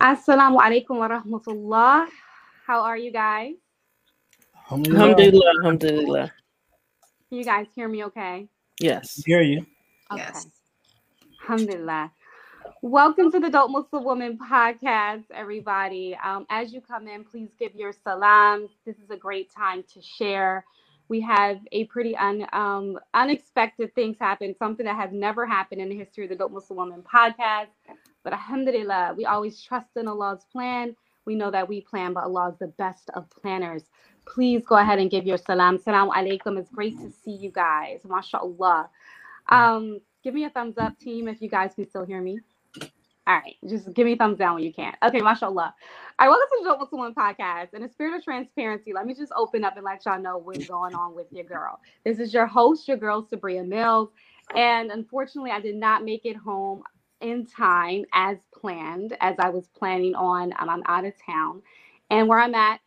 [0.00, 2.06] Assalamu alaikum wa rahmatullah.
[2.66, 3.54] How are you guys?
[4.70, 5.50] Alhamdulillah.
[5.60, 6.30] Alhamdulillah.
[7.28, 8.48] Can you guys hear me okay?
[8.80, 9.22] Yes.
[9.24, 9.64] Hear you.
[10.12, 10.20] Okay.
[10.20, 10.46] Yes.
[11.40, 12.12] Alhamdulillah.
[12.82, 16.18] Welcome to the Dope Muslim Woman podcast, everybody.
[16.22, 18.68] Um, as you come in, please give your salams.
[18.84, 20.66] This is a great time to share.
[21.12, 25.90] We have a pretty un, um, unexpected things happen, something that has never happened in
[25.90, 27.74] the history of the Dope Muslim Woman podcast.
[28.24, 30.96] But alhamdulillah, we always trust in Allah's plan.
[31.26, 33.82] We know that we plan, but Allah is the best of planners.
[34.24, 35.78] Please go ahead and give your salam.
[35.78, 36.58] Salam alaikum.
[36.58, 38.00] It's great to see you guys.
[38.06, 38.88] MashaAllah.
[39.50, 42.40] Um, give me a thumbs up, team, if you guys can still hear me.
[43.24, 44.94] All right, just give me thumbs down when you can.
[45.00, 45.72] Okay, mashallah.
[46.18, 47.72] All right, welcome to the Dope Muslim Woman podcast.
[47.72, 50.66] In the spirit of transparency, let me just open up and let y'all know what's
[50.66, 51.78] going on with your girl.
[52.04, 54.08] This is your host, your girl, Sabria Mills.
[54.56, 56.82] And unfortunately, I did not make it home
[57.20, 60.52] in time as planned, as I was planning on.
[60.58, 61.62] I'm out of town.
[62.10, 62.80] And where I'm at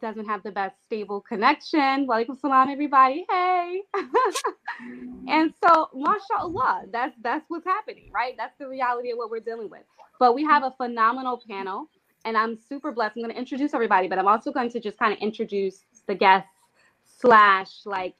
[0.00, 2.06] doesn't have the best stable connection.
[2.06, 3.24] Walaikum salam, everybody.
[3.30, 3.82] Hey.
[5.28, 8.34] and so, mashallah, that's that's what's happening, right?
[8.36, 9.82] That's the reality of what we're dealing with.
[10.18, 11.88] But we have a phenomenal panel,
[12.24, 13.16] and I'm super blessed.
[13.16, 16.14] I'm going to introduce everybody, but I'm also going to just kind of introduce the
[16.14, 16.50] guests
[17.20, 18.14] slash like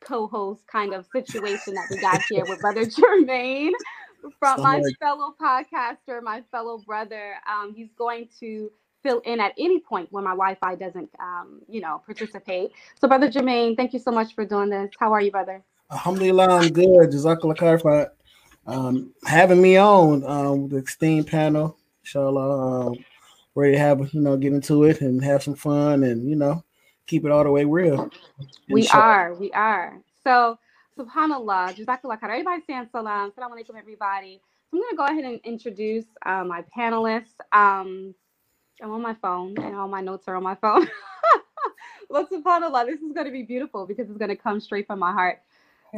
[0.00, 3.72] co-host kind of situation that we got here with Brother Jermaine
[4.38, 7.34] from my fellow podcaster, my fellow brother.
[7.48, 8.70] Um, he's going to
[9.02, 12.70] fill in at any point when my Wi-Fi doesn't, um, you know, participate.
[13.00, 14.90] So, Brother Jermaine, thank you so much for doing this.
[14.98, 15.62] How are you, brother?
[15.90, 17.10] Alhamdulillah, I'm good.
[17.10, 18.12] Jazakallah khair for
[18.66, 21.76] um, having me on um, the esteemed panel.
[22.02, 23.04] Inshallah, um,
[23.54, 26.64] ready to have you know get into it and have some fun and you know
[27.06, 28.08] keep it all the way real.
[28.68, 29.02] We Inshallah.
[29.02, 30.00] are, we are.
[30.22, 30.58] So,
[30.96, 32.30] subhanAllah, Jazakallah khair.
[32.30, 33.32] Everybody saying salam.
[33.34, 34.40] Salam alaikum, everybody.
[34.70, 37.34] So I'm going to go ahead and introduce uh, my panelists.
[37.52, 38.14] Um,
[38.82, 40.88] I'm on my phone, and all my notes are on my phone.
[42.10, 44.98] But subhanAllah, this is going to be beautiful because it's going to come straight from
[44.98, 45.40] my heart.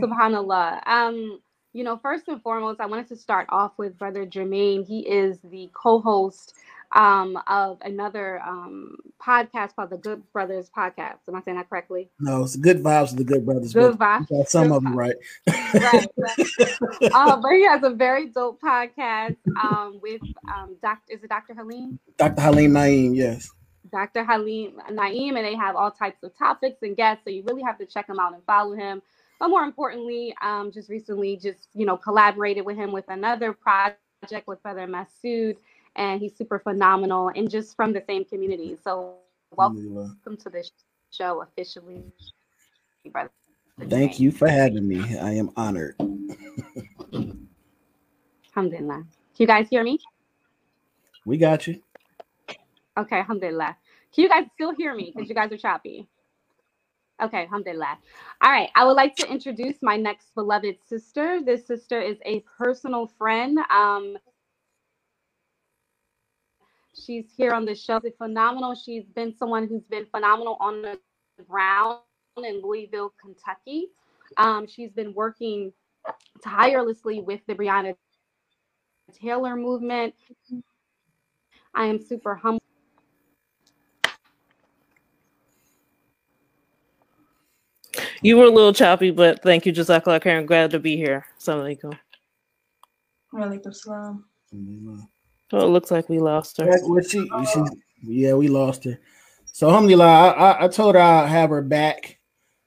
[0.03, 0.87] Subhanallah.
[0.87, 1.41] Um,
[1.73, 4.87] you know, first and foremost, I wanted to start off with Brother Jermaine.
[4.87, 6.55] He is the co-host
[6.93, 11.19] um, of another um, podcast called the Good Brothers Podcast.
[11.29, 12.11] Am I saying that correctly?
[12.21, 13.73] No, it's good vibes with the good brothers.
[13.73, 14.31] Good vibes.
[14.31, 15.15] you got some Good of them right.
[15.47, 17.13] right, right.
[17.13, 20.21] um, but he has a very dope podcast um, with
[20.55, 21.01] um, Dr.
[21.15, 21.55] Is it Dr.
[21.55, 21.99] Halim?
[22.19, 22.41] Dr.
[22.41, 23.51] Halim Naeem, yes.
[23.91, 24.25] Dr.
[24.25, 27.25] Halim Naeem, and they have all types of topics and guests.
[27.25, 29.03] So you really have to check him out and follow him.
[29.41, 33.99] But more importantly, um, just recently, just you know, collaborated with him with another project
[34.47, 35.57] with Brother Masood,
[35.97, 38.77] and he's super phenomenal and just from the same community.
[38.83, 39.15] So
[39.57, 40.17] welcome Alhamdulillah.
[40.39, 40.69] to the
[41.11, 42.05] show officially,
[43.11, 43.31] Brother.
[43.89, 45.19] Thank you for having me.
[45.19, 45.97] I am honored.
[48.57, 49.05] Alhamdulillah.
[49.05, 49.99] Can you guys hear me?
[51.25, 51.83] We got you.
[52.99, 53.77] Okay, alhamdulillah.
[54.15, 55.13] Can you guys still hear me?
[55.15, 56.09] Because you guys are choppy.
[57.23, 57.99] Okay, alhamdulillah.
[58.43, 61.41] All right, I would like to introduce my next beloved sister.
[61.43, 63.59] This sister is a personal friend.
[63.71, 64.17] Um,
[66.95, 68.01] she's here on the show.
[68.03, 68.75] She's phenomenal.
[68.75, 70.99] She's been someone who's been phenomenal on the
[71.49, 71.99] ground
[72.39, 73.89] in Louisville, Kentucky.
[74.37, 75.73] Um, she's been working
[76.43, 77.95] tirelessly with the Breonna
[79.13, 80.15] Taylor movement.
[81.75, 82.61] I am super humbled.
[88.23, 90.47] You were a little choppy, but thank you, Jazakallah khairan.
[90.47, 91.27] Glad to be here.
[91.39, 91.99] Assalamu alaikum.
[93.35, 95.09] Walaikum salam.
[95.53, 95.67] Alhamdulillah.
[95.67, 96.65] Well, it looks like we lost her.
[96.65, 97.63] Yeah, well, she, she,
[98.03, 98.99] yeah, we lost her.
[99.53, 102.19] So, alhamdulillah, I, I, I told her I'll have her back.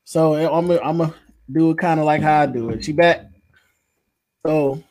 [0.03, 1.13] So, I'm gonna I'm
[1.51, 2.85] do it kind of like how I do it.
[2.85, 3.25] She back.
[4.46, 4.84] So,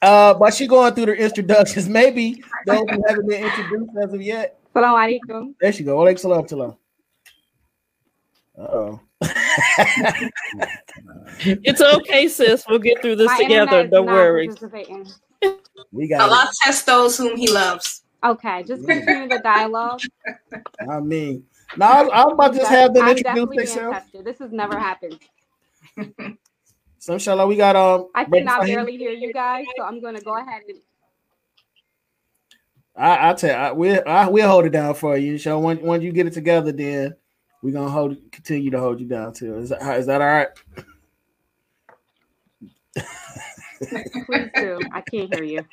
[0.00, 1.88] uh, but she going through the introductions.
[2.00, 4.58] Maybe those who haven't been introduced as of yet.
[4.72, 5.54] Salam alaikum.
[5.60, 5.98] There she go.
[5.98, 6.76] Walaikum salam to
[8.58, 9.00] Oh,
[11.42, 12.64] It's okay, sis.
[12.68, 13.86] We'll get through this My together.
[13.86, 14.50] Don't not worry.
[15.42, 15.84] Participating.
[15.92, 16.20] we got.
[16.22, 18.02] Allah tests those whom He loves.
[18.22, 20.00] Okay, just continue the dialogue.
[20.88, 21.44] I mean,
[21.76, 24.06] now I'm, I'm about to just have them I'm introduce definitely themselves.
[24.24, 25.18] This has never happened.
[27.02, 28.08] So, inshallah, we got um.
[28.14, 28.74] I Brother cannot Faheem.
[28.74, 30.78] barely hear you guys, so I'm going to go ahead and.
[32.94, 35.38] I, I tell you, I, we'll I, we'll hold it down for you.
[35.38, 37.14] So once once you get it together, then
[37.62, 39.56] we're gonna hold continue to hold you down too.
[39.56, 40.48] Is that is that all right?
[44.26, 44.80] Please do.
[44.92, 45.64] I can't hear you.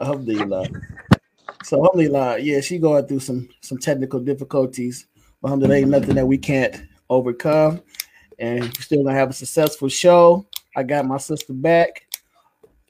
[0.00, 0.66] Alhamdulillah.
[1.64, 5.06] So alhamdulillah, yeah, she going through some some technical difficulties.
[5.42, 7.82] But alhamdulillah, ain't nothing that we can't overcome.
[8.38, 10.46] And we're still gonna have a successful show.
[10.76, 12.04] I got my sister back.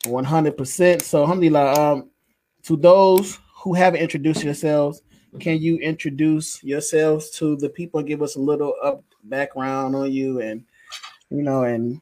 [0.05, 1.03] 100%.
[1.03, 2.11] So, alhamdulillah, um,
[2.63, 5.03] to those who haven't introduced yourselves,
[5.41, 10.11] can you introduce yourselves to the people and give us a little up background on
[10.11, 10.65] you and
[11.31, 12.01] you know and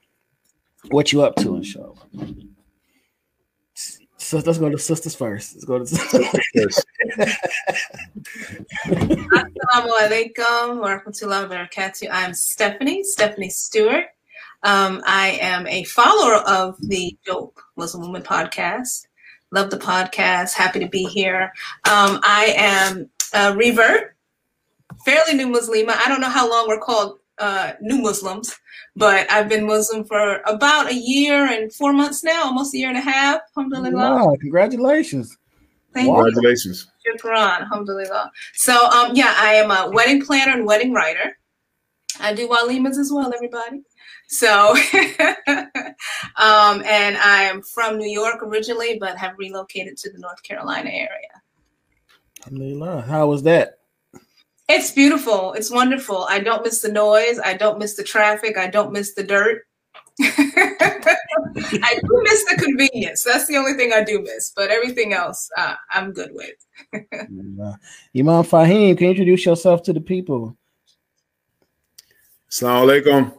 [0.88, 1.96] what you up to and show?
[4.18, 5.54] So let's go to sisters first.
[5.54, 6.84] Let's go to sisters
[8.86, 12.08] Assalamu alaikum wa rahmatullahi wa barakatuh.
[12.10, 14.06] I'm Stephanie, Stephanie Stewart.
[14.62, 19.06] Um, I am a follower of the Dope Muslim Woman podcast.
[19.52, 20.54] Love the podcast.
[20.54, 21.52] Happy to be here.
[21.88, 24.16] Um, I am a revert,
[25.04, 25.90] fairly new Muslima.
[25.90, 28.56] I don't know how long we're called uh, new Muslims,
[28.94, 32.88] but I've been Muslim for about a year and four months now, almost a year
[32.88, 33.40] and a half.
[33.56, 34.14] Alhamdulillah.
[34.16, 35.36] Wow, congratulations.
[35.92, 36.18] Thank Wow.
[36.18, 36.24] you.
[36.32, 36.86] Congratulations.
[37.06, 38.30] Shukran, alhamdulillah.
[38.54, 41.38] So, um, yeah, I am a wedding planner and wedding writer.
[42.20, 43.82] I do walimas as well, everybody.
[44.28, 44.70] So,
[46.36, 50.90] um, and I am from New York originally, but have relocated to the North Carolina
[50.90, 51.42] area.
[52.46, 53.02] Alhamdulillah.
[53.02, 53.78] How was that?
[54.68, 55.52] It's beautiful.
[55.52, 56.26] It's wonderful.
[56.28, 57.38] I don't miss the noise.
[57.38, 58.58] I don't miss the traffic.
[58.58, 59.62] I don't miss the dirt.
[60.20, 63.22] I do miss the convenience.
[63.22, 66.56] That's the only thing I do miss, but everything else uh, I'm good with.
[67.12, 67.78] Alhamdulillah.
[68.16, 70.56] Imam Faheem, can you introduce yourself to the people?
[72.50, 73.34] Assalamu alaikum.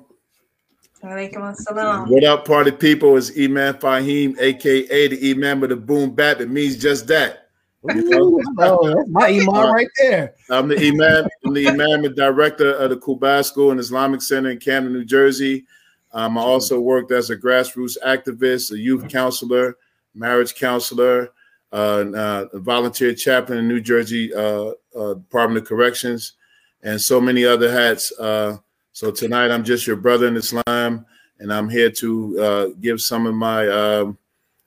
[1.04, 2.10] Walaikum assalam.
[2.10, 3.18] What up, party people?
[3.18, 6.40] It's Imam Faheem, aka the Imam of the Boom Bap.
[6.40, 7.47] It means just that.
[7.96, 10.34] Ooh, oh, that's my Imam right there.
[10.50, 14.50] I'm the Imam, I'm the Imam and director of the Kubai School and Islamic Center
[14.50, 15.66] in Camden, New Jersey.
[16.14, 19.78] Um, I also worked as a grassroots activist, a youth counselor,
[20.16, 21.32] marriage counselor,
[21.74, 26.34] uh, and, uh, a volunteer chaplain in New Jersey uh, uh, Department of Corrections,
[26.82, 28.12] and so many other hats.
[28.18, 28.58] Uh,
[28.94, 31.06] so tonight, I'm just your brother in Islam,
[31.40, 34.18] and I'm here to uh, give some of my um,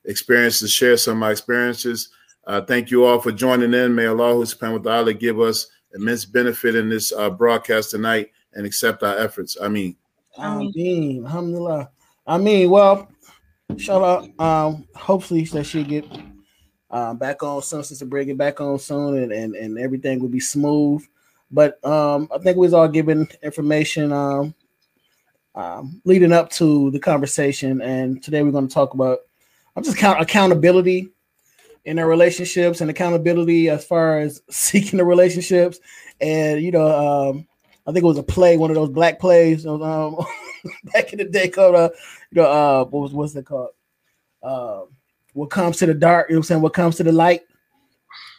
[0.05, 2.09] experiences, share some of my experiences.
[2.45, 3.93] Uh, thank you all for joining in.
[3.93, 8.65] May Allah subhanahu wa ta'ala give us immense benefit in this uh, broadcast tonight and
[8.65, 9.57] accept our efforts.
[9.61, 9.95] I mean,
[10.37, 10.71] Ameen.
[10.73, 11.25] Ameen.
[11.25, 11.89] Alhamdulillah.
[12.25, 13.11] I mean, well,
[13.69, 16.05] inshallah, um, hopefully that she get
[16.89, 20.29] uh, back on soon, Sister Brig get back on soon and, and, and everything will
[20.29, 21.05] be smooth.
[21.51, 24.55] But um, I think we was all given information um,
[25.55, 27.81] um, leading up to the conversation.
[27.81, 29.19] And today we're going to talk about
[29.75, 31.09] I'm just count accountability
[31.85, 35.79] in their relationships and accountability as far as seeking the relationships.
[36.19, 37.47] And you know, um,
[37.87, 40.17] I think it was a play, one of those black plays um,
[40.93, 41.89] back in the day called uh,
[42.31, 43.69] you know, uh, what was what's it called?
[44.43, 44.81] Uh,
[45.33, 46.61] what comes to the dark, you know what I'm saying?
[46.61, 47.41] What comes to the light?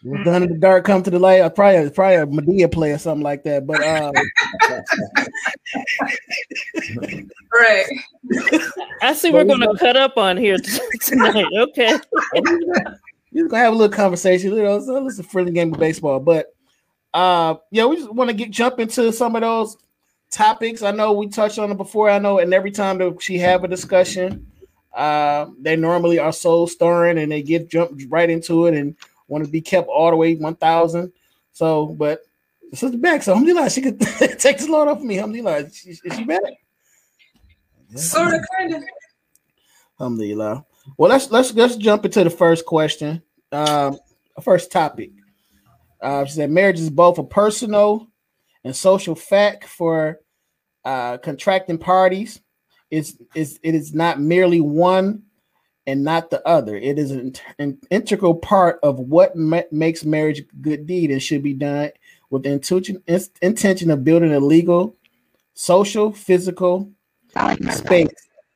[0.04, 1.40] What's done in the dark come to the light.
[1.40, 3.66] Uh, probably probably a Madea play or something like that.
[3.66, 4.10] But uh,
[7.54, 7.86] Right.
[9.00, 10.56] I see we're going to cut up on here
[11.02, 11.46] tonight.
[11.56, 11.98] Okay.
[13.32, 14.54] We're gonna have a little conversation.
[14.54, 16.20] You know, so it's a friendly game of baseball.
[16.20, 16.54] But
[17.14, 19.76] uh yeah, we just want to get jump into some of those
[20.30, 20.82] topics.
[20.82, 22.10] I know we touched on it before.
[22.10, 24.50] I know, and every time that she have a discussion,
[24.94, 28.96] uh, they normally are soul stirring and they get jumped right into it and
[29.28, 31.12] want to be kept all the way one thousand.
[31.52, 32.22] So, but
[32.74, 35.18] sister back, so alhamdulillah, she could take this load off of me.
[35.18, 36.40] Alhamdulillah, is she, is she back?
[37.94, 38.82] Sort of, kind of.
[40.00, 40.64] Alhamdulillah.
[40.96, 43.22] Well, let's let's let's jump into the first question.
[43.50, 43.98] Um,
[44.42, 45.10] first topic.
[46.00, 48.08] Uh, she said marriage is both a personal
[48.64, 50.20] and social fact for
[50.84, 52.40] uh, contracting parties.
[52.90, 55.22] It's, it's it is not merely one
[55.86, 56.76] and not the other.
[56.76, 61.22] It is an, an integral part of what ma- makes marriage a good deed and
[61.22, 61.90] should be done
[62.30, 63.02] with the intention
[63.40, 64.96] intention of building a legal,
[65.54, 66.90] social, physical
[67.70, 68.08] space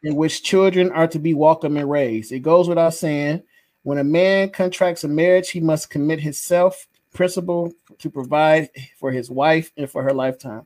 [0.07, 2.31] in which children are to be welcomed and raised.
[2.31, 3.43] It goes without saying,
[3.83, 9.31] when a man contracts a marriage, he must commit himself principle to provide for his
[9.31, 10.65] wife and for her lifetime.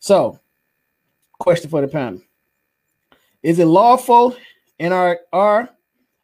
[0.00, 0.38] So,
[1.38, 2.20] question for the panel.
[3.42, 4.36] Is it lawful
[4.78, 5.70] and are, are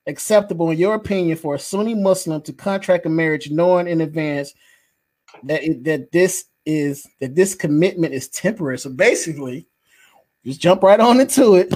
[0.06, 4.52] acceptable in your opinion for a Sunni Muslim to contract a marriage knowing in advance
[5.44, 8.78] that it, that this is that this commitment is temporary?
[8.78, 9.66] So basically,
[10.44, 11.72] just jump right on into it.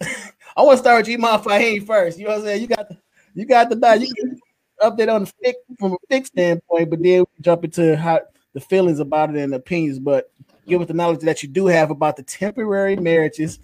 [0.00, 2.18] I want to start with Imam Faheem first.
[2.18, 2.62] You know what I'm saying?
[2.62, 2.98] You got the
[3.34, 3.98] you got the.
[4.00, 4.38] You can
[4.80, 8.20] update on the fiqh from a fiqh standpoint, but then jump into how
[8.54, 9.98] the feelings about it and opinions.
[9.98, 10.30] But
[10.66, 13.58] give us the knowledge that you do have about the temporary marriages,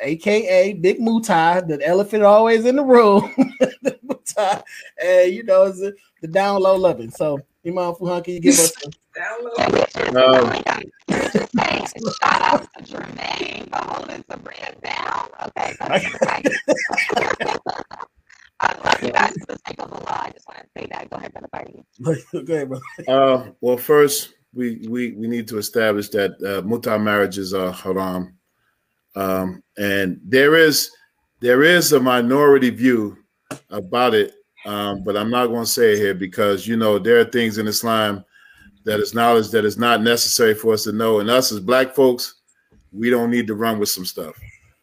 [0.00, 3.32] aka Big Mutai, the elephant always in the room.
[3.82, 4.64] the
[5.02, 7.10] and you know, the, the down low loving.
[7.10, 8.20] So you mindful, huh?
[8.20, 8.90] Can you give us a
[12.22, 15.28] Shout out to Jermaine for holding Sabria down.
[15.46, 15.76] Okay.
[18.60, 20.20] I love you guys for the sake of the law.
[20.22, 21.10] I just want to say that.
[21.10, 21.84] Go ahead, brother Bernie.
[22.34, 22.80] okay, bro.
[23.08, 28.34] Uh, well, first, we, we, we need to establish that uh, muta marriages are haram.
[29.16, 30.90] Um, and there is
[31.40, 33.16] there is a minority view
[33.70, 34.34] about it
[34.66, 37.58] um, but I'm not going to say it here because you know there are things
[37.58, 38.24] in Islam
[38.84, 41.94] that is knowledge that is not necessary for us to know, and us as Black
[41.94, 42.34] folks,
[42.92, 44.34] we don't need to run with some stuff.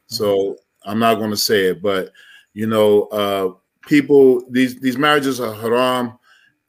[0.08, 2.12] So I'm not going to say it, but
[2.54, 6.18] you know, uh, people these these marriages are haram,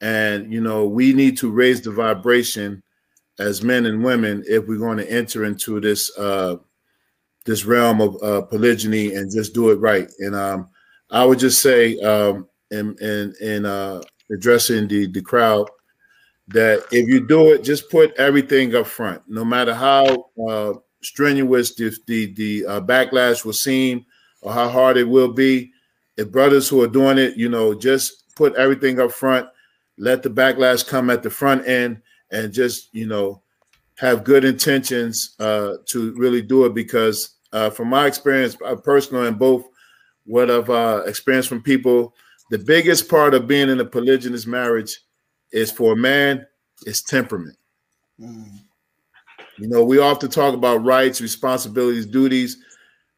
[0.01, 2.83] and you know we need to raise the vibration
[3.39, 6.57] as men and women if we're going to enter into this uh,
[7.45, 10.09] this realm of uh, polygyny and just do it right.
[10.19, 10.69] And um,
[11.09, 15.69] I would just say, um, in in, in uh, addressing the the crowd,
[16.49, 21.75] that if you do it, just put everything up front, no matter how uh, strenuous
[21.75, 24.05] the the, the uh, backlash will seem
[24.41, 25.71] or how hard it will be.
[26.17, 29.47] If brothers who are doing it, you know, just put everything up front,
[29.97, 33.41] let the backlash come at the front end, and just you know
[33.97, 36.73] have good intentions uh, to really do it.
[36.73, 39.65] Because uh, from my experience, uh, personal and both
[40.25, 42.13] what I've uh, experienced from people,
[42.49, 44.99] the biggest part of being in a polygynous marriage
[45.51, 46.45] is for a man
[46.85, 47.57] is temperament.
[48.19, 48.59] Mm.
[49.57, 52.57] You know, we often talk about rights, responsibilities, duties.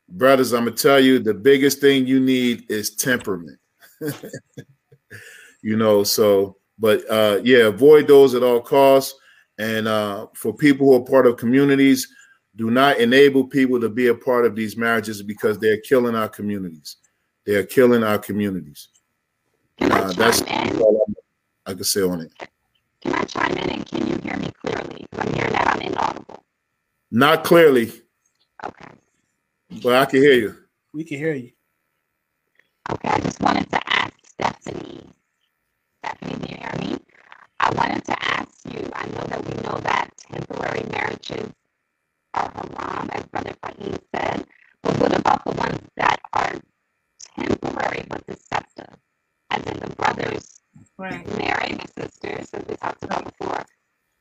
[0.10, 3.60] Brothers, I'm gonna tell you, the biggest thing you need is temperament.
[5.62, 9.14] you know, so but uh yeah, avoid those at all costs.
[9.60, 12.08] And uh for people who are part of communities,
[12.56, 16.28] do not enable people to be a part of these marriages because they're killing our
[16.28, 16.98] communities.
[17.46, 18.90] They're killing our communities.
[19.82, 20.80] Can I Uh, that's in?
[20.80, 21.08] all
[21.66, 22.32] I can say on it.
[23.02, 25.08] Can I chime in and can you hear me clearly?
[25.14, 26.44] I'm hearing that I'm inaudible.
[27.10, 27.92] Not clearly,
[28.64, 28.92] Okay.
[29.82, 30.56] but I can hear you.
[30.94, 31.52] We can hear you.
[32.92, 33.10] Okay.
[33.10, 35.10] I just wanted to ask Stephanie.
[36.06, 36.98] Stephanie, do you hear me?
[37.60, 38.88] I wanted to ask you.
[38.94, 41.52] I know that we know that temporary marriages
[42.36, 44.46] are haram, as Brother Faheem said.
[44.84, 46.54] But what about the ones that are
[47.36, 48.96] temporary but deceptive?
[49.52, 50.62] As in the brothers
[50.98, 53.66] Right, marry the sisters, as we talked about before.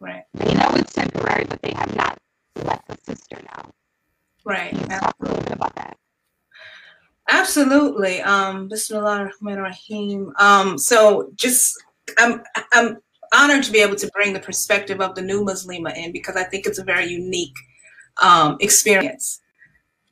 [0.00, 2.18] right, They know it's temporary, but they have not
[2.64, 3.70] let the sister now.
[4.44, 4.72] right.
[4.72, 5.96] You talk a little bit about that?
[7.28, 8.20] Absolutely.
[8.22, 10.32] Um, Bismillah ar-Rahman ar-Rahim.
[10.38, 11.76] Um, so just
[12.18, 12.96] I'm I'm
[13.32, 16.44] honored to be able to bring the perspective of the new Muslima in because I
[16.44, 17.54] think it's a very unique
[18.22, 19.40] um, experience.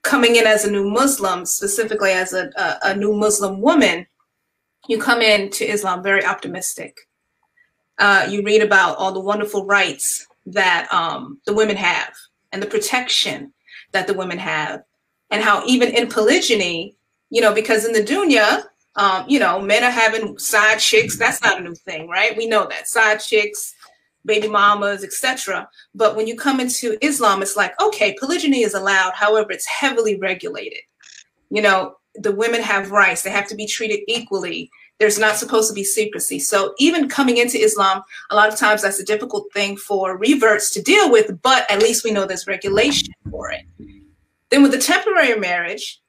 [0.03, 4.07] Coming in as a new Muslim, specifically as a, a, a new Muslim woman,
[4.89, 6.97] you come into Islam very optimistic.
[7.99, 12.13] Uh, you read about all the wonderful rights that um, the women have
[12.53, 13.53] and the protection
[13.93, 14.83] that the women have,
[15.31, 16.97] and how even in polygyny,
[17.31, 18.63] you know, because in the dunya,
[18.97, 21.17] um, you know, men are having side chicks.
[21.17, 22.37] That's not a new thing, right?
[22.37, 23.75] We know that side chicks,
[24.25, 25.69] baby mamas, etc.
[25.95, 29.13] But when you come into Islam, it's like, okay, polygyny is allowed.
[29.15, 30.81] However, it's heavily regulated.
[31.51, 33.23] You know, the women have rights.
[33.23, 34.71] They have to be treated equally.
[34.99, 36.41] There's not supposed to be secrecy.
[36.41, 40.71] So even coming into Islam, a lot of times that's a difficult thing for reverts
[40.71, 43.63] to deal with, but at least we know there's regulation for it.
[44.51, 46.01] Then with the temporary marriage,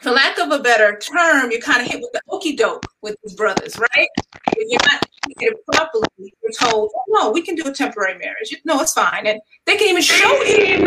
[0.00, 3.16] for lack of a better term, you're kind of hit with the okey doke with
[3.24, 4.08] these brothers, right?
[4.48, 8.54] If you're not treated properly, you're told, oh, no, we can do a temporary marriage.
[8.64, 9.26] No, it's fine.
[9.26, 10.80] And they can even show it.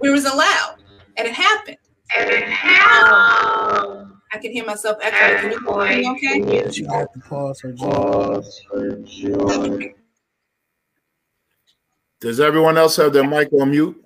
[0.00, 0.76] We was allowed.
[1.18, 1.76] And it happened.
[3.12, 5.58] Um, I can hear myself echoing.
[5.58, 6.70] Can you hear me okay?
[6.70, 8.44] She had to pause her job.
[12.20, 14.04] Does everyone else have their mic on mute?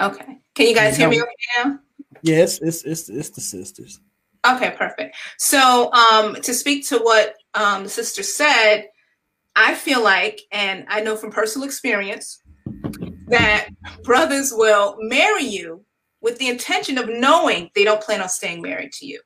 [0.00, 0.40] Okay.
[0.56, 1.78] Can you guys hear me okay now?
[2.22, 4.00] Yes, it's it's it's the sisters.
[4.44, 5.14] Okay, perfect.
[5.38, 8.88] So, um, to speak to what um, the sister said,
[9.54, 12.42] I feel like, and I know from personal experience,
[13.28, 13.68] that
[14.02, 15.84] brothers will marry you
[16.24, 19.20] with the intention of knowing they don't plan on staying married to you.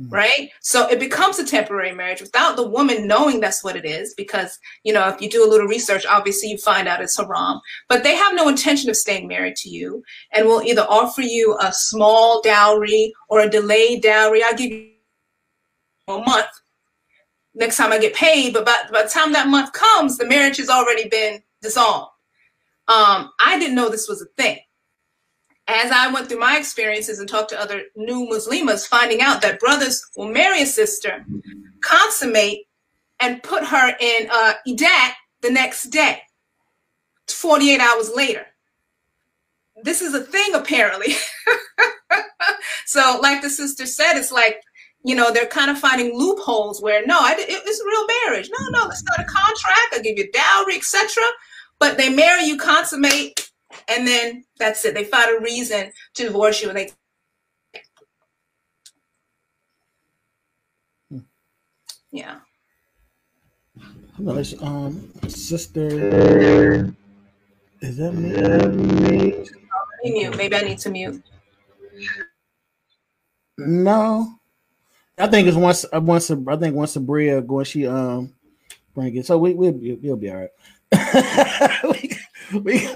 [0.00, 0.12] Mhm.
[0.12, 0.50] Right.
[0.60, 4.14] So it becomes a temporary marriage without the woman knowing that's what it is.
[4.14, 7.60] Because, you know, if you do a little research, obviously you find out it's haram.
[7.88, 11.56] But they have no intention of staying married to you and will either offer you
[11.60, 14.42] a small dowry or a delayed dowry.
[14.42, 14.90] I'll give you
[16.08, 16.52] a month
[17.54, 18.52] next time I get paid.
[18.52, 22.12] But by, by the time that month comes, the marriage has already been dissolved.
[22.88, 24.58] Um, I didn't know this was a thing.
[25.72, 29.58] As I went through my experiences and talked to other new Muslimas, finding out that
[29.58, 31.24] brothers will marry a sister,
[31.80, 32.66] consummate,
[33.20, 36.20] and put her in uh, Idat the next day,
[37.28, 38.46] 48 hours later.
[39.82, 41.14] This is a thing, apparently.
[42.86, 44.60] so, like the sister said, it's like
[45.04, 48.50] you know, they're kind of finding loopholes where no, I, it, it's real marriage.
[48.56, 49.94] No, no, let's start a contract.
[49.94, 51.22] I'll give you dowry, etc.
[51.78, 53.50] But they marry you, consummate,
[53.88, 54.94] and then that's it.
[54.94, 56.90] They find a reason to divorce you, and they.
[61.10, 61.18] Hmm.
[62.10, 62.36] Yeah.
[64.60, 66.94] Um, sister,
[67.80, 69.46] is that me?
[70.04, 70.36] Mute.
[70.36, 71.22] Maybe I need to mute.
[73.58, 74.38] No,
[75.18, 78.34] I think it's once uh, once a, I think once Sabria when she um
[78.94, 80.48] bring it, so we we'll, we'll be all
[80.92, 82.12] right.
[82.62, 82.88] we,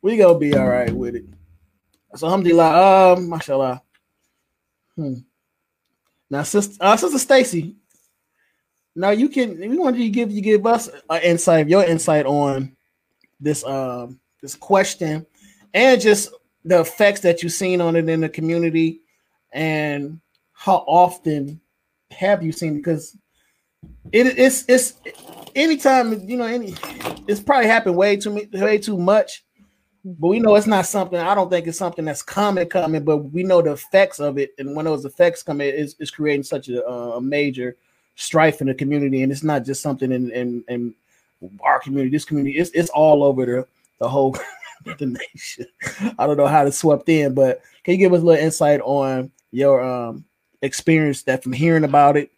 [0.00, 1.24] we gonna be all right with it.
[2.14, 3.82] So alhamdulillah, um, mashallah.
[4.96, 5.14] Hmm.
[6.30, 7.74] Now, sister, uh, sister Staci.
[8.94, 9.58] Now you can.
[9.58, 12.76] We want you to give you give us an insight, your insight on
[13.40, 15.26] this um this question,
[15.72, 16.30] and just
[16.64, 19.00] the effects that you've seen on it in the community,
[19.52, 20.20] and
[20.52, 21.60] how often
[22.10, 22.76] have you seen?
[22.76, 23.16] Because
[24.12, 24.94] it, it's it's
[25.54, 26.74] anytime you know any
[27.26, 29.44] it's probably happened way too way too much.
[30.04, 33.18] But we know it's not something i don't think it's something that's common coming but
[33.18, 34.50] we know the effects of it.
[34.58, 37.76] And when those effects come in it's, it's creating such a, a, major
[38.16, 39.22] strife in the community.
[39.22, 40.94] And it's not just something in in, in
[41.60, 43.66] our community this community it's, it's all over the
[44.00, 44.36] the whole
[44.98, 45.66] the nation.
[46.18, 48.80] I don't know how to swept in but can you give us a little insight
[48.80, 50.24] on your um
[50.62, 52.30] experience that from hearing about it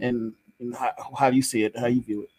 [0.00, 2.30] and, and how, how you see it how you view it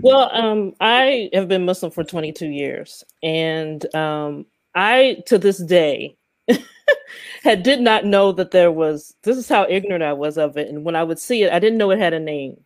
[0.00, 6.16] well, um, I have been Muslim for 22 years, and um, I, to this day,
[7.42, 9.14] had did not know that there was.
[9.22, 11.58] This is how ignorant I was of it, and when I would see it, I
[11.58, 12.56] didn't know it had a name.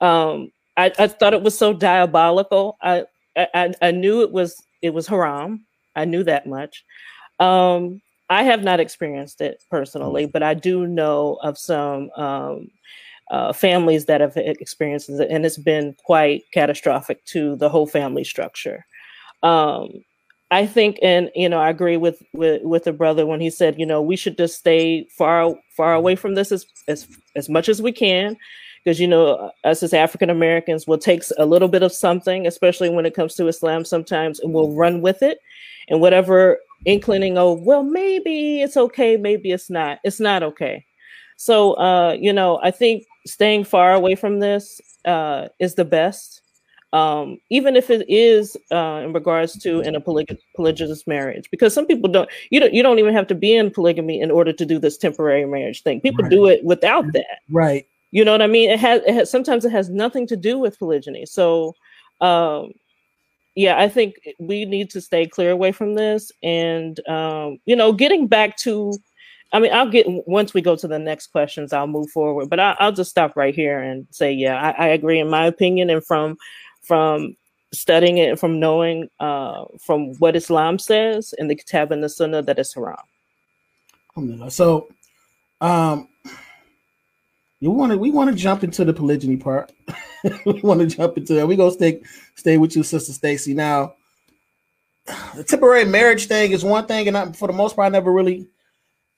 [0.00, 2.78] Um, I, I thought it was so diabolical.
[2.82, 3.04] I,
[3.36, 5.66] I, I knew it was it was haram.
[5.96, 6.84] I knew that much.
[7.38, 12.68] Um, I have not experienced it personally, but I do know of some um,
[13.30, 18.24] uh, families that have experienced it, and it's been quite catastrophic to the whole family
[18.24, 18.84] structure.
[19.42, 20.04] Um,
[20.50, 23.78] I think, and you know, I agree with with with the brother when he said,
[23.78, 27.68] you know, we should just stay far far away from this as as as much
[27.68, 28.36] as we can,
[28.84, 32.90] because you know, us as African Americans will take a little bit of something, especially
[32.90, 35.38] when it comes to Islam, sometimes, and we'll run with it,
[35.88, 40.00] and whatever inclining, oh, well, maybe it's okay, maybe it's not.
[40.02, 40.84] It's not okay.
[41.36, 46.42] So, uh, you know, I think staying far away from this uh, is the best.
[46.92, 51.72] Um, even if it is uh, in regards to in a poly- polygamous marriage, because
[51.72, 54.52] some people don't you don't you don't even have to be in polygamy in order
[54.52, 56.00] to do this temporary marriage thing.
[56.00, 56.30] People right.
[56.30, 57.86] do it without that, right?
[58.10, 58.70] You know what I mean?
[58.70, 61.26] It has, it has sometimes it has nothing to do with polygyny.
[61.26, 61.76] So,
[62.20, 62.72] um,
[63.54, 67.92] yeah, I think we need to stay clear away from this, and um, you know,
[67.92, 68.98] getting back to
[69.52, 72.48] I mean, I'll get once we go to the next questions, I'll move forward.
[72.48, 75.18] But I, will just stop right here and say, yeah, I, I, agree.
[75.18, 76.36] In my opinion, and from
[76.82, 77.36] from
[77.72, 82.42] studying it, from knowing uh, from what Islam says in the Kitab and the Sunnah,
[82.42, 82.96] that it's haram.
[84.50, 84.88] So,
[85.60, 86.08] um,
[87.58, 89.72] you want to we want to jump into the polygyny part.
[90.46, 91.46] we want to jump into that.
[91.48, 92.02] We gonna stay
[92.36, 93.54] stay with you, Sister Staci.
[93.54, 93.94] Now,
[95.34, 98.12] the temporary marriage thing is one thing, and I, for the most part, I never
[98.12, 98.48] really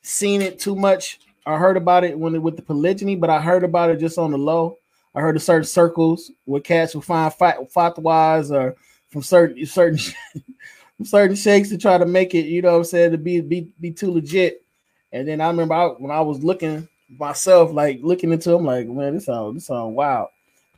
[0.03, 1.21] seen it too much.
[1.47, 4.19] I heard about it when it, with the polygyny, but I heard about it just
[4.19, 4.79] on the low.
[5.15, 8.77] I heard of certain circles where cats will find fight fatwas or
[9.11, 9.99] from certain certain
[10.97, 13.41] from certain sheikhs to try to make it, you know what I'm saying, to be
[13.41, 14.65] be be too legit.
[15.13, 16.89] And then I remember I, when I was looking
[17.19, 20.29] myself, like looking into them, like, man, this all this all wild.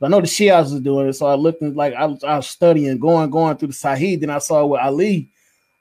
[0.01, 2.47] I know the Shias was doing it, so I looked and like I I was
[2.47, 4.19] studying, going, going through the Sahih.
[4.19, 5.29] Then I saw what Ali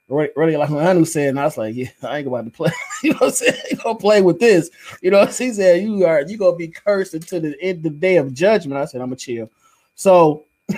[0.08, 2.70] Really, like Anu said, and I was like, yeah, I ain't about to play.
[3.02, 3.60] you know what I'm saying?
[3.70, 4.70] You gonna play with this.
[5.00, 7.90] You know, he said you are you gonna be cursed until the end of the
[7.90, 8.80] day of judgment.
[8.80, 9.50] I said, I'm gonna chill.
[9.94, 10.44] So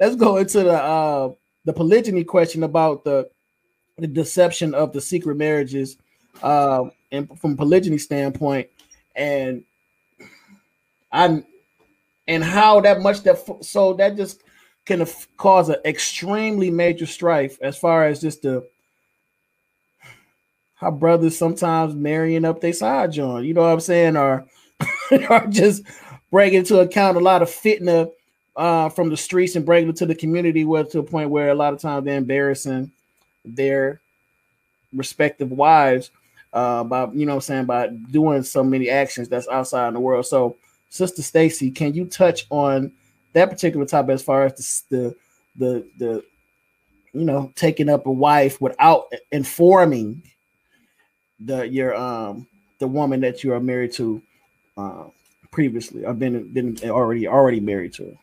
[0.00, 1.30] let's go into the uh
[1.64, 3.30] the polygyny question about the
[3.98, 5.96] the deception of the secret marriages
[6.42, 8.68] uh, and from polygyny standpoint
[9.16, 9.64] and
[11.10, 11.44] I'm
[12.28, 14.42] and how that much that so that just
[14.88, 18.66] can cause an extremely major strife as far as just the
[20.76, 24.46] how brothers sometimes marrying up their side joint, you know what I'm saying, or,
[25.28, 25.82] or just
[26.30, 28.10] bringing into account a lot of fitna
[28.56, 31.50] uh, from the streets and bringing it to the community, where to a point where
[31.50, 32.90] a lot of times they're embarrassing
[33.44, 34.00] their
[34.94, 36.10] respective wives
[36.54, 39.94] uh, by you know what I'm saying by doing so many actions that's outside in
[39.94, 40.26] the world.
[40.26, 40.56] So,
[40.88, 42.92] Sister Staci, can you touch on
[43.38, 45.16] that particular topic as far as the, the
[45.58, 46.24] the the,
[47.12, 50.22] you know taking up a wife without informing
[51.40, 52.46] the your um
[52.78, 54.22] the woman that you are married to
[54.76, 55.04] uh,
[55.50, 56.06] previously.
[56.06, 58.16] I've been been already already married to.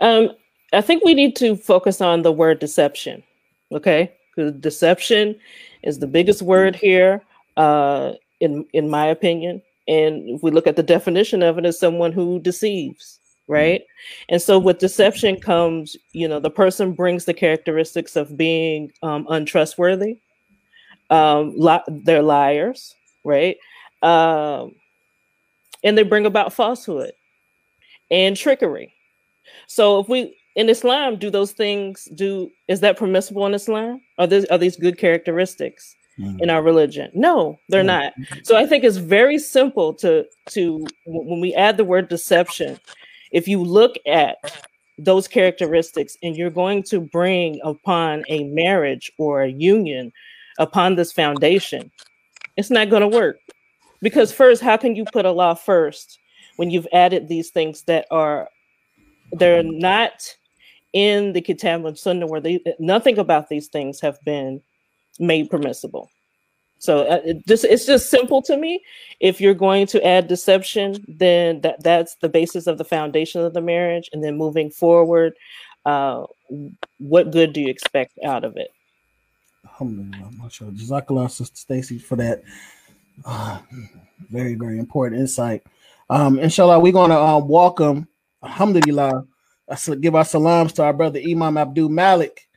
[0.00, 0.30] Um,
[0.72, 3.22] I think we need to focus on the word deception.
[3.72, 5.36] Okay, because deception
[5.82, 7.22] is the biggest word here,
[7.56, 9.62] uh, in in my opinion.
[9.86, 13.19] And if we look at the definition of it, as someone who deceives,
[13.50, 13.82] right?
[14.28, 19.26] And so with deception comes, you know, the person brings the characteristics of being um,
[19.28, 20.18] untrustworthy.
[21.10, 23.56] Um, li- they're liars, right?
[24.02, 24.76] Um,
[25.82, 27.12] and they bring about falsehood
[28.08, 28.94] and trickery.
[29.66, 34.00] So if we in Islam do those things do is that permissible in Islam?
[34.18, 36.38] Are these are these good characteristics mm-hmm.
[36.40, 37.10] in our religion?
[37.14, 38.26] No, they're mm-hmm.
[38.28, 38.46] not.
[38.46, 42.78] So I think it's very simple to to when we add the word deception,
[43.30, 44.36] if you look at
[44.98, 50.12] those characteristics and you're going to bring upon a marriage or a union
[50.58, 51.90] upon this foundation,
[52.56, 53.36] it's not going to work.
[54.02, 56.18] Because first, how can you put Allah first
[56.56, 58.48] when you've added these things that are
[59.32, 60.36] they're not
[60.92, 64.60] in the Kitab and Sunnah where they nothing about these things have been
[65.18, 66.10] made permissible.
[66.80, 68.82] So uh, it just it's just simple to me.
[69.20, 73.52] If you're going to add deception, then that that's the basis of the foundation of
[73.52, 75.34] the marriage, and then moving forward,
[75.84, 76.24] uh,
[76.98, 78.72] what good do you expect out of it?
[79.64, 80.72] Alhamdulillah, mashallah.
[80.72, 82.42] Jazakallah, Sister Staci, for that
[83.26, 83.58] uh,
[84.30, 85.62] very, very important insight.
[86.08, 88.08] Um, inshallah, we're to uh, welcome,
[88.42, 89.26] alhamdulillah,
[89.68, 92.48] I give our salams to our brother Imam Abdul Malik.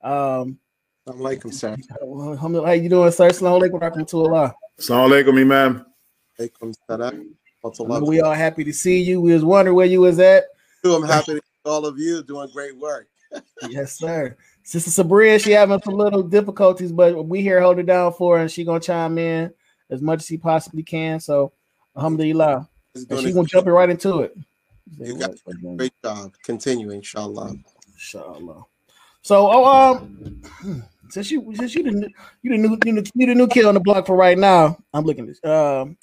[0.00, 0.58] Um,
[1.06, 1.76] Alaikum, sir.
[2.64, 3.28] How you doing, sir?
[3.28, 4.54] Assalamu alaikum rahmatullah.
[4.78, 5.86] Assalamu alaikum, Imam.
[6.40, 8.06] Alaikum salam.
[8.06, 9.20] We all happy to see you.
[9.20, 10.44] We was wondering where you was at.
[10.82, 13.08] I'm happy to see all of you doing great work.
[13.68, 14.34] yes, sir.
[14.62, 18.42] Sister Sabria, she having some little difficulties, but we here hold it down for her,
[18.42, 19.52] and she gonna chime in
[19.90, 21.20] as much as she possibly can.
[21.20, 21.52] So,
[21.96, 22.66] alhamdulillah.
[22.94, 24.34] And she gonna jump right into it.
[24.98, 26.32] You got a great job.
[26.44, 27.54] Continue, inshallah.
[27.92, 28.64] Inshallah.
[29.20, 30.42] So, oh, um,
[31.10, 32.10] since you since you the
[32.42, 34.76] you the new you the, you the new kid on the block for right now,
[34.92, 35.44] I'm looking at this.
[35.44, 35.96] Um,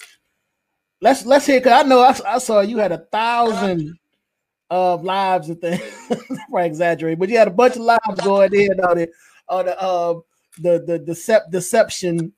[1.00, 3.98] let's let's hear because I know I, I saw you had a thousand
[4.70, 5.82] of lives and things.
[6.56, 9.10] I exaggerate, but you had a bunch of lives going in on it
[9.48, 10.14] on the uh
[10.58, 12.32] the the decept deception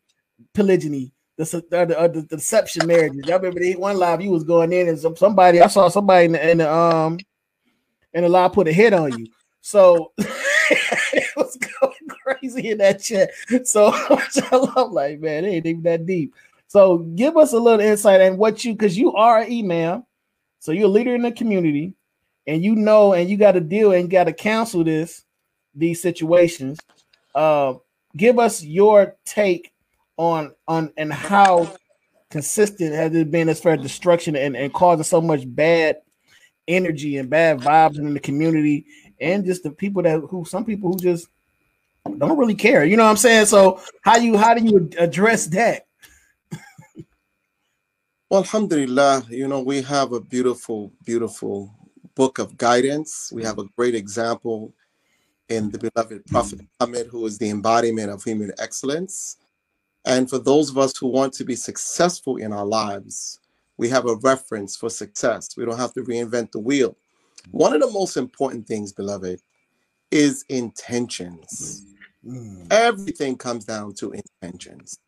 [0.53, 3.29] polygyny the, the, uh, the, deception marriages.
[3.29, 6.27] I remember the one live you was going in and some, somebody I saw somebody
[6.27, 7.19] in the, in the um
[8.13, 9.27] in the live put a hit on you.
[9.61, 11.94] So it was going
[12.25, 13.31] crazy in that chat.
[13.67, 13.93] So
[14.77, 16.35] I'm like, man, it ain't even that deep.
[16.69, 20.05] So give us a little insight and what you because you are an imam,
[20.59, 21.95] so you're a leader in the community,
[22.47, 25.25] and you know, and you got to deal and got to counsel this
[25.75, 26.81] these situations.
[27.35, 27.75] Uh,
[28.17, 29.73] give us your take
[30.17, 31.73] on on and how
[32.31, 35.99] consistent has it been as far as destruction and, and causing so much bad
[36.67, 38.87] energy and bad vibes in the community
[39.21, 41.29] and just the people that who some people who just
[42.11, 42.85] don't really care.
[42.85, 43.47] You know what I'm saying?
[43.47, 45.87] So how you how do you address that?
[48.31, 51.75] well, alhamdulillah, you know, we have a beautiful, beautiful
[52.15, 53.31] book of guidance.
[53.33, 54.73] We have a great example
[55.49, 59.37] in the beloved Prophet Muhammad, who is the embodiment of human excellence.
[60.07, 63.41] And for those of us who want to be successful in our lives,
[63.77, 65.57] we have a reference for success.
[65.57, 66.97] We don't have to reinvent the wheel.
[67.51, 69.41] One of the most important things, beloved,
[70.11, 71.87] is intentions.
[72.27, 72.73] Mm.
[72.73, 74.99] Everything comes down to intentions.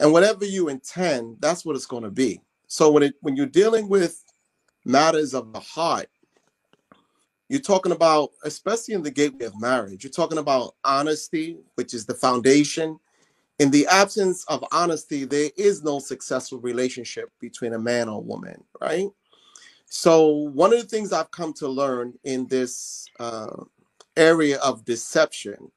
[0.00, 2.40] And whatever you intend, that's what it's going to be.
[2.68, 4.22] So when it when you're dealing with
[4.84, 6.08] matters of the heart,
[7.48, 12.04] you're talking about, especially in the gateway of marriage, you're talking about honesty, which is
[12.04, 12.98] the foundation
[13.58, 18.62] in the absence of honesty, there is no successful relationship between a man or woman,
[18.80, 19.08] right?
[19.86, 23.64] So, one of the things I've come to learn in this uh,
[24.16, 25.70] area of deception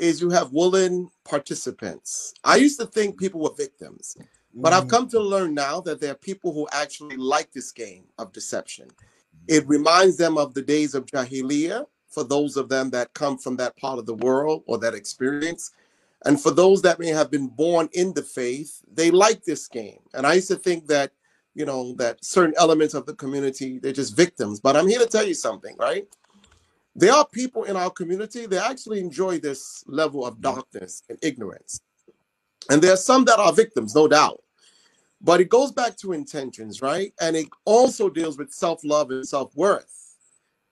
[0.00, 2.34] is you have willing participants.
[2.42, 4.16] I used to think people were victims,
[4.54, 4.90] but I've mm.
[4.90, 8.88] come to learn now that there are people who actually like this game of deception.
[9.46, 13.56] It reminds them of the days of Jahiliyyah for those of them that come from
[13.56, 15.70] that part of the world or that experience.
[16.24, 20.00] And for those that may have been born in the faith, they like this game.
[20.12, 21.12] And I used to think that,
[21.54, 24.60] you know, that certain elements of the community, they're just victims.
[24.60, 26.06] But I'm here to tell you something, right?
[27.00, 30.42] There are people in our community that actually enjoy this level of mm.
[30.42, 31.80] darkness and ignorance.
[32.70, 34.42] And there are some that are victims, no doubt.
[35.22, 37.12] But it goes back to intentions, right?
[37.20, 39.94] And it also deals with self love and self worth.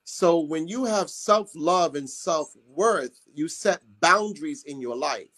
[0.04, 5.28] So when you have self love and self worth, you set boundaries in your life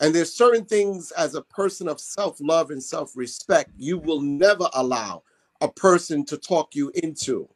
[0.00, 5.22] And there's certain things as a person of self-love and self-respect, you will never allow
[5.60, 7.48] a person to talk you into.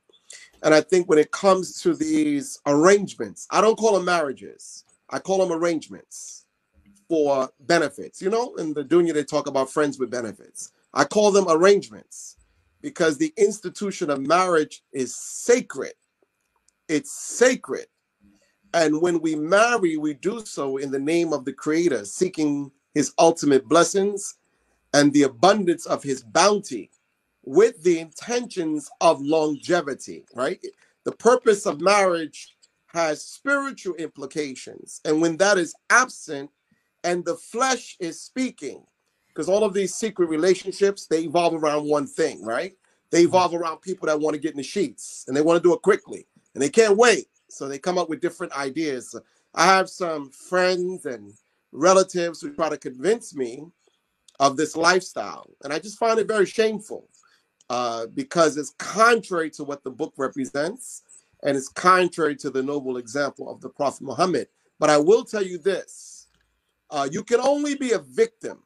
[0.63, 4.85] And I think when it comes to these arrangements, I don't call them marriages.
[5.11, 6.47] I call them arrangements
[7.09, 8.21] for benefits.
[8.21, 10.73] You know, in the dunya they talk about friends with benefits.
[10.93, 12.37] I call them arrangements
[12.81, 15.95] because the institution of marriage is sacred.
[16.89, 17.87] It's sacred.
[18.75, 23.13] And when we marry, we do so in the name of the Creator, seeking His
[23.19, 24.35] ultimate blessings
[24.93, 26.91] and the abundance of His bounty
[27.49, 30.61] with the intentions of longevity, right?
[31.05, 32.55] The purpose of marriage
[32.89, 35.01] has spiritual implications.
[35.07, 36.51] And when that is absent
[37.05, 38.85] and the flesh is speaking,
[39.29, 42.75] because all of these secret relationships, they evolve around one thing, right?
[43.11, 43.29] They mm-hmm.
[43.29, 45.73] evolve around people that want to get in the sheets and they want to do
[45.73, 47.29] it quickly and they can't wait.
[47.49, 49.19] So they come up with different ideas.
[49.55, 51.33] I have some friends and
[51.73, 53.65] relatives who try to convince me
[54.39, 55.49] of this lifestyle.
[55.65, 57.09] And I just find it very shameful
[57.71, 61.03] uh, because it's contrary to what the book represents
[61.43, 64.49] and it's contrary to the noble example of the Prophet Muhammad.
[64.79, 66.27] But I will tell you this
[66.91, 68.63] uh, you can only be a victim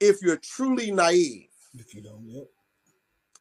[0.00, 1.48] if you're truly naive.
[1.78, 2.46] If you don't, yep.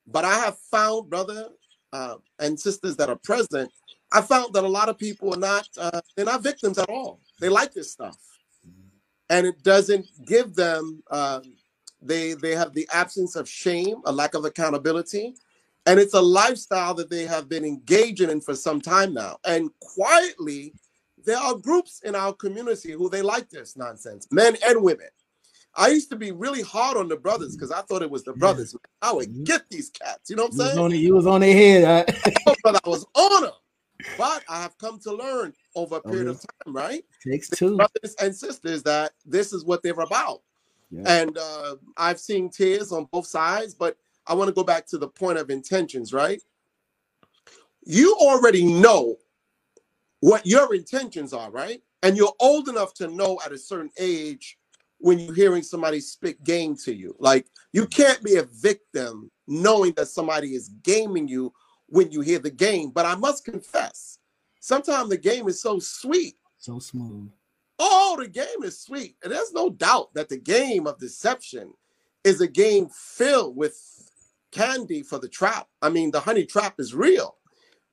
[0.06, 1.50] But I have found, brother
[1.94, 3.72] uh, and sisters that are present,
[4.12, 7.22] I found that a lot of people are not, uh, they're not victims at all.
[7.40, 8.18] They like this stuff.
[9.30, 11.44] And it doesn't give them um,
[12.02, 15.36] they they have the absence of shame, a lack of accountability,
[15.86, 19.38] and it's a lifestyle that they have been engaging in for some time now.
[19.46, 20.74] And quietly,
[21.26, 25.08] there are groups in our community who they like this nonsense, men and women.
[25.76, 28.34] I used to be really hard on the brothers because I thought it was the
[28.34, 28.76] brothers.
[29.02, 30.30] I would get these cats.
[30.30, 30.86] You know what I'm You was saying?
[30.86, 31.84] on, you was on their head.
[32.08, 33.52] Uh, but I was on them.
[34.18, 37.04] But I have come to learn over a period of time, right?
[37.26, 37.78] takes two.
[37.78, 40.42] Brothers and sisters, that this is what they're about.
[40.92, 41.04] Yeah.
[41.06, 43.98] And uh, I've seen tears on both sides, but
[44.28, 46.42] I want to go back to the point of intentions, right?
[47.86, 49.18] You already know
[50.20, 51.82] what your intentions are, right?
[52.04, 54.58] And you're old enough to know at a certain age
[54.98, 57.16] when you're hearing somebody spit game to you.
[57.20, 61.54] Like you can't be a victim knowing that somebody is gaming you
[61.88, 62.92] when you hear the game.
[62.92, 64.20] But I must confess,
[64.60, 67.30] sometimes the game is so sweet So smooth.
[67.80, 69.16] Oh, the game is sweet.
[69.24, 71.74] And there's no doubt that the game of deception
[72.24, 73.76] is a game filled with
[74.52, 75.68] candy for the trap.
[75.82, 77.36] I mean, the honey trap is real.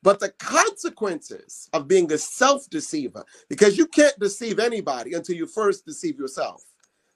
[0.03, 5.47] But the consequences of being a self deceiver, because you can't deceive anybody until you
[5.47, 6.63] first deceive yourself.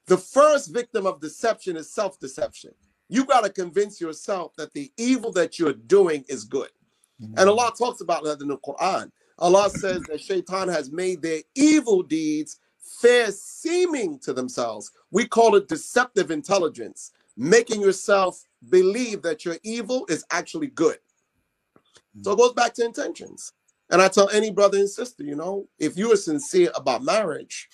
[0.07, 2.73] The first victim of deception is self deception.
[3.09, 6.71] You got to convince yourself that the evil that you're doing is good.
[7.21, 7.85] And Allah mm-hmm.
[7.85, 9.11] talks about that in the Quran.
[9.41, 14.91] Allah says that Shaitan has made their evil deeds fair seeming to themselves.
[15.11, 20.99] We call it deceptive intelligence, making yourself believe that your evil is actually good.
[22.23, 23.53] So it goes back to intentions.
[23.91, 27.69] And I tell any brother and sister, you know, if you are sincere about marriage,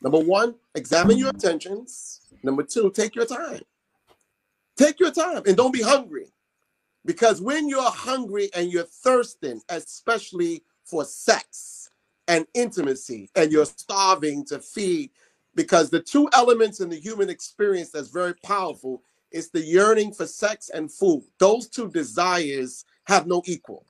[0.00, 2.20] number one, examine your intentions.
[2.42, 3.62] Number two, take your time.
[4.76, 6.26] Take your time and don't be hungry.
[7.04, 11.90] Because when you're hungry and you're thirsting, especially for sex
[12.26, 15.10] and intimacy, and you're starving to feed,
[15.54, 20.26] because the two elements in the human experience that's very powerful is the yearning for
[20.26, 21.22] sex and food.
[21.38, 23.84] Those two desires have no equal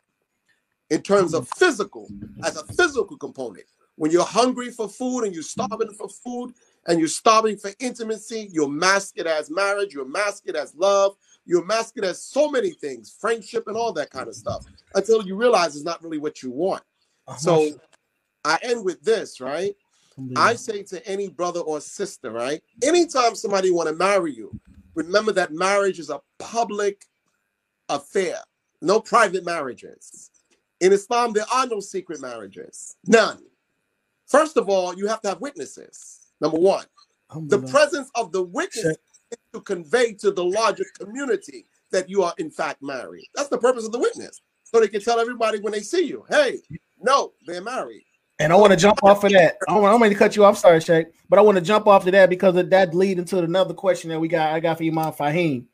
[0.91, 2.09] in terms of physical,
[2.45, 3.67] as a physical component.
[3.97, 6.55] When you're hungry for food and you're starving for food
[6.87, 11.17] and you're starving for intimacy, you'll mask it as marriage, you'll mask it as love,
[11.45, 15.27] you'll mask it as so many things, friendship and all that kind of stuff, until
[15.27, 16.83] you realize it's not really what you want.
[17.37, 17.73] So
[18.45, 19.75] I end with this, right?
[20.37, 22.61] I say to any brother or sister, right?
[22.83, 24.59] Anytime somebody want to marry you,
[24.95, 27.05] remember that marriage is a public
[27.88, 28.37] affair.
[28.83, 30.31] No private marriages.
[30.81, 32.97] In Islam, there are no secret marriages.
[33.07, 33.43] None.
[34.27, 36.33] First of all, you have to have witnesses.
[36.41, 36.85] Number one,
[37.49, 38.97] the presence of the witness
[39.31, 43.27] is to convey to the larger community that you are in fact married.
[43.35, 44.41] That's the purpose of the witness.
[44.64, 46.59] So they can tell everybody when they see you, hey,
[47.01, 48.05] no, they're married.
[48.41, 49.57] And I want to jump off of that.
[49.69, 50.59] I want, I'm going to cut you off.
[50.59, 53.39] Sorry, Shaq, but I want to jump off to that because of that lead into
[53.39, 54.53] another question that we got.
[54.53, 55.65] I got for Imam Faheem.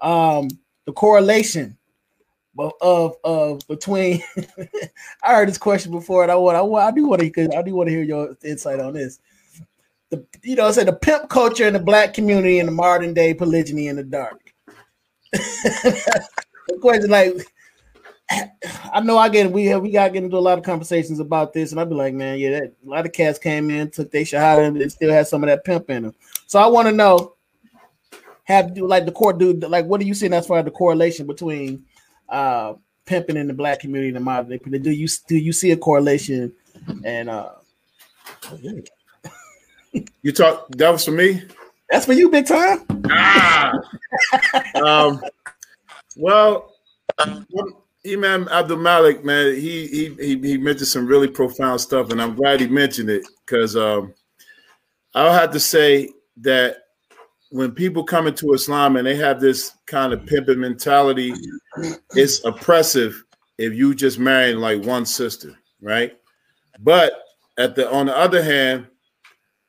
[0.00, 0.48] Um,
[0.84, 1.76] the correlation
[2.58, 4.22] of of, of between.
[5.22, 7.62] I heard this question before, and I want I, want, I do want to I
[7.62, 9.20] do want to hear your insight on this.
[10.10, 13.14] The you know, I say the pimp culture in the black community and the modern
[13.14, 14.52] day polygyny in the dark.
[15.32, 17.46] the question like
[18.92, 21.52] I know I get we have we got get into a lot of conversations about
[21.52, 24.10] this, and I'd be like, man, yeah, that, a lot of cats came in, took
[24.10, 26.14] their shot, and it still has some of that pimp in them.
[26.46, 27.34] So I want to know,
[28.44, 30.70] have do like the core dude, like what are you seeing as far as the
[30.70, 31.84] correlation between
[32.28, 32.74] uh
[33.06, 34.78] pimping in the black community and modern day?
[34.78, 36.52] Do you do you see a correlation?
[37.04, 37.50] And uh
[40.22, 41.42] you talk that was for me.
[41.90, 42.84] That's for you, big time.
[43.10, 43.72] Ah.
[44.84, 45.20] um.
[46.16, 46.74] Well,
[48.06, 52.34] Imam Abdul Malik, man, he he he he mentioned some really profound stuff, and I'm
[52.34, 54.14] glad he mentioned it because um,
[55.14, 56.08] I'll have to say
[56.38, 56.76] that
[57.50, 61.32] when people come into Islam and they have this kind of pimping mentality,
[62.14, 63.24] it's oppressive
[63.58, 66.16] if you just marry like one sister, right?
[66.80, 67.12] But
[67.58, 68.86] at the on the other hand,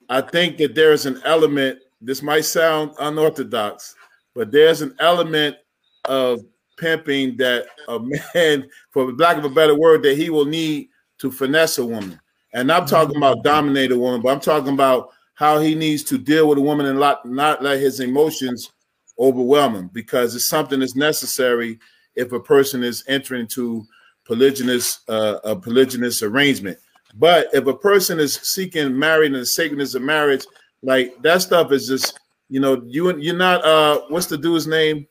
[0.09, 1.79] I think that there's an element.
[2.01, 3.95] This might sound unorthodox,
[4.35, 5.57] but there's an element
[6.05, 6.41] of
[6.79, 10.89] pimping that a man, for lack of a better word, that he will need
[11.19, 12.19] to finesse a woman.
[12.53, 16.17] And I'm talking about dominate a woman, but I'm talking about how he needs to
[16.17, 18.71] deal with a woman and not, not let his emotions
[19.19, 21.79] overwhelm him because it's something that's necessary
[22.15, 23.85] if a person is entering into
[24.27, 26.77] polygynous uh, a polygynous arrangement.
[27.15, 30.45] But if a person is seeking marriage and the sacredness of marriage,
[30.83, 35.07] like that stuff is just, you know, you you're not uh what's the dude's name?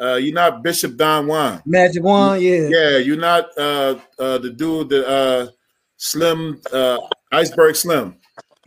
[0.00, 1.62] Uh, you're not Bishop Don Juan.
[1.66, 2.68] Magic Juan, yeah.
[2.70, 5.48] Yeah, you're not uh, uh, the dude that uh,
[5.98, 6.98] Slim uh,
[7.32, 8.16] Iceberg Slim.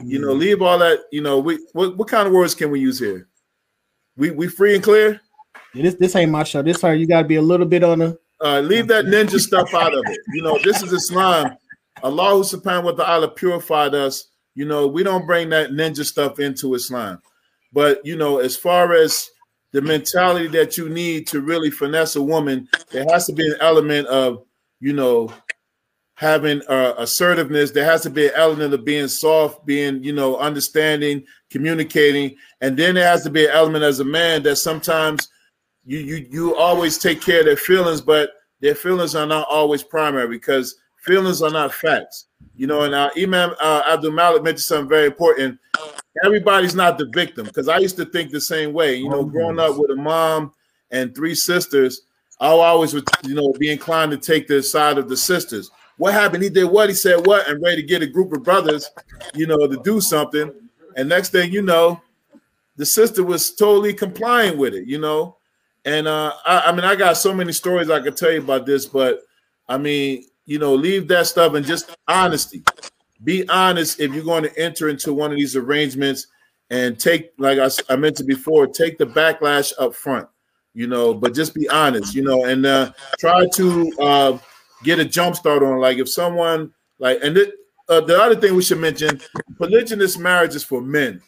[0.03, 0.99] You know, leave all that.
[1.11, 3.27] You know, we what, what kind of words can we use here?
[4.15, 5.19] We we free and clear.
[5.73, 6.61] Yeah, this this ain't my show.
[6.61, 6.99] This hard.
[6.99, 8.19] You got to be a little bit on the.
[8.43, 10.19] Uh, leave that ninja stuff out of it.
[10.33, 11.55] You know, this is Islam.
[12.03, 14.27] Allah subhanahu wa ta'ala purified us.
[14.53, 17.21] You know, we don't bring that ninja stuff into Islam.
[17.71, 19.29] But you know, as far as
[19.73, 23.55] the mentality that you need to really finesse a woman, there has to be an
[23.59, 24.45] element of,
[24.79, 25.33] you know,
[26.13, 27.71] having uh, assertiveness.
[27.71, 32.77] There has to be an element of being soft, being, you know, understanding, communicating, and
[32.77, 35.27] then there has to be an element as a man that sometimes
[35.85, 38.29] you you you always take care of their feelings, but
[38.61, 42.27] their feelings are not always primary because feelings are not facts.
[42.55, 45.59] You know, and uh, Imam uh, Abdul Malik mentioned something very important
[46.23, 48.95] everybody's not the victim because I used to think the same way.
[48.95, 50.53] You know, oh, growing up with a mom
[50.91, 52.01] and three sisters,
[52.39, 55.71] I always would, you know, be inclined to take the side of the sisters.
[55.97, 56.43] What happened?
[56.43, 56.89] He did what?
[56.89, 57.47] He said what?
[57.47, 58.89] And ready to get a group of brothers,
[59.33, 60.51] you know, to do something.
[60.95, 62.01] And next thing you know,
[62.75, 65.37] the sister was totally complying with it, you know.
[65.85, 68.65] And uh, I, I mean, I got so many stories I could tell you about
[68.65, 69.21] this, but
[69.67, 72.63] I mean, you know, leave that stuff and just honesty
[73.23, 76.27] be honest if you're going to enter into one of these arrangements
[76.69, 80.27] and take, like I, I mentioned before, take the backlash up front,
[80.73, 84.37] you know, but just be honest, you know, and uh, try to uh,
[84.83, 85.79] get a jump start on.
[85.79, 87.53] Like if someone, like, and it,
[87.89, 89.21] uh, the other thing we should mention
[89.59, 91.21] polygynous marriage is for men,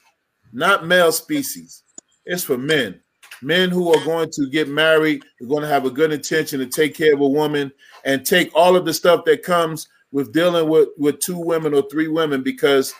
[0.54, 1.84] not male species.
[2.26, 3.02] It's for men.
[3.42, 6.66] Men who are going to get married, are going to have a good intention to
[6.66, 7.72] take care of a woman
[8.06, 11.84] and take all of the stuff that comes with dealing with with two women or
[11.91, 12.93] three women because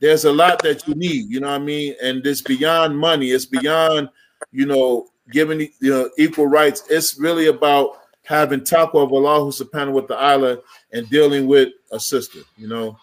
[0.00, 1.94] there's a lot that you need, you know what I mean?
[2.02, 4.08] And it's beyond money, it's beyond,
[4.52, 6.82] you know, giving you know equal rights.
[6.88, 10.58] It's really about having taqwa of Allah subhanahu wa ta'ala
[10.92, 12.96] and dealing with a sister, you know.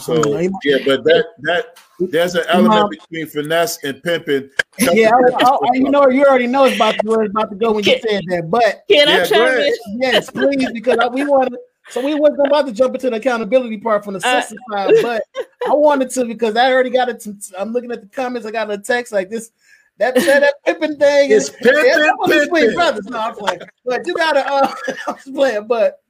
[0.00, 4.50] So oh, yeah, but that that there's an element between finesse and pimping.
[4.78, 7.72] Yeah, I, I, you know, you already know it's about to, it's about to go
[7.72, 8.50] when you said that.
[8.50, 9.74] But can yeah, I chime in?
[10.02, 11.58] Yes, please, because we want to
[11.90, 14.94] so we wasn't about to jump into the accountability part from the sister uh, side,
[15.02, 15.22] but
[15.68, 17.26] I wanted to because I already got it.
[17.58, 18.46] I'm looking at the comments.
[18.46, 19.50] I got a text like this.
[19.98, 21.84] That that, that Pippin thing is Pippin,
[22.26, 22.74] Pippin.
[22.74, 23.06] brothers.
[23.06, 23.60] No, I'm playing.
[23.84, 24.46] But you gotta.
[24.50, 24.74] Uh,
[25.08, 26.00] I'm playing, but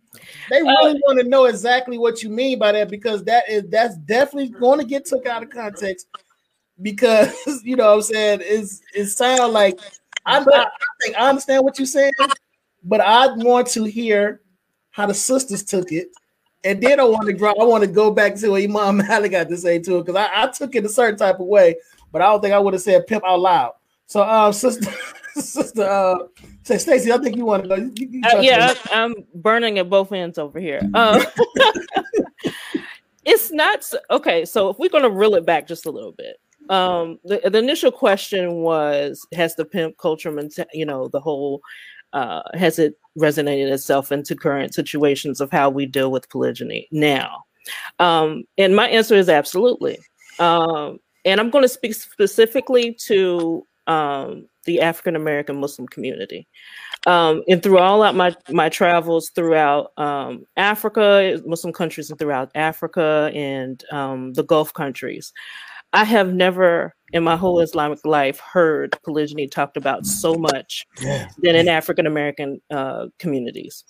[0.49, 3.49] they uh, really uh, want to know exactly what you mean by that because that
[3.49, 6.07] is that's definitely going to get took out of context
[6.81, 7.35] because
[7.65, 9.79] you know what I'm saying is it sound like
[10.27, 10.69] I, I, I
[11.03, 12.13] think I understand what you're saying,
[12.83, 14.41] but I want to hear
[14.95, 16.09] how the sisters took it.
[16.63, 19.33] And then I want to draw, I want to go back to what Imam Malik
[19.33, 21.75] got to say to it because I, I, took it a certain type of way,
[22.13, 23.73] but I don't think I would have said pimp out loud.
[24.07, 24.91] So, um, sister,
[25.35, 26.19] sister, uh,
[26.63, 27.75] say Staci, I think you want to go.
[27.75, 30.81] You, you uh, yeah, I, am burning at both ends over here.
[30.95, 31.23] Um,
[33.25, 34.45] it's not okay.
[34.45, 36.37] So, if we're going to reel it back just a little bit,
[36.71, 40.33] um, the, the initial question was, has the pimp culture,
[40.73, 41.63] you know, the whole
[42.13, 47.45] uh, has it resonated itself into current situations of how we deal with polygyny now?
[47.99, 49.99] Um, and my answer is absolutely.
[50.39, 56.47] Um, and I'm going to speak specifically to um, the African American Muslim community.
[57.07, 62.51] Um, and through all of my my travels throughout um, Africa, Muslim countries, and throughout
[62.55, 65.33] Africa and um, the Gulf countries,
[65.95, 71.29] I have never in my whole Islamic life heard polygyny talked about so much yeah.
[71.39, 73.85] than in African American uh, communities.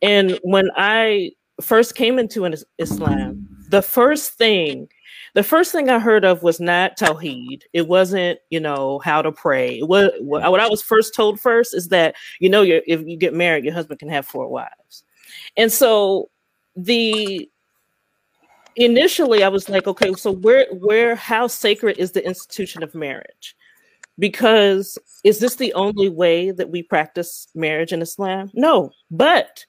[0.00, 4.88] And when I first came into an Islam, the first thing
[5.34, 7.62] the first thing I heard of was not Tawheed.
[7.72, 9.78] It wasn't, you know, how to pray.
[9.78, 13.34] It was what I was first told first is that, you know, if you get
[13.34, 15.04] married, your husband can have four wives.
[15.56, 16.30] And so
[16.74, 17.49] the
[18.80, 23.56] initially I was like, okay, so where where how sacred is the institution of marriage?
[24.18, 28.50] Because is this the only way that we practice marriage in Islam?
[28.54, 28.92] No.
[29.10, 29.64] But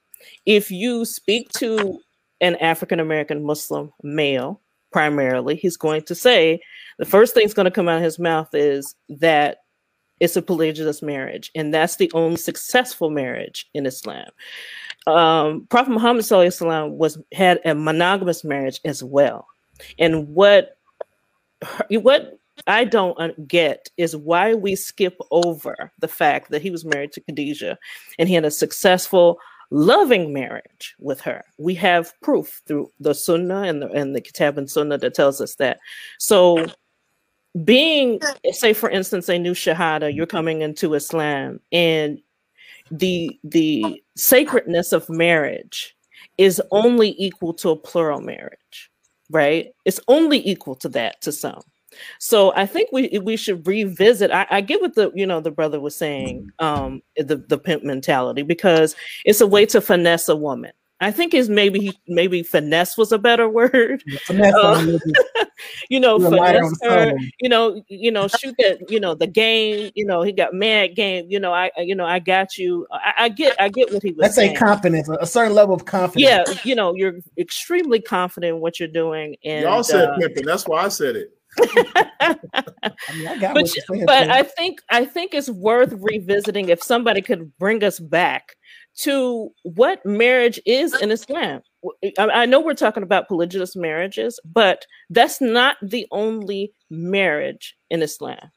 [0.46, 2.00] if you speak to
[2.42, 6.62] an African American Muslim male primarily, he's going to say
[7.00, 9.61] the first thing thing's going to come out of his mouth is that
[10.22, 14.30] it's a polygynous marriage, and that's the only successful marriage in Islam.
[15.08, 19.48] Um, Prophet Muhammad was had a monogamous marriage as well,
[20.00, 20.78] and what
[21.90, 27.12] what I don't get is why we skip over the fact that he was married
[27.14, 27.78] to Khadijah
[28.20, 29.40] and he had a successful
[29.72, 31.44] loving marriage with her.
[31.58, 35.42] We have proof through the Sunnah and the and the Kitab and Sunnah that tells
[35.42, 35.80] us that.
[36.20, 36.68] So
[37.64, 38.20] being
[38.52, 42.20] say for instance a new shahada you're coming into islam and
[42.90, 45.96] the the sacredness of marriage
[46.38, 48.90] is only equal to a plural marriage
[49.30, 51.62] right it's only equal to that to some
[52.20, 54.32] so I think we we should revisit.
[54.32, 57.84] I, I, get what the you know the brother was saying, um, the the pimp
[57.84, 58.96] mentality because
[59.26, 60.72] it's a way to finesse a woman.
[61.02, 64.04] I think is maybe maybe finesse was a better word.
[64.26, 64.98] Finesse, uh,
[65.90, 67.14] you know, finesse her.
[67.40, 68.90] You know, you know, shoot that.
[68.90, 69.92] You know, the game.
[69.96, 71.28] You know, he got mad game.
[71.30, 72.88] You know, I you know I got you.
[72.92, 74.20] I, I get I get what he was.
[74.20, 74.56] Let's saying.
[74.56, 76.24] say confidence, a certain level of confidence.
[76.24, 79.36] Yeah, you know, you're extremely confident in what you're doing.
[79.44, 80.46] And y'all said uh, pimping.
[80.46, 81.30] That's why I said it.
[82.22, 82.38] I
[83.16, 83.70] mean, I but,
[84.06, 88.56] but I think I think it's worth revisiting if somebody could bring us back
[89.00, 91.62] to what marriage is in Islam.
[92.18, 98.52] I, know we're talking about polygynous marriages, but that's not the only marriage in Islam.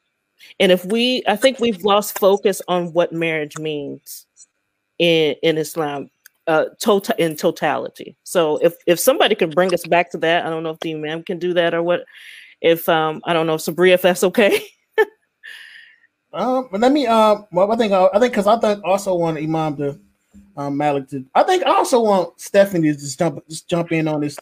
[0.60, 4.26] And if we, I think we've lost focus on what marriage means
[4.98, 6.10] in in Islam,
[6.46, 8.16] uh, total in totality.
[8.24, 10.94] So if if somebody can bring us back to that, I don't know if the
[10.94, 12.04] imam can do that or what
[12.60, 14.66] if um I don't know, Sabri, if that's okay.
[16.32, 19.14] um, but let me um, well, I think uh, I think because I think also
[19.14, 19.98] want Imam to
[20.56, 21.24] um Malik to.
[21.34, 24.38] I think I also want Stephanie to just jump just jump in on this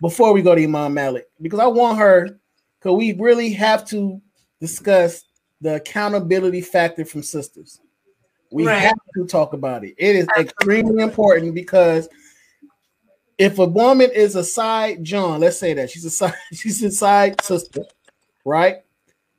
[0.00, 2.38] before we go to Imam Malik because I want her
[2.78, 4.20] because we really have to
[4.60, 5.24] discuss
[5.60, 7.80] the accountability factor from sisters.
[8.50, 8.78] We right.
[8.78, 9.94] have to talk about it.
[9.96, 12.08] It is extremely important because
[13.38, 16.90] if a woman is a side John, let's say that she's a side, she's a
[16.90, 17.84] side sister,
[18.44, 18.78] right?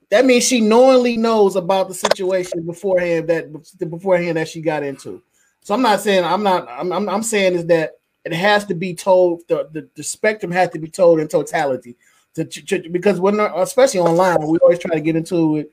[0.09, 3.51] That means she knowingly knows about the situation beforehand that
[3.89, 5.22] beforehand that she got into.
[5.62, 8.76] So I'm not saying I'm not I'm I'm, I'm saying is that it has to
[8.76, 11.97] be told the, the, the spectrum has to be told in totality
[12.36, 15.72] to, to, because when especially online we always try to get into it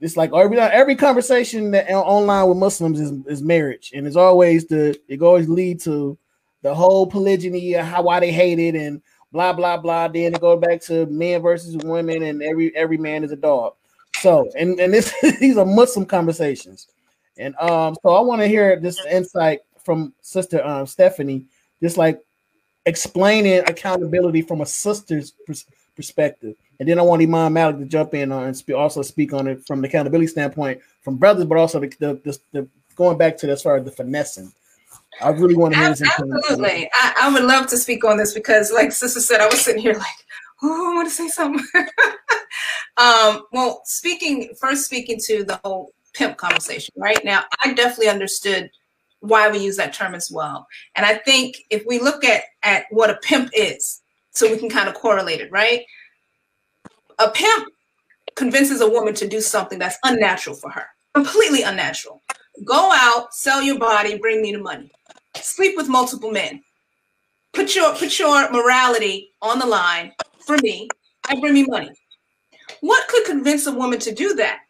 [0.00, 4.66] it's like every every conversation that online with Muslims is, is marriage and it's always
[4.66, 6.16] the it always lead to
[6.62, 9.00] the whole polygyny, how why they hate it, and
[9.32, 10.08] blah blah blah.
[10.08, 13.74] Then it go back to men versus women, and every every man is a dog.
[14.16, 16.88] So, and and this these are Muslim conversations,
[17.40, 21.44] and um, so I want to hear this insight from Sister um, Stephanie,
[21.82, 22.20] just like
[22.86, 25.66] explaining accountability from a sister's pers-
[25.96, 29.32] perspective, and then I want Imam Malik to jump in on and spe- also speak
[29.32, 33.18] on it from the accountability standpoint from brothers, but also the the, the, the going
[33.18, 34.52] back to as far as the finessing
[35.20, 36.02] I really want to hear this.
[36.02, 36.90] Absolutely.
[36.92, 39.82] I, I, would love to speak on this because, like Sister said, I was sitting
[39.82, 40.06] here like,
[40.62, 41.64] oh, I want to say something.
[42.96, 47.18] um, well, speaking first, speaking to the whole pimp conversation, right?
[47.24, 48.70] Now, I definitely understood
[49.20, 50.66] why we use that term as well.
[50.96, 54.70] And I think if we look at, at what a pimp is, so we can
[54.70, 55.84] kind of correlate it, right?
[57.18, 57.68] A pimp
[58.36, 62.20] convinces a woman to do something that's unnatural for her, completely unnatural.
[62.64, 64.90] Go out, sell your body, bring me the money
[65.36, 66.62] sleep with multiple men.
[67.52, 70.12] Put your put your morality on the line
[70.46, 70.88] for me
[71.28, 71.90] and bring me money.
[72.80, 74.60] What could convince a woman to do that?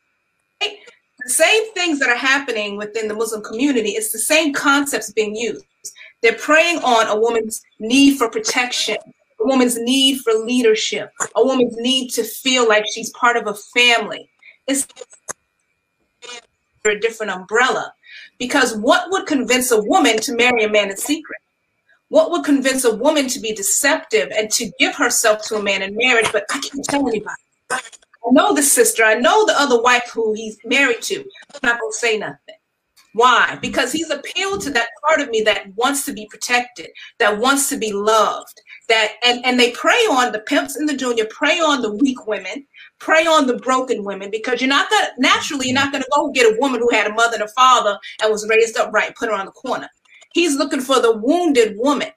[1.24, 5.36] The same things that are happening within the Muslim community, it's the same concepts being
[5.36, 5.64] used.
[6.22, 8.96] They're preying on a woman's need for protection,
[9.40, 13.54] a woman's need for leadership, a woman's need to feel like she's part of a
[13.54, 14.28] family.
[14.66, 14.86] It's
[16.84, 17.92] under a different umbrella.
[18.38, 21.40] Because what would convince a woman to marry a man in secret?
[22.08, 25.82] What would convince a woman to be deceptive and to give herself to a man
[25.82, 27.34] in marriage, but I can't tell anybody?
[28.26, 31.20] I know the sister, I know the other wife who he's married to.
[31.54, 32.56] I'm not gonna say nothing.
[33.12, 33.58] Why?
[33.60, 37.68] Because he's appealed to that part of me that wants to be protected, that wants
[37.70, 41.58] to be loved, that and, and they prey on the pimps and the junior, prey
[41.58, 42.66] on the weak women,
[43.00, 46.46] prey on the broken women, because you're not gonna naturally you're not gonna go get
[46.46, 49.34] a woman who had a mother and a father and was raised upright, put her
[49.34, 49.88] on the corner.
[50.32, 52.10] He's looking for the wounded woman.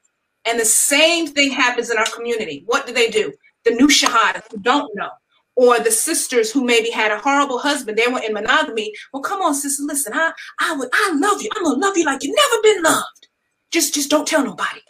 [0.46, 2.64] And the same thing happens in our community.
[2.66, 3.32] What do they do?
[3.64, 5.10] The new shahadas who don't know,
[5.56, 8.94] or the sisters who maybe had a horrible husband, they were in monogamy.
[9.12, 11.50] Well, come on, sister, listen, I, I would, I love you.
[11.56, 13.28] I'm gonna love you like you've never been loved.
[13.72, 14.82] Just, just don't tell nobody.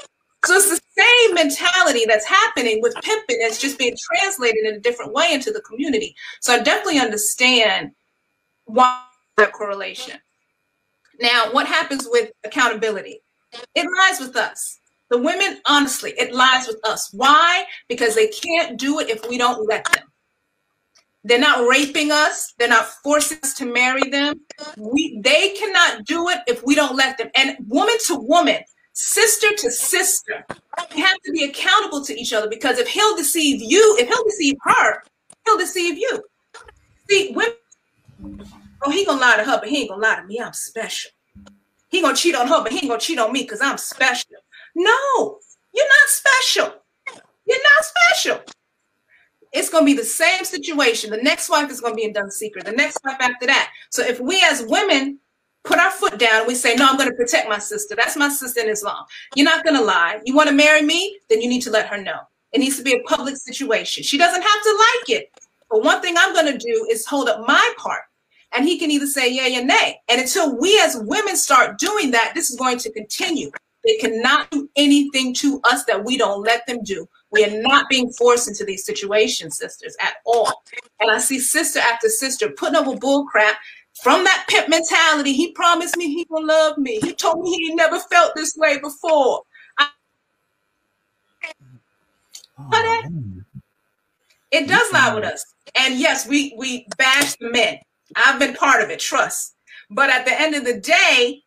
[0.45, 3.38] So it's the same mentality that's happening with pimping.
[3.39, 6.16] It's just being translated in a different way into the community.
[6.41, 7.91] So I definitely understand
[8.66, 9.03] why
[9.38, 10.20] that correlation.
[11.22, 13.22] Now, what happens with accountability?
[13.76, 14.80] It lies with us.
[15.09, 17.09] The women, honestly, it lies with us.
[17.14, 17.66] Why?
[17.88, 20.03] Because they can't do it if we don't let them.
[21.24, 22.53] They're not raping us.
[22.57, 24.41] They're not forcing us to marry them.
[24.78, 27.30] We they cannot do it if we don't let them.
[27.38, 28.59] And woman to woman,
[28.91, 30.45] sister to sister,
[30.93, 34.24] we have to be accountable to each other because if he'll deceive you, if he'll
[34.26, 35.03] deceive her,
[35.45, 36.24] he'll deceive you.
[37.09, 37.55] See, women,
[38.86, 40.39] oh, he gonna lie to her, but he ain't gonna lie to me.
[40.39, 41.11] I'm special.
[41.89, 44.32] He gonna cheat on her, but he ain't gonna cheat on me because I'm special.
[44.76, 45.39] No,
[45.74, 46.74] you're not special.
[47.45, 48.41] You're not special.
[49.54, 51.12] It's going to be the same situation.
[51.12, 52.66] The next wife is going to be in done secret.
[52.66, 53.72] The next wife after that.
[53.91, 55.20] So if we as women
[55.64, 57.95] put our foot down we say, no, I'm going to protect my sister.
[57.95, 59.06] That's my sister in Islam.
[59.36, 60.20] You're not going to lie.
[60.26, 61.20] You want to marry me?
[61.30, 62.20] Then you need to let her know.
[62.51, 64.04] It needs to be a public situation.
[64.04, 65.32] She doesn't have to like it.
[65.70, 68.04] But one thing I'm going to do is hold up my part.
[68.56, 69.99] And he can either say yay or nay.
[70.08, 73.49] And until we as women start doing that, this is going to continue.
[73.84, 77.08] They cannot do anything to us that we don't let them do.
[77.34, 80.64] We are not being forced into these situations, sisters, at all.
[81.00, 83.58] And I see sister after sister putting up with bull crap
[84.04, 85.34] from that pimp mentality.
[85.34, 87.00] He promised me he will love me.
[87.02, 89.42] He told me he never felt this way before.
[89.80, 89.90] I-
[92.60, 93.02] oh,
[94.52, 95.44] it does lie with us.
[95.76, 97.80] And yes, we we bash the men.
[98.16, 99.56] I've been part of it, trust.
[99.90, 101.43] But at the end of the day,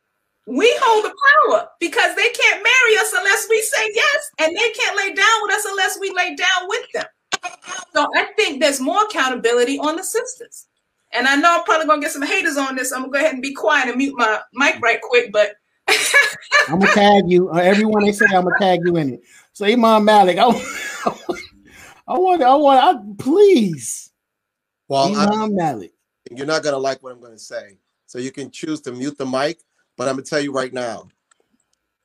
[0.47, 1.15] we hold the
[1.51, 5.43] power because they can't marry us unless we say yes, and they can't lay down
[5.43, 7.05] with us unless we lay down with them.
[7.93, 10.69] So I think there's more accountability on the sisters.
[11.13, 12.93] And I know I'm probably gonna get some haters on this.
[12.93, 15.55] I'm gonna go ahead and be quiet and mute my mic right quick, but
[16.69, 17.51] I'm gonna tag you.
[17.51, 19.21] Uh, everyone they say I'm gonna tag you in it.
[19.53, 20.45] So Imam Malik, I,
[22.09, 24.13] I want, I want, I, please.
[24.89, 25.93] Well, Imam I, Malik.
[26.31, 29.27] You're not gonna like what I'm gonna say, so you can choose to mute the
[29.27, 29.59] mic
[29.97, 31.09] but I'm gonna tell you right now,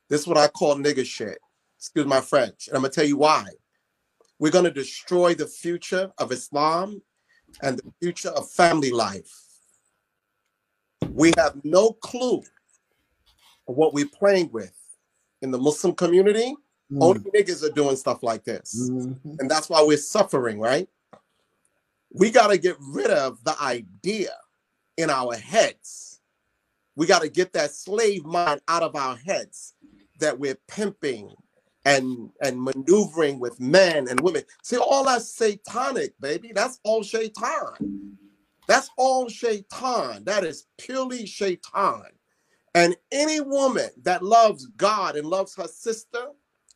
[0.08, 1.38] this is what I call nigger shit.
[1.78, 2.68] Excuse my French.
[2.68, 3.46] And I'm gonna tell you why.
[4.38, 7.02] We're gonna destroy the future of Islam
[7.62, 9.32] and the future of family life.
[11.10, 12.42] We have no clue
[13.68, 14.74] of what we're playing with
[15.42, 16.54] in the Muslim community.
[16.90, 17.02] Mm.
[17.02, 18.90] Only niggas are doing stuff like this.
[18.90, 19.36] Mm-hmm.
[19.38, 20.88] And that's why we're suffering, right?
[22.12, 24.30] We got to get rid of the idea
[24.96, 26.11] in our heads
[26.96, 29.74] we got to get that slave mind out of our heads
[30.20, 31.30] that we're pimping
[31.84, 34.42] and and maneuvering with men and women.
[34.62, 36.52] See, all that's satanic, baby.
[36.54, 37.74] That's all shaitan.
[38.68, 40.24] That's all shaitan.
[40.24, 42.04] That is purely shaitan.
[42.74, 46.28] And any woman that loves God and loves her sister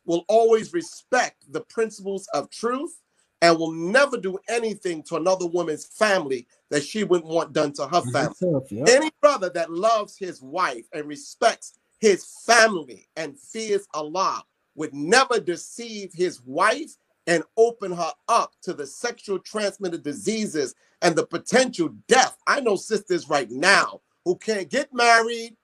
[0.05, 3.01] will always respect the principles of truth
[3.41, 7.87] and will never do anything to another woman's family that she wouldn't want done to
[7.87, 8.35] her family.
[8.39, 8.85] Tough, yeah.
[8.87, 14.43] Any brother that loves his wife and respects his family and fears Allah
[14.75, 21.15] would never deceive his wife and open her up to the sexual transmitted diseases and
[21.15, 22.37] the potential death.
[22.47, 25.55] I know sisters right now who can't get married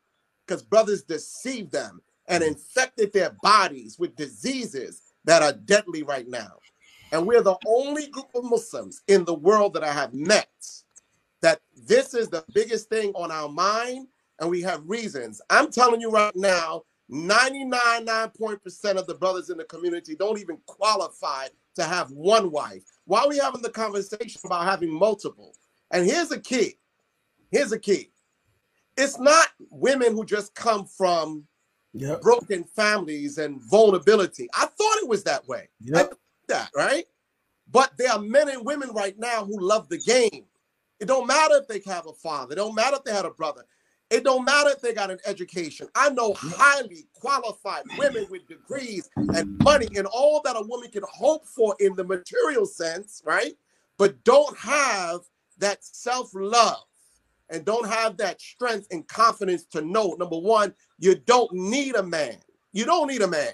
[0.45, 2.47] because brothers deceived them and mm.
[2.47, 6.51] infected their bodies with diseases that are deadly right now.
[7.13, 10.49] And we're the only group of Muslims in the world that I have met
[11.43, 14.07] that this is the biggest thing on our mind,
[14.39, 15.39] and we have reasons.
[15.47, 21.49] I'm telling you right now, 99.9% of the brothers in the community don't even qualify
[21.75, 22.81] to have one wife.
[23.05, 25.53] Why are we having the conversation about having multiple?
[25.91, 26.79] And here's a key.
[27.51, 28.09] Here's a key.
[28.97, 31.43] It's not women who just come from
[31.93, 32.21] yep.
[32.21, 34.49] broken families and vulnerability.
[34.55, 35.69] I thought it was that way.
[35.81, 36.15] Yep
[36.47, 37.05] that, right?
[37.71, 40.45] But there are men and women right now who love the game
[40.99, 42.53] It don't matter if they have a father.
[42.53, 43.65] It don't matter if they had a brother.
[44.09, 45.87] It don't matter if they got an education.
[45.95, 51.03] I know highly qualified women with degrees and money and all that a woman can
[51.11, 53.53] hope for in the material sense, right?
[53.97, 55.21] But don't have
[55.59, 56.85] that self-love
[57.49, 62.03] and don't have that strength and confidence to know number one, you don't need a
[62.03, 62.37] man.
[62.73, 63.53] You don't need a man.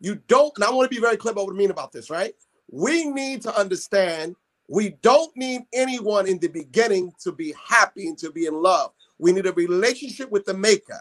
[0.00, 2.10] You don't, and I want to be very clear about what I mean about this,
[2.10, 2.34] right?
[2.70, 4.36] We need to understand
[4.68, 8.92] we don't need anyone in the beginning to be happy and to be in love.
[9.18, 11.00] We need a relationship with the maker.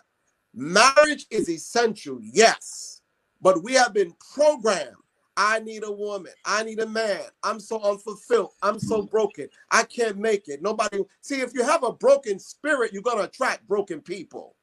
[0.56, 3.02] Marriage is essential, yes,
[3.42, 4.96] but we have been programmed.
[5.38, 6.34] I need a woman.
[6.44, 7.22] I need a man.
[7.44, 8.52] I'm so unfulfilled.
[8.62, 9.48] I'm so broken.
[9.72, 10.62] I can't make it.
[10.62, 11.04] Nobody.
[11.22, 14.56] See, if you have a broken spirit, you're going to attract broken people.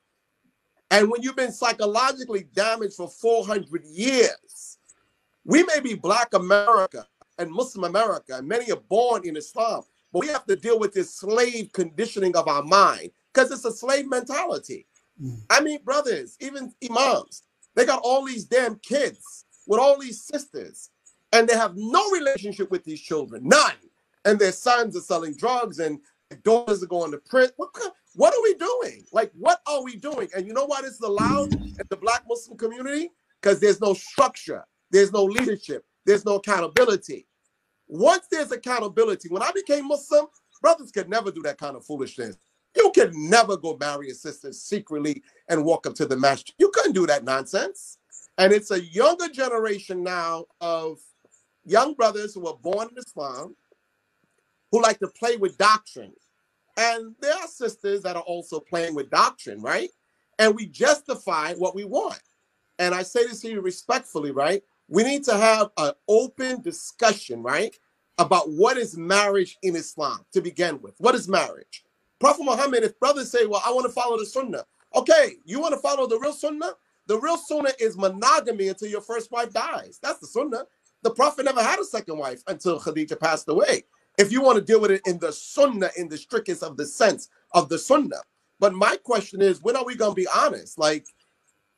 [0.91, 4.79] And when you've been psychologically damaged for 400 years,
[5.45, 7.07] we may be Black America
[7.39, 9.83] and Muslim America, and many are born in Islam,
[10.13, 13.73] but we have to deal with this slave conditioning of our mind because it's a
[13.73, 14.87] slave mentality.
[15.23, 15.43] Mm.
[15.51, 17.43] I mean, brothers, even imams,
[17.75, 20.91] they got all these damn kids with all these sisters,
[21.33, 23.73] and they have no relationship with these children, none.
[24.25, 26.01] And their sons are selling drugs, and
[26.43, 27.53] daughters are going to prison.
[27.57, 27.71] What,
[28.15, 29.05] what are we doing?
[29.13, 30.29] Like, what are we doing?
[30.35, 33.11] And you know why this is allowed in the Black Muslim community?
[33.41, 37.27] Because there's no structure, there's no leadership, there's no accountability.
[37.89, 40.27] Once there's accountability, when I became Muslim,
[40.61, 42.37] brothers could never do that kind of foolishness.
[42.75, 46.53] You could never go marry a sister secretly and walk up to the master.
[46.59, 47.99] You couldn't do that nonsense.
[48.39, 50.99] And it's a younger generation now of
[51.65, 53.57] young brothers who were born in Islam
[54.77, 56.13] who like to play with doctrine.
[56.77, 59.89] And there are sisters that are also playing with doctrine, right?
[60.39, 62.21] And we justify what we want.
[62.79, 64.63] And I say this to you respectfully, right?
[64.89, 67.75] We need to have an open discussion, right?
[68.19, 70.95] About what is marriage in Islam to begin with.
[70.99, 71.85] What is marriage?
[72.21, 74.65] Prophet Muhammad, if brothers say, Well, I want to follow the sunnah,
[74.95, 76.73] okay, you want to follow the real sunnah?
[77.07, 79.99] The real sunnah is monogamy until your first wife dies.
[80.03, 80.65] That's the sunnah.
[81.03, 83.85] The Prophet never had a second wife until Khadijah passed away.
[84.19, 86.87] If you want to deal with it in the sunnah, in the strictest of the
[86.87, 88.23] sense of the sunnah.
[88.59, 90.79] But my question is, when are we going to be honest?
[90.79, 91.07] Like,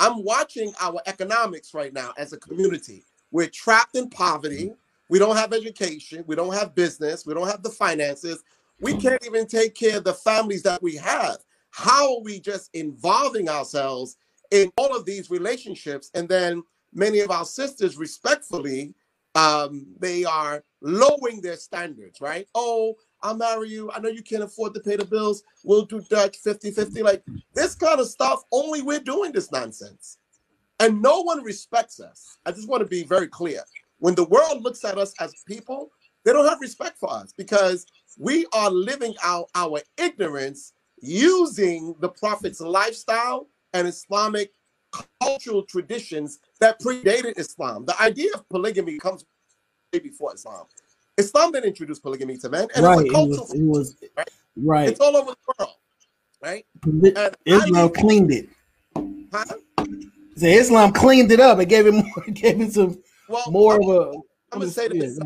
[0.01, 3.05] I'm watching our economics right now as a community.
[3.33, 4.67] We're trapped in poverty.
[4.67, 4.75] Mm-hmm.
[5.11, 6.23] We don't have education.
[6.27, 7.27] We don't have business.
[7.27, 8.43] We don't have the finances.
[8.81, 9.01] We mm-hmm.
[9.01, 11.39] can't even take care of the families that we have.
[11.71, 14.17] How are we just involving ourselves
[14.53, 16.11] in all of these relationships?
[16.15, 16.63] And then
[16.95, 18.95] many of our sisters, respectfully,
[19.35, 22.47] um, they are lowering their standards, right?
[22.55, 23.91] Oh, I'll marry you.
[23.93, 25.43] I know you can't afford to pay the bills.
[25.65, 27.03] We'll do Dutch 50 50.
[27.03, 27.23] Like
[27.55, 30.19] this kind of stuff, only we're doing this nonsense.
[30.81, 32.39] And no one respects us.
[32.47, 33.63] I just want to be very clear.
[33.99, 35.91] When the world looks at us as people,
[36.25, 42.09] they don't have respect for us because we are living out our ignorance using the
[42.09, 44.53] prophet's lifestyle and Islamic
[45.21, 47.85] cultural traditions that predated Islam.
[47.85, 49.25] The idea of polygamy comes
[49.93, 50.67] way before Islam.
[51.17, 53.07] Islam didn't introduce polygamy to men, and right.
[53.07, 54.29] It was, it was right?
[54.57, 54.89] right.
[54.89, 55.75] It's all over the world,
[56.43, 56.65] right?
[56.85, 58.49] And Islam cleaned it.
[59.33, 59.45] Huh?
[60.37, 63.83] So Islam cleaned it up and gave it more, gave it some well, more I'm,
[63.83, 64.11] of a.
[64.53, 65.19] I'm gonna say this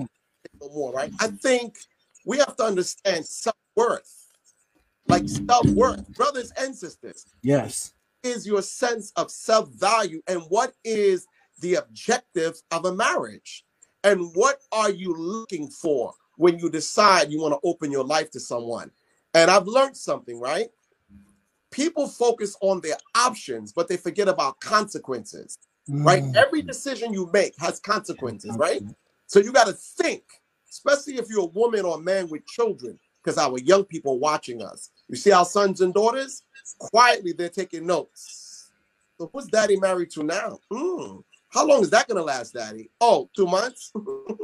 [0.70, 1.10] more, right?
[1.20, 1.76] I think
[2.24, 4.28] we have to understand self worth,
[5.08, 7.26] like self worth, brothers and sisters.
[7.42, 7.92] Yes,
[8.22, 11.26] is your sense of self value, and what is
[11.60, 13.64] the objective of a marriage,
[14.04, 18.30] and what are you looking for when you decide you want to open your life
[18.32, 18.90] to someone?
[19.34, 20.68] And I've learned something, right?
[21.70, 25.58] People focus on their options, but they forget about consequences,
[25.88, 26.04] mm.
[26.04, 26.22] right?
[26.36, 28.82] Every decision you make has consequences, right?
[29.26, 30.24] So you got to think
[30.72, 34.62] especially if you're a woman or a man with children, because our young people watching
[34.62, 34.90] us.
[35.12, 36.42] You see our sons and daughters?
[36.78, 38.70] Quietly, they're taking notes.
[39.18, 40.58] So who's daddy married to now?
[40.72, 42.88] Mm, how long is that going to last, daddy?
[42.98, 43.92] Oh, two months?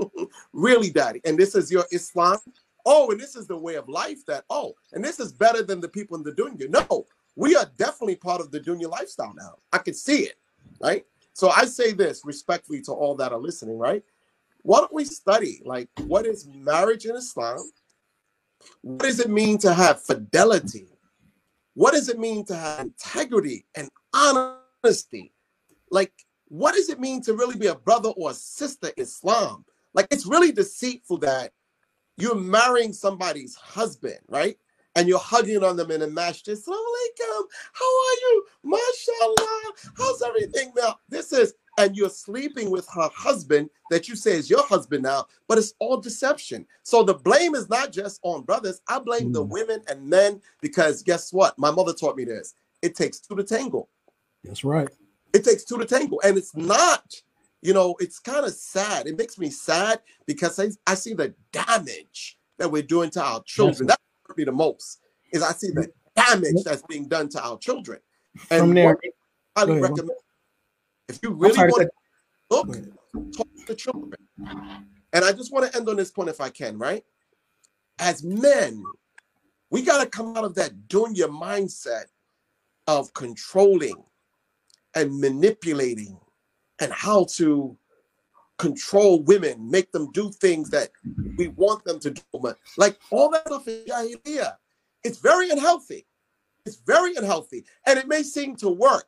[0.52, 1.22] really, daddy?
[1.24, 2.36] And this is your Islam?
[2.84, 5.80] Oh, and this is the way of life that, oh, and this is better than
[5.80, 6.68] the people in the dunya.
[6.68, 9.54] No, we are definitely part of the dunya lifestyle now.
[9.72, 10.34] I can see it,
[10.82, 11.06] right?
[11.32, 14.04] So I say this respectfully to all that are listening, right?
[14.62, 17.58] why don't we study like what is marriage in Islam?
[18.82, 20.88] What does it mean to have fidelity?
[21.74, 25.32] What does it mean to have integrity and honesty?
[25.90, 26.12] Like,
[26.48, 29.64] what does it mean to really be a brother or a sister Islam?
[29.94, 31.52] Like, it's really deceitful that
[32.16, 34.58] you're marrying somebody's husband, right?
[34.96, 36.58] And you're hugging on them in a masjid.
[36.58, 37.42] Assalamu alaikum.
[37.72, 38.46] How are you?
[38.66, 39.92] MashaAllah.
[39.96, 40.96] How's everything now?
[41.08, 45.26] This is and you're sleeping with her husband that you say is your husband now,
[45.46, 46.66] but it's all deception.
[46.82, 48.80] So the blame is not just on brothers.
[48.88, 49.32] I blame mm.
[49.32, 51.56] the women and men because guess what?
[51.56, 52.54] My mother taught me this.
[52.82, 53.88] It takes two to tangle.
[54.42, 54.88] That's right.
[55.32, 56.20] It takes two to tangle.
[56.24, 57.14] And it's not,
[57.62, 59.06] you know, it's kind of sad.
[59.06, 63.42] It makes me sad because I, I see the damage that we're doing to our
[63.44, 63.86] children.
[63.86, 65.00] That's what hurt me the most
[65.32, 68.00] is I see the damage that's being done to our children.
[68.50, 68.98] And From there,
[69.54, 70.10] I highly recommend
[71.08, 71.90] if you really want to
[72.50, 72.76] look,
[73.36, 74.14] talk to children.
[75.12, 77.02] And I just want to end on this point if I can, right?
[77.98, 78.82] As men,
[79.70, 82.04] we got to come out of that dunya mindset
[82.86, 84.02] of controlling
[84.94, 86.18] and manipulating
[86.80, 87.76] and how to
[88.58, 90.90] control women, make them do things that
[91.36, 92.22] we want them to do.
[92.76, 94.54] Like all that stuff in Jahiliyyah.
[95.04, 96.06] It's very unhealthy.
[96.66, 97.64] It's very unhealthy.
[97.86, 99.06] And it may seem to work.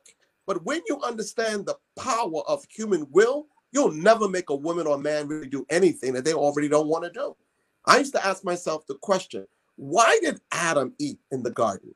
[0.51, 4.97] But when you understand the power of human will, you'll never make a woman or
[4.97, 7.37] man really do anything that they already don't want to do.
[7.85, 9.47] I used to ask myself the question
[9.77, 11.95] why did Adam eat in the garden?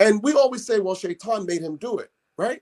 [0.00, 2.60] And we always say, well, Shaitan made him do it, right?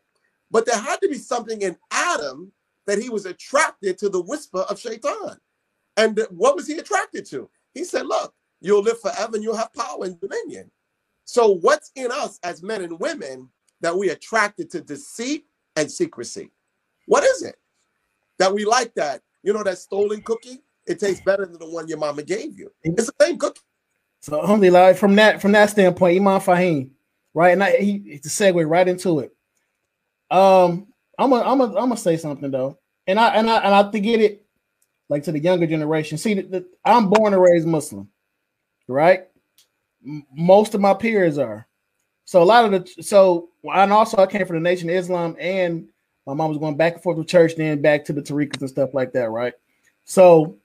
[0.52, 2.52] But there had to be something in Adam
[2.86, 5.38] that he was attracted to the whisper of Shaitan.
[5.96, 7.50] And what was he attracted to?
[7.72, 10.70] He said, look, you'll live forever and you'll have power and dominion.
[11.24, 13.48] So, what's in us as men and women
[13.84, 15.44] that we attracted to deceit
[15.76, 16.50] and secrecy?
[17.06, 17.56] What is it
[18.38, 19.20] that we like that?
[19.42, 20.62] You know, that stolen cookie?
[20.86, 22.72] It tastes better than the one your mama gave you.
[22.82, 23.60] It's the same cookie.
[24.20, 26.92] So, alhamdulillah, from that from that standpoint, Imam Faheem,
[27.34, 27.52] right?
[27.52, 29.36] And I, he to segue right into it.
[30.30, 30.86] Um,
[31.18, 33.90] I'm gonna I'm gonna I'm gonna say something though, and I and I and I
[33.90, 34.46] to get it
[35.10, 36.16] like to the younger generation.
[36.16, 38.08] See, the, the, I'm born and raised Muslim,
[38.88, 39.28] right?
[40.06, 41.66] M- most of my peers are.
[42.24, 45.36] So a lot of the so and also I came from the Nation of Islam
[45.38, 45.88] and
[46.26, 48.68] my mom was going back and forth to church, then back to the tariqas and
[48.68, 49.52] stuff like that, right?
[50.04, 50.56] So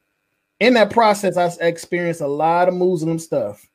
[0.59, 3.65] in that process, I experienced a lot of Muslim stuff,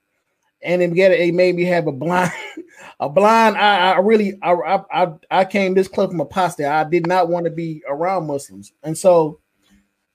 [0.63, 2.33] and it, it made me have a blind,
[3.01, 3.57] a blind.
[3.57, 6.67] I, I really, I, I, I came this close from apostate.
[6.67, 9.41] I did not want to be around Muslims, and so,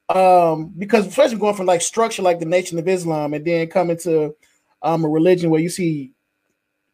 [0.09, 3.97] um, because especially going from like structure like the Nation of Islam, and then coming
[3.99, 4.36] to
[4.82, 6.13] um a religion where you see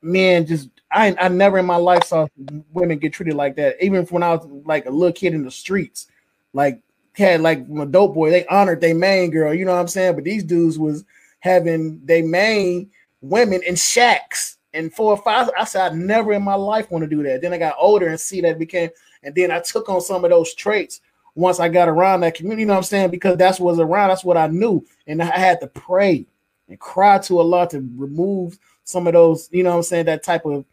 [0.06, 2.28] men just I I never in my life saw
[2.72, 3.84] women get treated like that.
[3.84, 6.08] Even when I was like a little kid in the streets,
[6.54, 6.80] like
[7.14, 9.54] had like a dope boy, they honored their main girl.
[9.54, 10.16] You know what I'm saying?
[10.16, 11.04] But these dudes was
[11.40, 12.90] having their main
[13.22, 15.50] women in shacks and four or five.
[15.58, 17.42] I said I never in my life want to do that.
[17.42, 18.90] Then I got older and see that became,
[19.24, 21.02] and then I took on some of those traits
[21.34, 22.62] once I got around that community.
[22.62, 23.12] You know what I'm saying?
[23.12, 24.10] Because that's what was around.
[24.10, 26.26] That's what I knew, and I had to pray
[26.68, 30.24] and cry to Allah to remove some of those, you know what I'm saying, that
[30.24, 30.64] type of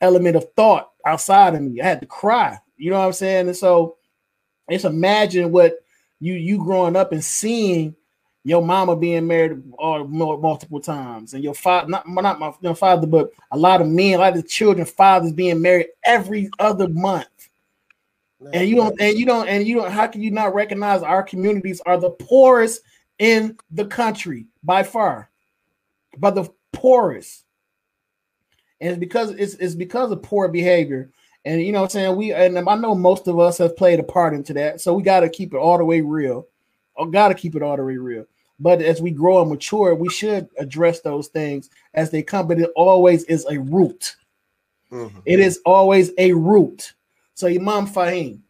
[0.00, 1.80] element of thought outside of me.
[1.80, 3.48] I had to cry, you know what I'm saying?
[3.48, 3.96] And so
[4.70, 5.84] just imagine what
[6.20, 7.96] you you growing up and seeing
[8.44, 12.74] your mama being married uh, or multiple times, and your father not not my your
[12.74, 16.88] father, but a lot of men, a lot of children, fathers being married every other
[16.88, 17.26] month.
[18.52, 19.92] And you don't, and you don't, and you don't.
[19.92, 22.80] How can you not recognize our communities are the poorest
[23.20, 25.30] in the country by far,
[26.18, 27.41] by the poorest?
[28.82, 31.08] And it's because it's, it's because of poor behavior.
[31.44, 32.16] And you know what I'm saying?
[32.16, 34.80] We and I know most of us have played a part into that.
[34.80, 36.48] So we got to keep it all the way real.
[36.94, 38.26] Or got to keep it all the way real.
[38.58, 42.48] But as we grow and mature, we should address those things as they come.
[42.48, 44.16] But it always is a root.
[44.90, 45.20] Mm-hmm.
[45.26, 46.92] It is always a root.
[47.34, 48.40] So Imam Faheem,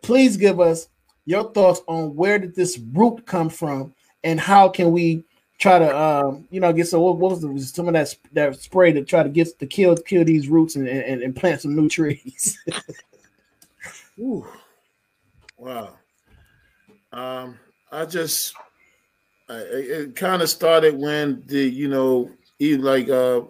[0.00, 0.88] please give us
[1.26, 5.24] your thoughts on where did this root come from and how can we
[5.58, 8.56] try to um, you know get some what, what was the, some of that that
[8.56, 11.74] spray to try to get to kill kill these roots and, and, and plant some
[11.74, 12.58] new trees.
[14.18, 14.46] Ooh.
[15.56, 15.96] Wow.
[17.12, 17.58] Um,
[17.90, 18.54] I just
[19.48, 23.42] I, it kind of started when the you know even like uh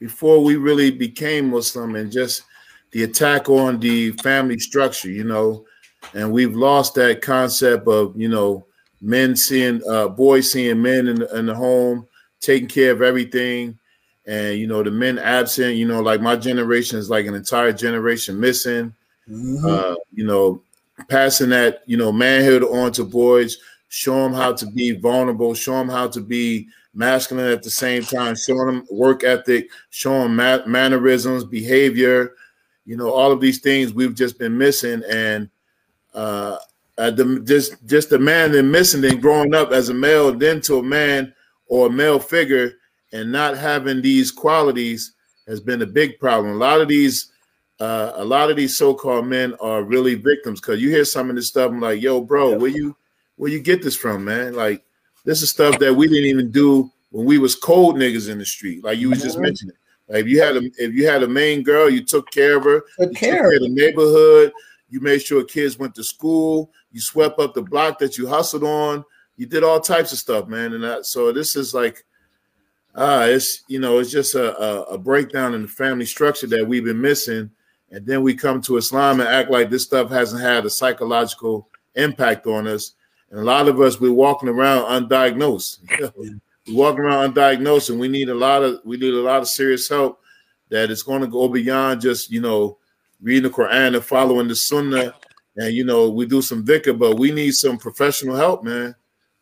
[0.00, 2.42] before we really became Muslim and just
[2.90, 5.64] the attack on the family structure, you know,
[6.12, 8.66] and we've lost that concept of you know
[9.04, 12.06] men seeing uh, boys seeing men in the, in the home
[12.40, 13.78] taking care of everything.
[14.26, 17.72] And you know the men absent you know like my generation is like an entire
[17.72, 18.94] generation missing.
[19.28, 19.66] Mm-hmm.
[19.66, 20.62] uh, you know
[21.08, 23.56] passing that you know manhood on to boys
[23.88, 28.02] show them how to be vulnerable show them how to be masculine at the same
[28.02, 32.34] time showing them work ethic showing ma- mannerisms behavior
[32.84, 35.02] you know all of these things we've just been missing.
[35.08, 35.48] And
[36.12, 36.58] uh,
[36.98, 40.60] uh, the, just just the man then missing then growing up as a male then
[40.60, 41.34] to a man
[41.66, 42.72] or a male figure
[43.12, 45.14] and not having these qualities
[45.46, 46.54] has been a big problem.
[46.54, 47.30] A lot of these
[47.80, 51.36] uh, a lot of these so-called men are really victims because you hear some of
[51.36, 51.70] this stuff.
[51.70, 52.96] I'm like, yo, bro, where you
[53.36, 54.54] where you get this from, man?
[54.54, 54.84] Like,
[55.24, 58.44] this is stuff that we didn't even do when we was cold niggas in the
[58.44, 59.76] street, like you was just mentioning.
[60.08, 62.64] Like if you had a if you had a main girl, you took care of
[62.64, 64.52] her, Took you care took care of the neighborhood,
[64.94, 68.62] you made sure kids went to school, you swept up the block that you hustled
[68.62, 69.04] on,
[69.36, 70.72] you did all types of stuff, man.
[70.72, 72.04] And that, so this is like
[72.94, 76.64] uh it's you know, it's just a, a, a breakdown in the family structure that
[76.64, 77.50] we've been missing.
[77.90, 81.68] And then we come to Islam and act like this stuff hasn't had a psychological
[81.96, 82.92] impact on us.
[83.32, 85.78] And a lot of us we're walking around undiagnosed.
[86.16, 86.38] we're
[86.68, 89.88] walking around undiagnosed, and we need a lot of we need a lot of serious
[89.88, 90.20] help
[90.68, 92.78] that is going to go beyond just you know
[93.22, 95.14] reading the Quran and following the Sunnah.
[95.56, 98.94] And you know we do some dhikr, but we need some professional help, man.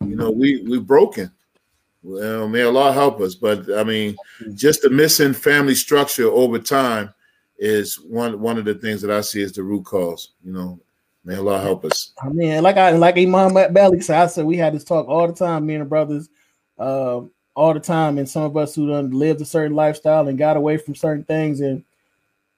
[0.05, 1.31] You know we we broken.
[2.03, 4.17] Well, may Allah help us, but I mean,
[4.55, 7.15] just the missing family structure over time
[7.59, 10.33] is one one of the things that I see as the root cause.
[10.45, 10.81] You know,
[11.25, 12.13] may Allah help us.
[12.21, 15.29] I mean, like I like Imam Belly said, I said we had this talk all
[15.29, 16.29] the time, me and the brothers,
[16.79, 17.21] uh,
[17.55, 20.57] all the time, and some of us who done lived a certain lifestyle and got
[20.57, 21.85] away from certain things, and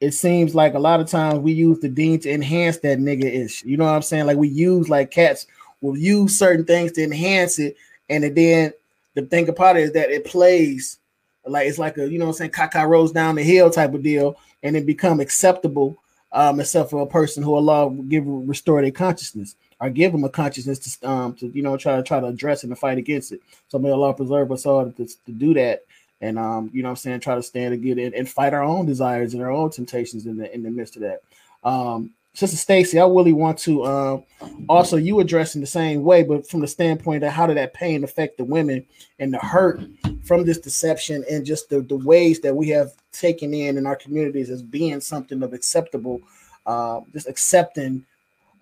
[0.01, 3.25] it seems like a lot of times we use the deen to enhance that nigga
[3.25, 3.65] ish.
[3.65, 4.27] You know what I'm saying?
[4.27, 5.47] Like we use like cats
[5.81, 7.77] will use certain things to enhance it,
[8.09, 8.73] and then
[9.15, 10.99] the thing about it is that it plays
[11.47, 13.95] like it's like a you know what I'm saying, caca rolls down the hill type
[13.95, 15.97] of deal, and it become acceptable,
[16.33, 20.29] um, except for a person who Allah give restore their consciousness or give them a
[20.29, 23.41] consciousness to um to you know try to try to address and fight against it.
[23.69, 25.85] So may Allah preserve us all to, to do that.
[26.25, 28.63] And um, you know what I'm saying, try to stand again and, and fight our
[28.63, 31.21] own desires and our own temptations in the in the midst of that.
[31.63, 34.25] Um, Sister Staci, I really want to um,
[34.67, 38.05] also you addressing the same way, but from the standpoint of how did that pain
[38.05, 38.87] affect the women
[39.19, 39.83] and the hurt
[40.25, 43.95] from this deception and just the, the ways that we have taken in in our
[43.95, 46.23] communities as being something of acceptable,
[46.65, 48.05] uh, just accepting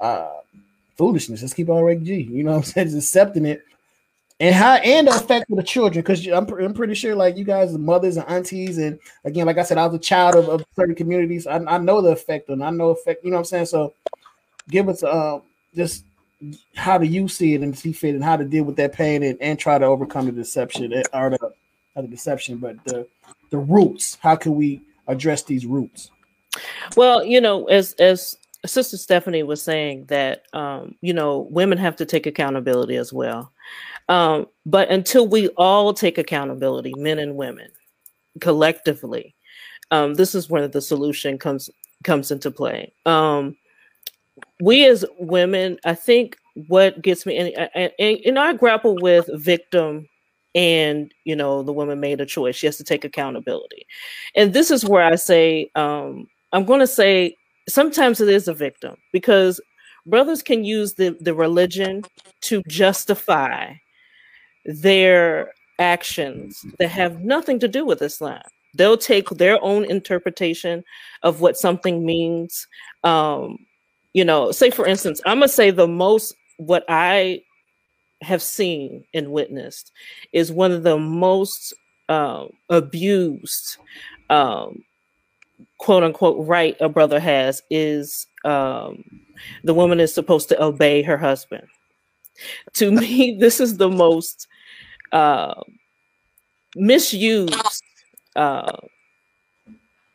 [0.00, 0.40] uh,
[0.96, 1.42] foolishness.
[1.42, 2.22] Let's keep it all right, G.
[2.22, 2.88] You know what I'm saying?
[2.88, 3.62] Just accepting it.
[4.42, 7.44] And how and the effect of the children, because I'm, I'm pretty sure like you
[7.44, 10.64] guys, mothers and aunties, and again, like I said, I was a child of, of
[10.74, 11.46] certain communities.
[11.46, 13.22] I, I know the effect, and I know effect.
[13.22, 13.66] You know what I'm saying?
[13.66, 13.94] So,
[14.68, 15.42] give us um
[15.76, 16.04] just
[16.74, 19.22] how do you see it and see fit, and how to deal with that pain,
[19.22, 21.38] and, and try to overcome the deception eh, or the
[21.94, 23.06] not the deception, but the
[23.50, 24.18] the roots.
[24.20, 26.10] How can we address these roots?
[26.96, 28.36] Well, you know, as as
[28.66, 33.52] Sister Stephanie was saying that um, you know women have to take accountability as well.
[34.08, 37.70] Um, but until we all take accountability, men and women,
[38.40, 39.34] collectively,
[39.90, 41.70] um, this is where the solution comes
[42.04, 42.92] comes into play.
[43.06, 43.56] Um,
[44.60, 46.36] we as women, I think,
[46.66, 50.08] what gets me, and, and, and I grapple with victim
[50.54, 53.86] and you know the woman made a choice she has to take accountability
[54.36, 57.34] and this is where i say um i'm going to say
[57.68, 59.60] sometimes it is a victim because
[60.06, 62.02] brothers can use the the religion
[62.40, 63.72] to justify
[64.64, 68.42] their actions that have nothing to do with islam.
[68.74, 70.82] They'll take their own interpretation
[71.22, 72.66] of what something means.
[73.04, 73.58] Um
[74.12, 77.40] you know say for instance i'm gonna say the most what i
[78.22, 79.90] have seen and witnessed
[80.32, 81.74] is one of the most
[82.08, 83.78] um, abused
[84.30, 84.84] um,
[85.78, 89.02] quote unquote right a brother has is um,
[89.64, 91.66] the woman is supposed to obey her husband
[92.74, 94.48] to me this is the most
[95.12, 95.54] uh,
[96.76, 97.82] misused
[98.36, 98.76] uh,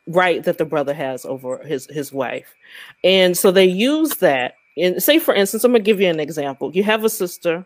[0.07, 2.53] right that the brother has over his his wife.
[3.03, 6.71] And so they use that and say for instance i'm gonna give you an example.
[6.73, 7.65] You have a sister.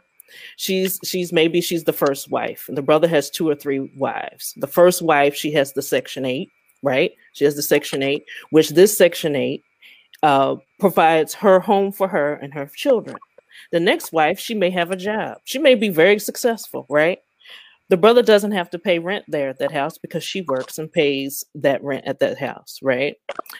[0.55, 4.53] She's she's maybe she's the first wife and the brother has two or three wives.
[4.57, 6.49] The first wife she has the section 8
[6.83, 7.11] right?
[7.33, 9.63] She has the section 8 which this section 8
[10.23, 13.17] uh, provides her home for her and her children
[13.71, 15.37] the next wife she may have a job.
[15.45, 17.19] She may be very successful right?
[17.91, 20.89] The brother doesn't have to pay rent there at that house because she works and
[20.89, 23.15] pays that rent at that house right?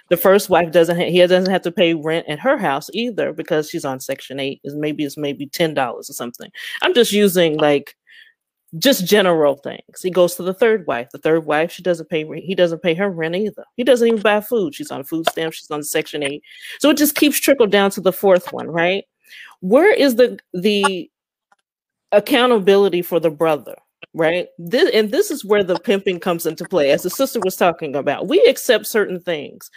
[0.10, 3.34] The first wife doesn't ha- he doesn't have to pay rent at her house either
[3.34, 6.50] because she's on section 8 is maybe it's maybe $10 or something.
[6.82, 7.96] I'm just using like
[8.78, 10.02] just general things.
[10.02, 11.10] He goes to the third wife.
[11.12, 13.66] The third wife she doesn't pay he doesn't pay her rent either.
[13.76, 14.74] He doesn't even buy food.
[14.74, 16.42] She's on food stamps she's on section 8
[16.80, 19.04] so it just keeps trickle down to the fourth one right
[19.62, 21.10] where is the the
[22.12, 23.76] accountability for the brother
[24.14, 24.48] right?
[24.58, 27.96] This and this is where the pimping comes into play as the sister was talking
[27.96, 28.28] about.
[28.28, 29.72] We accept certain things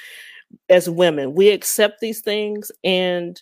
[0.68, 1.34] as women.
[1.34, 3.40] We accept these things and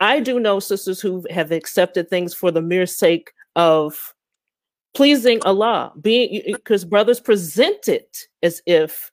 [0.00, 4.14] i do know sisters who have accepted things for the mere sake of
[4.94, 9.10] pleasing allah being because brothers present it as if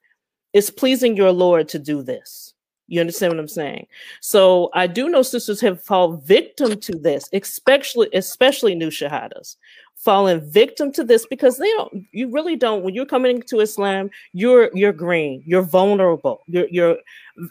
[0.52, 2.54] it's pleasing your lord to do this
[2.88, 3.86] You understand what I'm saying?
[4.20, 9.56] So I do know sisters have fallen victim to this, especially especially new shahadas,
[9.94, 12.06] fallen victim to this because they don't.
[12.12, 12.82] You really don't.
[12.82, 15.42] When you're coming to Islam, you're you're green.
[15.46, 16.40] You're vulnerable.
[16.46, 16.96] You're you're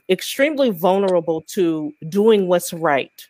[0.09, 3.27] extremely vulnerable to doing what's right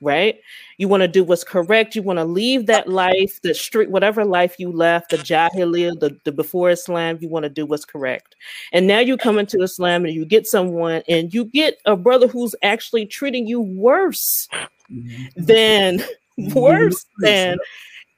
[0.00, 0.38] right?
[0.78, 1.94] You want to do what's correct.
[1.94, 6.18] You want to leave that life, the street, whatever life you left, the jahiliyyah, the,
[6.24, 8.36] the before Islam, you want to do what's correct.
[8.72, 12.28] And now you come into Islam and you get someone and you get a brother
[12.28, 14.48] who's actually treating you worse
[14.90, 15.24] mm-hmm.
[15.36, 16.02] than
[16.54, 17.58] worse than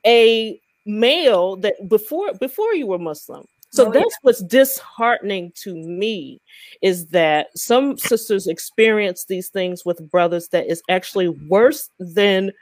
[0.07, 3.47] a male that before before you were Muslim.
[3.71, 4.23] So oh, that's yeah.
[4.23, 6.41] what's disheartening to me
[6.81, 12.53] is that some sisters experience these things with brothers that is actually worse than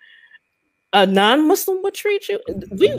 [0.92, 2.40] a non-Muslim would treat you.
[2.78, 2.94] We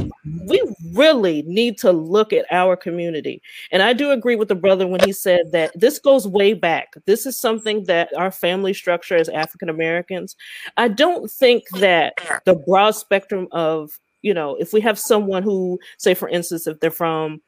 [0.46, 0.62] we
[0.94, 3.42] really need to look at our community.
[3.72, 6.94] And I do agree with the brother when he said that this goes way back.
[7.06, 10.36] This is something that our family structure as African Americans.
[10.76, 12.14] I don't think that
[12.46, 16.80] the broad spectrum of, you know, if we have someone who say for instance if
[16.80, 17.42] they're from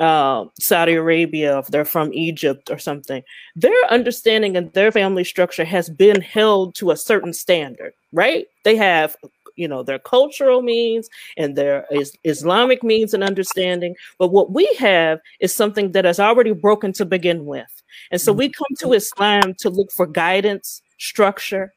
[0.00, 3.22] uh, Saudi Arabia, if they're from Egypt or something,
[3.54, 8.46] their understanding and their family structure has been held to a certain standard, right?
[8.64, 9.16] They have,
[9.56, 13.94] you know, their cultural means and their is Islamic means and understanding.
[14.18, 17.82] But what we have is something that is already broken to begin with.
[18.10, 21.72] And so we come to Islam to look for guidance, structure,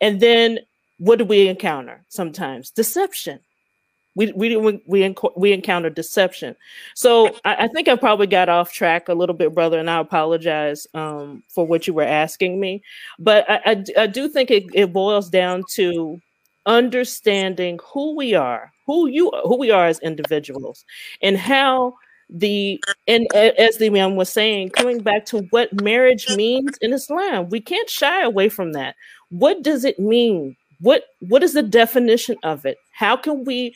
[0.00, 0.58] and then
[0.98, 2.70] what do we encounter sometimes?
[2.70, 3.40] Deception
[4.14, 4.82] we we we
[5.36, 6.54] we, encounter deception.
[6.94, 10.00] So I, I, think I probably got off track a little bit, brother, and I
[10.00, 12.82] apologize um, for what you were asking me.
[13.18, 16.20] But I, I, I do think it, it boils down to
[16.66, 20.84] understanding who we are, who you who we are as individuals,
[21.22, 21.94] and how
[22.28, 27.48] the and as the man was saying, coming back to what marriage means in Islam,
[27.48, 28.94] we can't shy away from that.
[29.30, 30.56] What does it mean?
[30.80, 32.76] What what is the definition of it?
[32.92, 33.74] How can we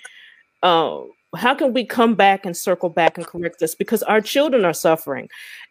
[0.67, 1.01] uh,
[1.37, 4.73] how can we come back and circle back and correct this because our children are
[4.73, 5.29] suffering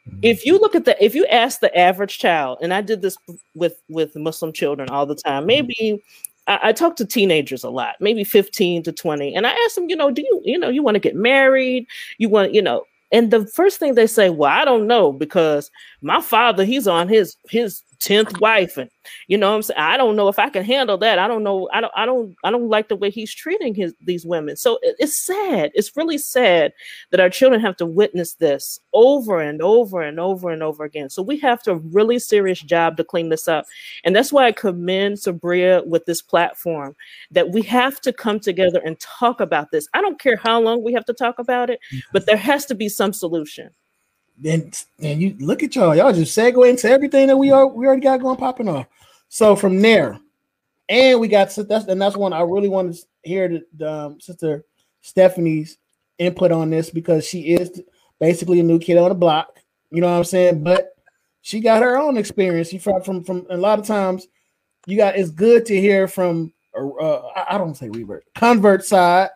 [0.07, 0.19] mm-hmm.
[0.21, 3.17] if you look at the if you ask the average child and i did this
[3.55, 5.47] with with muslim children all the time mm-hmm.
[5.47, 6.03] maybe
[6.47, 9.89] I, I talk to teenagers a lot maybe 15 to 20 and i ask them
[9.89, 11.87] you know do you you know you want to get married
[12.17, 15.69] you want you know and the first thing they say well i don't know because
[16.01, 18.89] my father he's on his his 10th wife and
[19.27, 19.79] you know i'm saying?
[19.79, 21.19] I don't know if i can handle that.
[21.19, 21.69] I don't know.
[21.73, 24.57] I don't i don't i don't like the way he's treating his these women.
[24.57, 25.71] So it, it's sad.
[25.73, 26.73] It's really sad
[27.11, 31.09] that our children have to witness this over and over and over and over again.
[31.09, 33.65] So we have to really serious job to clean this up.
[34.03, 36.95] And that's why i commend sabria with this platform
[37.31, 39.87] that we have to come together and talk about this.
[39.93, 41.79] I don't care how long we have to talk about it
[42.11, 43.69] but there has to be some solution
[44.37, 44.71] then
[45.01, 48.01] and you look at y'all, y'all just segue into everything that we are we already
[48.01, 48.87] got going popping off.
[49.29, 50.19] So from there,
[50.89, 54.19] and we got that's and that's one I really want to hear the, the um,
[54.19, 54.65] sister
[55.01, 55.77] Stephanie's
[56.17, 57.81] input on this because she is
[58.19, 59.59] basically a new kid on the block.
[59.91, 60.63] You know what I'm saying?
[60.63, 60.95] But
[61.41, 62.69] she got her own experience.
[62.69, 64.27] She from from from a lot of times.
[64.87, 69.29] You got it's good to hear from uh, I don't say revert convert side,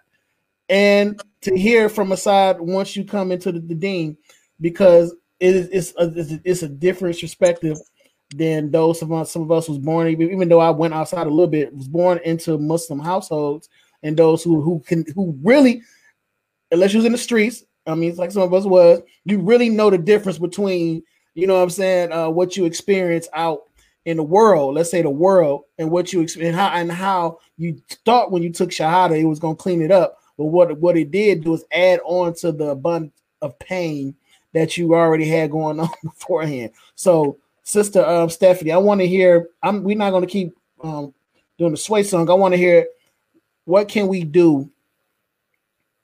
[0.67, 4.17] and to hear from a side once you come into the, the deen
[4.61, 7.77] because it is it's a, it's a different perspective
[8.35, 11.31] than those of us some of us was born even, though I went outside a
[11.31, 13.69] little bit was born into Muslim households
[14.03, 15.81] and those who who can who really
[16.71, 19.39] unless you was in the streets I mean it's like some of us was you
[19.39, 21.01] really know the difference between
[21.33, 23.61] you know what I'm saying uh, what you experience out
[24.05, 27.81] in the world let's say the world and what you and how and how you
[28.05, 30.17] thought when you took shahada it was to clean it up.
[30.37, 34.15] But what what it did was add on to the abundance of pain
[34.53, 36.71] that you already had going on beforehand.
[36.95, 39.49] So, Sister um, Stephanie, I want to hear.
[39.61, 39.83] I'm.
[39.83, 41.13] We're not going to keep um,
[41.57, 42.29] doing the sway song.
[42.29, 42.87] I want to hear
[43.65, 44.69] what can we do.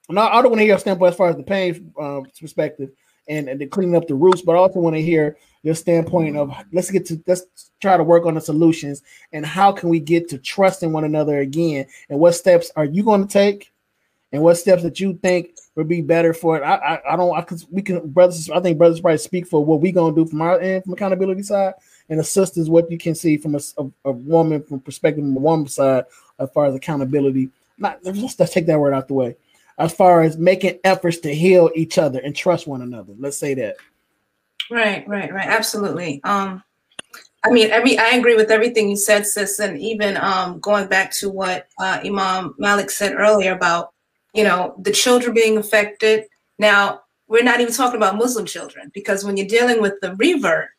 [0.08, 2.28] And I, I don't want to hear a standpoint as far as the pain um,
[2.40, 2.92] perspective
[3.28, 6.38] and, and the cleaning up the roots, but I also want to hear your standpoint
[6.38, 9.02] of let's get to let's try to work on the solutions
[9.34, 13.04] and how can we get to trusting one another again and what steps are you
[13.04, 13.74] going to take
[14.32, 16.64] and what steps that you think would be better for it.
[16.64, 19.64] I I, I don't I cause we can brothers I think brothers probably speak for
[19.64, 21.74] what we gonna do from our end from accountability side
[22.10, 25.36] and the sisters what you can see from a, a, a woman from perspective from
[25.36, 26.06] a woman side
[26.40, 27.50] as far as accountability.
[27.78, 29.36] Not let's, let's take that word out the way.
[29.78, 33.14] As far as making efforts to heal each other and trust one another.
[33.20, 33.76] Let's say that.
[34.72, 35.48] Right, right, right.
[35.48, 36.22] Absolutely.
[36.24, 36.64] Um
[37.46, 41.12] I mean, every I agree with everything you said, sis, and even um, going back
[41.18, 43.94] to what uh, Imam Malik said earlier about
[44.36, 46.26] you know, the children being affected.
[46.60, 50.70] Now, we're not even talking about Muslim children because when you're dealing with the revert,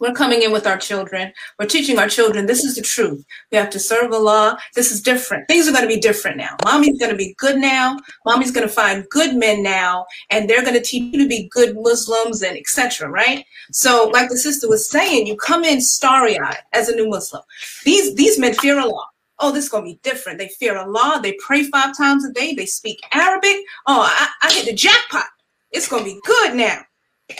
[0.00, 1.32] we're coming in with our children.
[1.58, 3.24] We're teaching our children this is the truth.
[3.52, 4.58] We have to serve Allah.
[4.74, 5.46] This is different.
[5.46, 6.56] Things are going to be different now.
[6.64, 7.98] Mommy's going to be good now.
[8.24, 11.48] Mommy's going to find good men now, and they're going to teach you to be
[11.52, 13.08] good Muslims and etc.
[13.08, 13.44] Right?
[13.72, 17.42] So, like the sister was saying, you come in starry-eyed as a new Muslim.
[17.84, 19.06] These these men fear Allah.
[19.38, 20.38] Oh, this is going to be different.
[20.38, 21.20] They fear Allah.
[21.22, 22.54] They pray five times a day.
[22.54, 23.56] They speak Arabic.
[23.86, 25.26] Oh, I, I hit the jackpot.
[25.72, 26.82] It's going to be good now.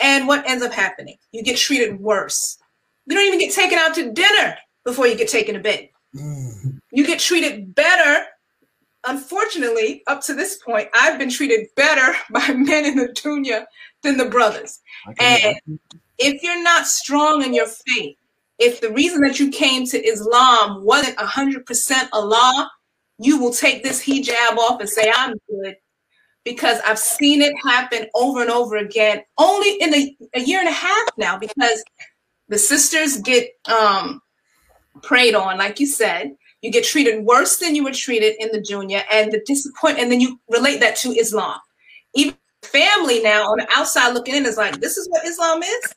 [0.02, 1.16] And what ends up happening?
[1.32, 2.58] You get treated worse.
[3.06, 5.88] You don't even get taken out to dinner before you get taken to bed.
[6.16, 6.80] Mm.
[6.90, 8.26] You get treated better.
[9.06, 13.66] Unfortunately, up to this point, I've been treated better by men in the dunya
[14.02, 14.80] than the brothers.
[15.20, 15.56] And
[16.18, 18.16] if you're not strong in your faith,
[18.58, 22.70] if the reason that you came to Islam wasn't 100% Allah,
[23.18, 25.76] you will take this hijab off and say, I'm good
[26.44, 30.68] because I've seen it happen over and over again, only in a, a year and
[30.68, 31.82] a half now, because
[32.48, 34.20] the sisters get um,
[35.02, 36.36] preyed on, like you said.
[36.60, 40.12] You get treated worse than you were treated in the dunya, and the disappointment, and
[40.12, 41.58] then you relate that to Islam.
[42.14, 45.94] Even family now on the outside looking in is like, this is what Islam is.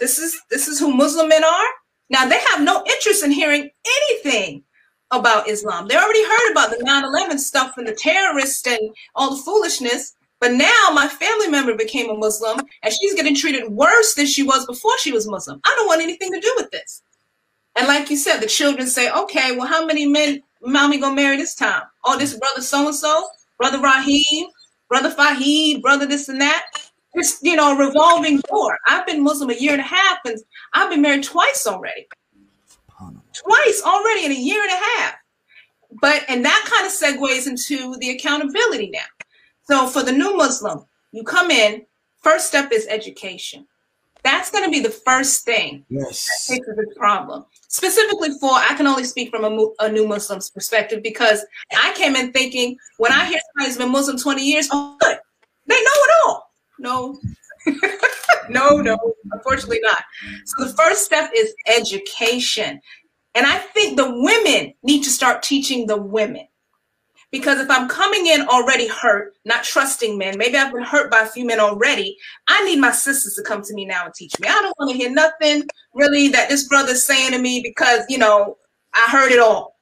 [0.00, 1.66] This is this is who Muslim men are.
[2.10, 4.64] Now they have no interest in hearing anything
[5.10, 5.88] about Islam.
[5.88, 8.80] They already heard about the 9-11 stuff and the terrorists and
[9.14, 10.14] all the foolishness.
[10.40, 14.42] But now my family member became a Muslim and she's getting treated worse than she
[14.42, 15.60] was before she was Muslim.
[15.64, 17.02] I don't want anything to do with this.
[17.76, 21.36] And like you said, the children say, okay, well, how many men mommy gonna marry
[21.36, 21.82] this time?
[22.04, 23.28] Oh, this brother so-and-so,
[23.58, 24.48] brother Rahim,
[24.88, 26.66] brother Fahid, brother this and that.
[27.14, 28.78] It's, you know, a revolving door.
[28.86, 30.38] I've been Muslim a year and a half and
[30.72, 32.06] I've been married twice already
[33.32, 35.14] twice already in a year and a half.
[36.00, 39.00] But and that kind of segues into the accountability now.
[39.64, 41.84] So for the new Muslim, you come in,
[42.20, 43.66] first step is education.
[44.24, 46.24] That's going to be the first thing yes.
[46.48, 47.44] that fixes this problem.
[47.68, 52.14] Specifically for, I can only speak from a, a, new Muslim's perspective because I came
[52.14, 55.18] in thinking when I hear somebody's been Muslim 20 years, oh, good,
[55.66, 56.51] they know it all.
[56.82, 57.18] No,
[58.48, 58.98] no, no,
[59.30, 60.02] unfortunately not.
[60.44, 62.80] So the first step is education.
[63.34, 66.46] And I think the women need to start teaching the women.
[67.30, 71.20] Because if I'm coming in already hurt, not trusting men, maybe I've been hurt by
[71.20, 72.18] a few men already,
[72.48, 74.48] I need my sisters to come to me now and teach me.
[74.48, 75.62] I don't want to hear nothing
[75.94, 78.58] really that this brother's saying to me because, you know,
[78.92, 79.76] I heard it all.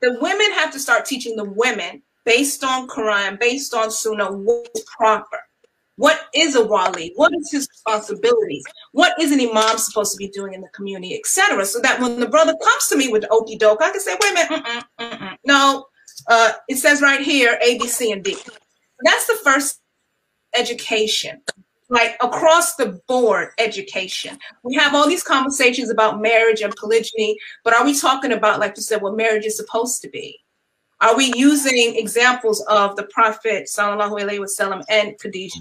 [0.00, 4.82] The women have to start teaching the women based on Quran, based on Sunnah, what's
[4.96, 5.38] proper.
[5.96, 7.12] What is a wali?
[7.16, 8.64] What is his responsibilities?
[8.92, 11.64] What is an imam supposed to be doing in the community, etc.
[11.64, 14.32] So that when the brother comes to me with okey doke, I can say, wait
[14.32, 15.36] a minute, mm-mm, mm-mm.
[15.46, 15.86] no,
[16.28, 18.36] uh, it says right here A, B, C, and D.
[19.00, 19.80] That's the first
[20.56, 21.40] education,
[21.88, 24.38] like across the board education.
[24.64, 28.76] We have all these conversations about marriage and polygyny, but are we talking about, like
[28.76, 30.38] you said, what marriage is supposed to be?
[31.00, 35.60] Are we using examples of the Prophet Sallallahu Alaihi Wasallam and Khadijah?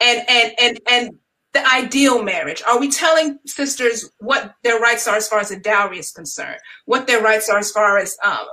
[0.00, 1.18] And and and and
[1.56, 2.62] the ideal marriage?
[2.68, 6.58] Are we telling sisters what their rights are as far as the dowry is concerned?
[6.84, 8.46] What their rights are as far as um,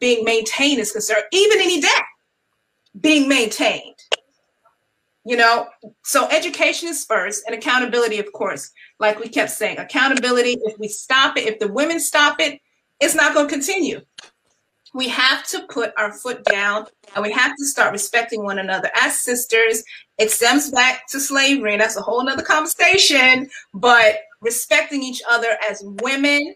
[0.00, 1.22] being maintained is concerned?
[1.32, 2.02] Even any debt
[3.00, 3.94] being maintained.
[5.24, 5.68] You know,
[6.04, 10.56] so education is first and accountability, of course, like we kept saying, accountability.
[10.62, 12.60] If we stop it, if the women stop it,
[12.98, 14.00] it's not going to continue
[14.94, 18.90] we have to put our foot down and we have to start respecting one another
[18.94, 19.82] as sisters.
[20.18, 25.56] It stems back to slavery, and that's a whole nother conversation, but respecting each other
[25.68, 26.54] as women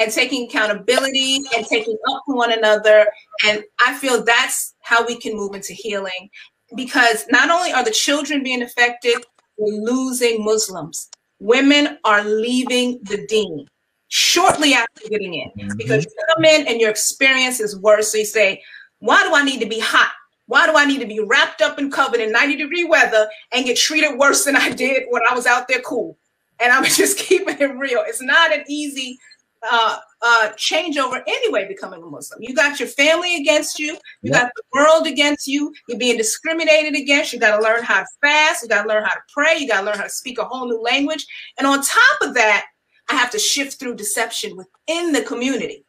[0.00, 3.06] and taking accountability and taking up for one another.
[3.44, 6.30] And I feel that's how we can move into healing
[6.76, 9.16] because not only are the children being affected,
[9.56, 11.10] we're losing Muslims.
[11.40, 13.66] Women are leaving the deen
[14.08, 15.76] shortly after getting in mm-hmm.
[15.76, 18.12] because you come in and your experience is worse.
[18.12, 18.62] So you say,
[18.98, 20.12] why do I need to be hot?
[20.46, 23.66] Why do I need to be wrapped up and covered in 90 degree weather and
[23.66, 26.18] get treated worse than I did when I was out there cool?
[26.58, 28.02] And I'm just keeping it real.
[28.06, 29.18] It's not an easy
[29.62, 32.42] uh, uh, changeover anyway, becoming a Muslim.
[32.42, 34.42] You got your family against you, you yep.
[34.42, 37.32] got the world against you, you're being discriminated against.
[37.32, 39.68] You got to learn how to fast, you got to learn how to pray, you
[39.68, 41.26] got to learn how to speak a whole new language.
[41.58, 42.66] And on top of that,
[43.08, 45.84] I have to shift through deception within the community.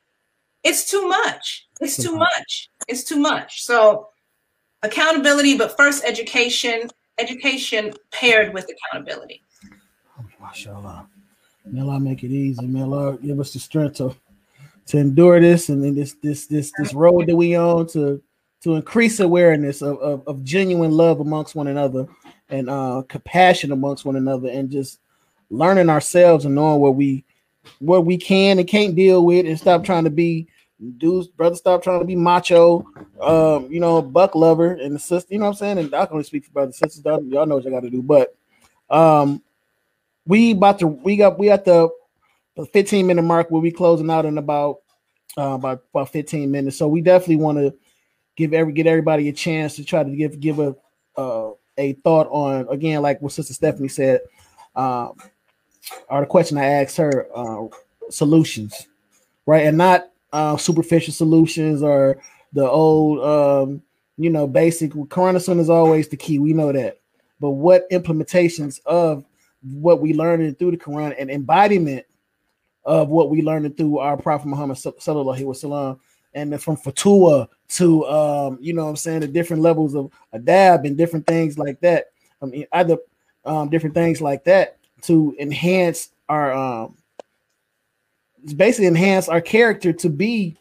[0.64, 1.68] It's too much.
[1.82, 2.70] It's too much.
[2.88, 3.64] It's too much.
[3.64, 4.10] So
[4.84, 9.44] accountability, but first education, education paired with accountability.
[10.40, 11.08] Mashallah.
[11.66, 12.66] May Allah make it easy.
[12.66, 14.16] May Allah give us the strength to,
[14.88, 18.22] to endure this and then this this this this road that we on to
[18.62, 22.08] to increase awareness of, of, of genuine love amongst one another
[22.50, 25.00] and uh compassion amongst one another and just
[25.50, 27.24] learning ourselves and knowing what we
[27.80, 30.48] what we can and can't deal with, and stop trying to be
[30.98, 31.56] dudes, brother.
[31.56, 32.86] Stop trying to be macho,
[33.22, 35.34] um, you know, buck lover and the sister.
[35.34, 35.78] You know what I'm saying?
[35.78, 37.04] And I can only speak for brothers sisters.
[37.04, 38.36] Y'all know what you got to do, but
[38.90, 39.42] um,
[40.26, 41.90] we about to we got we at the,
[42.56, 44.80] the 15 minute mark where we closing out in about
[45.38, 46.78] uh, about about 15 minutes.
[46.78, 47.76] So we definitely want to
[48.36, 50.76] give every get everybody a chance to try to give give a
[51.18, 54.22] uh, a thought on again, like what Sister Stephanie said,
[54.76, 55.14] um,
[56.10, 57.68] or the question I asked her, uh,
[58.10, 58.88] solutions,
[59.46, 62.22] right, and not uh, superficial solutions or
[62.54, 63.82] the old, um,
[64.18, 64.92] you know, basic.
[64.92, 66.40] Quran is always the key.
[66.40, 67.00] We know that,
[67.40, 69.26] but what implementations of
[69.62, 72.06] what we learned through the Quran and embodiment
[72.86, 76.00] of what we learned through our Prophet Muhammad sallallahu alaihi wasallam,
[76.34, 80.98] and from fatwa to um, you know, I'm saying the different levels of adab and
[80.98, 82.08] different things like that.
[82.42, 82.98] I mean, other
[83.46, 86.96] um, different things like that to enhance our um,
[88.56, 90.58] basically enhance our character to be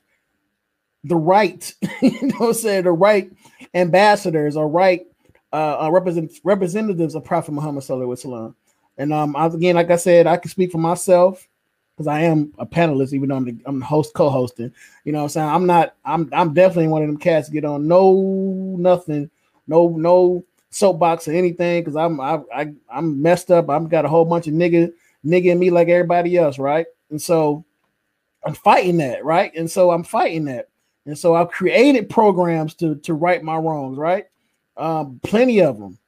[1.04, 3.30] the right, you know, what I'm saying the right
[3.74, 5.06] ambassadors or right
[5.52, 8.54] uh, uh represent representatives of Prophet Muhammad sallallahu alaihi wasallam.
[8.98, 11.46] And um, again, like I said, I can speak for myself
[11.96, 14.72] because I am a panelist, even though I'm the, I'm the host, co-hosting.
[15.04, 15.94] You know, what I'm saying I'm not.
[16.04, 19.30] I'm I'm definitely one of them cats get on no nothing,
[19.66, 23.70] no no soapbox or anything because I'm I, I I'm messed up.
[23.70, 24.92] I've got a whole bunch of nigga
[25.24, 26.86] nigga in me like everybody else, right?
[27.10, 27.64] And so
[28.44, 29.54] I'm fighting that, right?
[29.54, 30.68] And so I'm fighting that.
[31.06, 34.26] And so I've created programs to to right my wrongs, right?
[34.76, 35.98] Um, plenty of them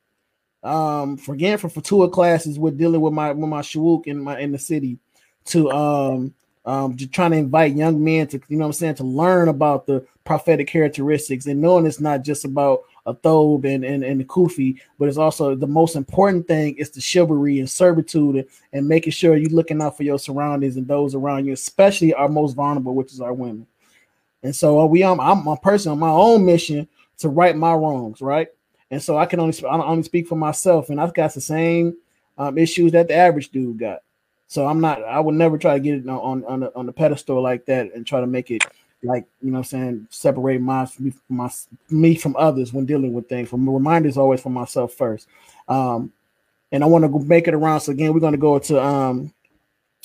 [0.63, 4.39] um for again for Fatua classes with dealing with my with my shawuk in my
[4.39, 4.99] in the city
[5.47, 6.35] to um
[6.67, 9.87] um just trying to invite young men to you know I'm saying to learn about
[9.87, 14.25] the prophetic characteristics and knowing it's not just about a thobe and, and, and the
[14.25, 18.89] kufi, but it's also the most important thing is the chivalry and servitude and, and
[18.89, 22.55] making sure you're looking out for your surroundings and those around you, especially our most
[22.55, 23.67] vulnerable, which is our women.
[24.43, 27.75] And so uh, we I'm I'm a person on my own mission to right my
[27.75, 28.49] wrongs, right?
[28.91, 31.97] And so I can only I only speak for myself, and I've got the same
[32.39, 34.01] um, issues that the average dude got.
[34.47, 35.05] So I'm not.
[35.05, 38.07] I would never try to get it on on on the pedestal like that and
[38.07, 38.65] try to make it
[39.03, 40.87] like you know I'm saying separate my
[41.29, 41.51] my
[41.89, 43.49] me from others when dealing with things.
[43.49, 45.27] From reminders always for myself first.
[45.69, 46.13] Um,
[46.73, 47.81] and I want to make it around.
[47.81, 49.33] So again, we're going to go to um,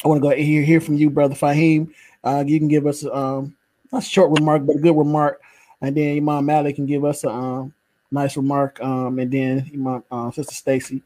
[0.04, 1.94] I want to go hear hear from you, brother Faheem.
[2.24, 3.56] Uh, you can give us um
[3.94, 5.42] a short remark, but a good remark,
[5.82, 7.74] and then Imam Malik can give us a um
[8.12, 8.82] nice remark.
[8.82, 11.02] Um, and then my uh, sister Staci,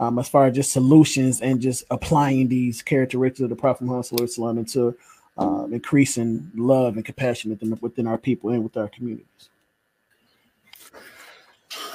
[0.00, 4.58] um, as far as just solutions and just applying these characteristics of the Prophet Muhammad
[4.58, 4.96] into
[5.38, 9.48] um, increasing love and compassion within, within our people and with our communities.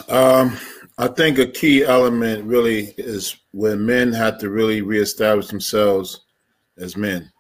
[0.10, 0.58] Um,
[0.98, 6.22] I think a key element really is when men have to really reestablish themselves
[6.78, 7.32] as men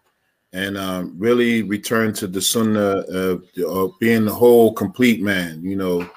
[0.53, 5.63] and um, really return to the sunnah of, of being the whole complete man.
[5.63, 6.09] You know,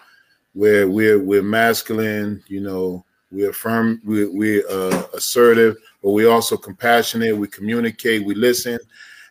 [0.53, 6.57] where we're we're masculine, you know, we're firm, we're, we're uh, assertive, but we also
[6.57, 7.37] compassionate.
[7.37, 8.79] We communicate, we listen.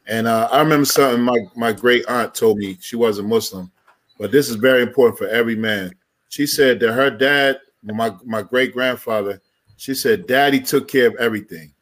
[0.07, 2.77] And uh, I remember something my my great aunt told me.
[2.79, 3.71] She wasn't Muslim,
[4.19, 5.93] but this is very important for every man.
[6.29, 9.41] She said that her dad, my my great grandfather,
[9.77, 11.73] she said, "Daddy took care of everything."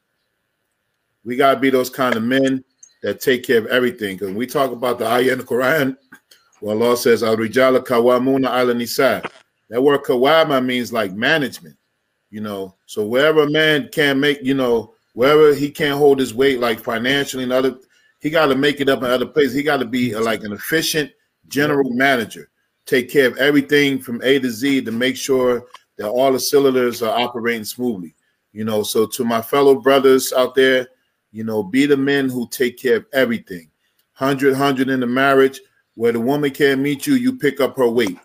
[1.26, 2.64] We gotta be those kind of men
[3.02, 4.18] that take care of everything.
[4.18, 5.98] Because we talk about the ayah in the Quran,
[6.62, 9.22] well, Allah says, Al Rijala Kawamuna ala Nisa.
[9.70, 11.76] That word Kawama means like management,
[12.30, 12.76] you know.
[12.86, 16.80] So wherever a man can't make, you know, wherever he can't hold his weight, like
[16.80, 17.76] financially and other,
[18.24, 19.54] he got to make it up in other places.
[19.54, 21.12] He got to be like an efficient
[21.50, 22.50] general manager,
[22.86, 25.66] take care of everything from A to Z to make sure
[25.98, 28.16] that all the cylinders are operating smoothly.
[28.54, 30.88] You know, so to my fellow brothers out there,
[31.34, 33.70] you know, be the men who take care of everything.
[34.18, 35.60] 100, 100 in the marriage,
[35.96, 38.18] where the woman can't meet you, you pick up her weight.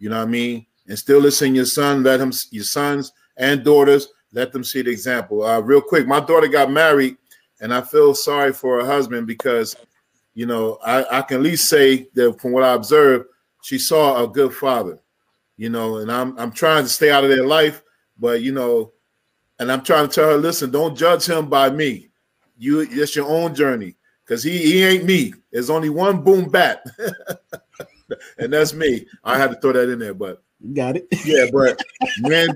[0.00, 0.66] You know what I mean?
[0.88, 4.90] And still listen your son, let him your sons and daughters, let them see the
[4.90, 5.44] example.
[5.44, 7.16] Uh, real quick, my daughter got married,
[7.60, 9.76] and I feel sorry for her husband because
[10.34, 13.26] you know, I, I can at least say that from what I observed,
[13.62, 14.98] she saw a good father,
[15.56, 17.82] you know, and I'm I'm trying to stay out of their life,
[18.18, 18.92] but you know,
[19.58, 22.08] and I'm trying to tell her, listen, don't judge him by me.
[22.58, 25.32] You it's your own journey because he he ain't me.
[25.52, 26.84] There's only one boom bat,
[28.38, 29.06] and that's me.
[29.22, 30.42] I had to throw that in there, but
[30.74, 31.06] got it.
[31.24, 31.80] yeah, but
[32.18, 32.48] man,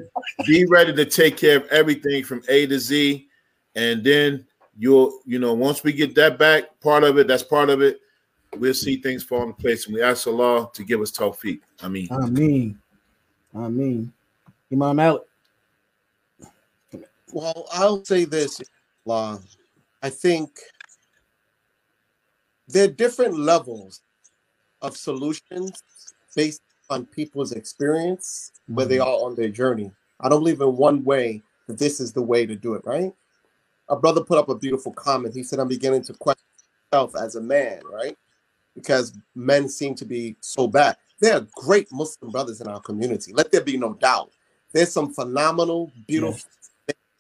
[0.46, 3.28] be ready to take care of everything from A to Z,
[3.76, 4.47] and then
[4.78, 8.00] you'll you know once we get that back, part of it, that's part of it.
[8.56, 11.60] We'll see things fall in place, and we ask Allah to give us tawfiq.
[11.82, 12.78] I mean, I mean,
[13.54, 14.12] I mean,
[14.72, 15.22] Imam Malik.
[17.30, 18.62] Well, I'll say this
[19.04, 19.38] law,
[20.02, 20.58] I think
[22.68, 24.00] there are different levels
[24.80, 25.82] of solutions
[26.34, 29.08] based on people's experience where they mm-hmm.
[29.08, 29.90] are on their journey.
[30.20, 33.12] I don't believe in one way that this is the way to do it, right?
[33.88, 35.34] A brother put up a beautiful comment.
[35.34, 36.44] He said, I'm beginning to question
[36.92, 38.16] myself as a man, right?
[38.74, 40.96] Because men seem to be so bad.
[41.20, 43.32] There are great Muslim brothers in our community.
[43.32, 44.30] Let there be no doubt.
[44.72, 46.48] There's some phenomenal, beautiful,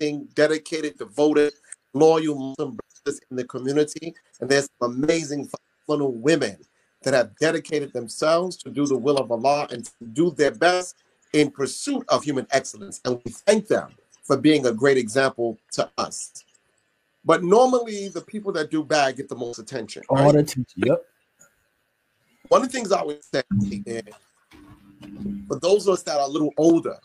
[0.00, 1.52] amazing, dedicated, devoted,
[1.94, 4.14] loyal Muslim brothers in the community.
[4.40, 5.48] And there's some amazing,
[5.86, 6.58] phenomenal women
[7.02, 10.96] that have dedicated themselves to do the will of Allah and to do their best
[11.32, 13.00] in pursuit of human excellence.
[13.04, 13.92] And we thank them
[14.22, 16.44] for being a great example to us.
[17.24, 20.02] But normally, the people that do bad get the most attention.
[20.08, 20.34] All right?
[20.34, 20.64] the teaching.
[20.76, 21.04] Yep.
[22.48, 23.42] One of the things I always say
[23.84, 24.02] is
[25.48, 26.96] for those of us that are a little older,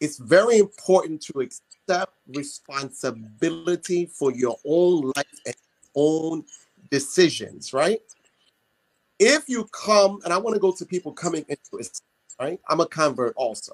[0.00, 5.54] it's very important to accept responsibility for your own life and
[5.94, 6.44] own
[6.90, 8.00] decisions, right?
[9.20, 12.00] If you come, and I want to go to people coming into it,
[12.40, 12.58] right?
[12.68, 13.70] I'm a convert also.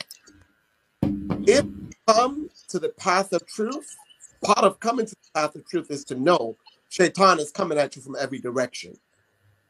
[1.03, 3.97] If you come to the path of truth,
[4.43, 6.57] part of coming to the path of truth is to know
[6.89, 8.97] Shaitan is coming at you from every direction.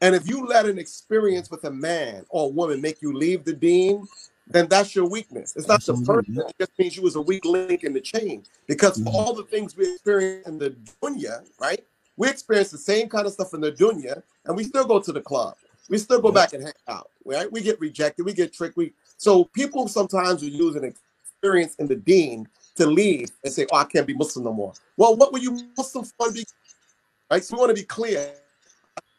[0.01, 3.45] And if you let an experience with a man or a woman make you leave
[3.45, 4.07] the deen,
[4.47, 5.55] then that's your weakness.
[5.57, 6.39] It's not the person.
[6.39, 8.45] It just means you was a weak link in the chain.
[8.67, 9.13] Because Mhm.
[9.13, 10.71] all the things we experience in the
[11.03, 11.85] dunya, right?
[12.17, 15.13] We experience the same kind of stuff in the dunya, and we still go to
[15.13, 15.57] the club.
[15.89, 16.35] We still go Yeah.
[16.35, 17.51] back and hang out, right?
[17.51, 18.77] We get rejected, we get tricked.
[18.77, 23.67] We so people sometimes will use an experience in the deen to leave and say,
[23.71, 26.29] "Oh, I can't be Muslim no more." Well, what were you Muslim for?
[27.31, 27.45] Right?
[27.45, 28.33] So we want to be clear.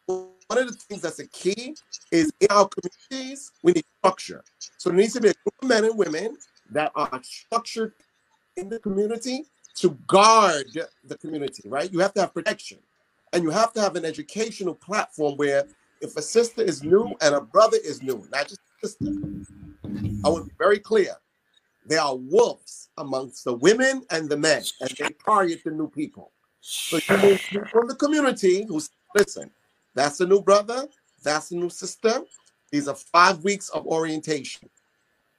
[0.08, 1.76] One of the things that's a key
[2.12, 4.44] is in our communities, we need structure.
[4.78, 6.38] So there needs to be a group of men and women
[6.72, 7.94] that are structured
[8.58, 9.46] in the community
[9.76, 10.66] to guard
[11.06, 11.92] the community, right?
[11.94, 12.80] You have to have protection.
[13.32, 15.66] And you have to have an educational platform where
[16.02, 19.06] if a sister is new and a brother is new, not just sister,
[20.26, 21.16] I want to be very clear.
[21.90, 26.30] There are wolves amongst the women and the men, and they target the new people.
[26.62, 29.52] So you move people from the community who say, listen,
[29.96, 30.88] that's a new brother,
[31.24, 32.22] that's a new sister.
[32.70, 34.70] These are five weeks of orientation.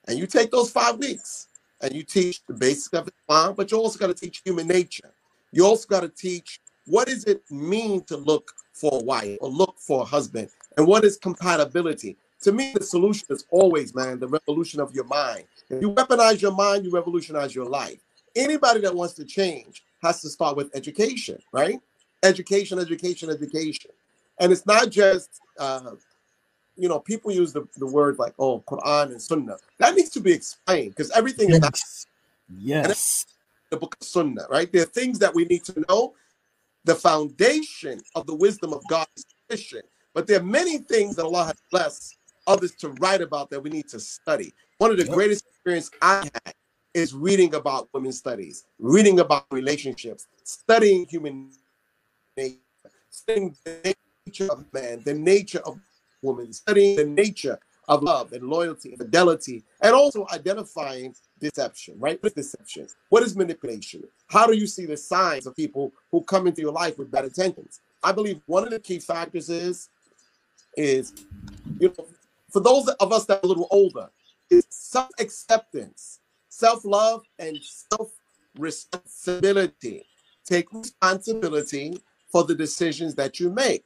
[0.09, 1.47] And you take those five weeks
[1.83, 5.13] and you teach the basics of Islam, but you also got to teach human nature.
[5.53, 9.51] You also got to teach what does it mean to look for a wife or
[9.51, 12.17] look for a husband, and what is compatibility.
[12.43, 15.45] To me, the solution is always, man, the revolution of your mind.
[15.69, 17.99] If you weaponize your mind, you revolutionize your life.
[18.35, 21.81] Anybody that wants to change has to start with education, right?
[22.23, 23.91] Education, education, education.
[24.39, 25.93] And it's not just, uh,
[26.77, 29.57] you know, people use the, the word like, oh, Quran and Sunnah.
[29.79, 32.87] That needs to be explained because everything is not Yes.
[32.89, 33.27] Yes.
[33.71, 34.71] the book of Sunnah, right?
[34.73, 36.15] There are things that we need to know.
[36.85, 39.85] The foundation of the wisdom of God is sufficient,
[40.15, 42.17] but there are many things that Allah has blessed
[42.51, 44.53] others to write about that we need to study.
[44.79, 45.15] One of the Yep.
[45.15, 46.55] greatest experience I had
[46.95, 51.53] is reading about women's studies, reading about relationships, studying human
[52.37, 52.59] nature,
[53.11, 53.95] studying the
[54.27, 55.79] nature of man, the nature of
[56.23, 57.59] woman, studying the nature
[57.89, 62.21] of love and loyalty and fidelity, and also identifying deception, right?
[62.23, 62.89] What is deception?
[63.09, 64.05] What is manipulation?
[64.29, 67.25] How do you see the signs of people who come into your life with bad
[67.25, 67.81] intentions?
[68.03, 69.89] I believe one of the key factors is,
[70.77, 71.13] is
[71.79, 72.07] you know,
[72.53, 74.11] for those of us that are a little older,
[74.51, 80.05] is self-acceptance, self-love, and self-responsibility.
[80.45, 83.85] Take responsibility for the decisions that you make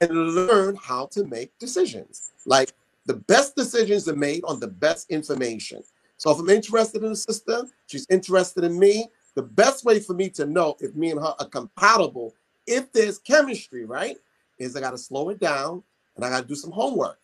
[0.00, 2.32] and learn how to make decisions.
[2.46, 2.72] Like
[3.06, 5.82] the best decisions are made on the best information.
[6.16, 9.08] So if I'm interested in a sister, she's interested in me.
[9.34, 12.34] The best way for me to know if me and her are compatible,
[12.66, 14.16] if there's chemistry, right,
[14.58, 15.82] is I got to slow it down
[16.16, 17.18] and I got to do some homework.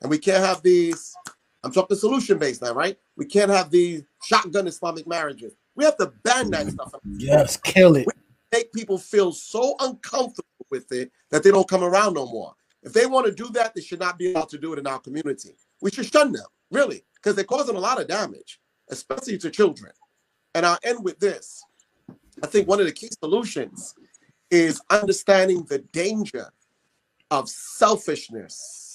[0.00, 1.14] And we can't have these.
[1.64, 2.96] I'm talking solution based now, right?
[3.16, 5.54] We can't have these shotgun Islamic marriages.
[5.74, 6.72] We have to ban that mm.
[6.72, 6.94] stuff.
[7.04, 7.56] Yes.
[7.56, 8.06] Kill it.
[8.52, 12.54] Make people feel so uncomfortable with it that they don't come around no more.
[12.82, 14.86] If they want to do that, they should not be allowed to do it in
[14.86, 15.56] our community.
[15.82, 18.60] We should shun them, really, because they're causing a lot of damage,
[18.90, 19.92] especially to children.
[20.54, 21.62] And I'll end with this.
[22.42, 23.94] I think one of the key solutions
[24.50, 26.50] is understanding the danger
[27.30, 28.87] of selfishness.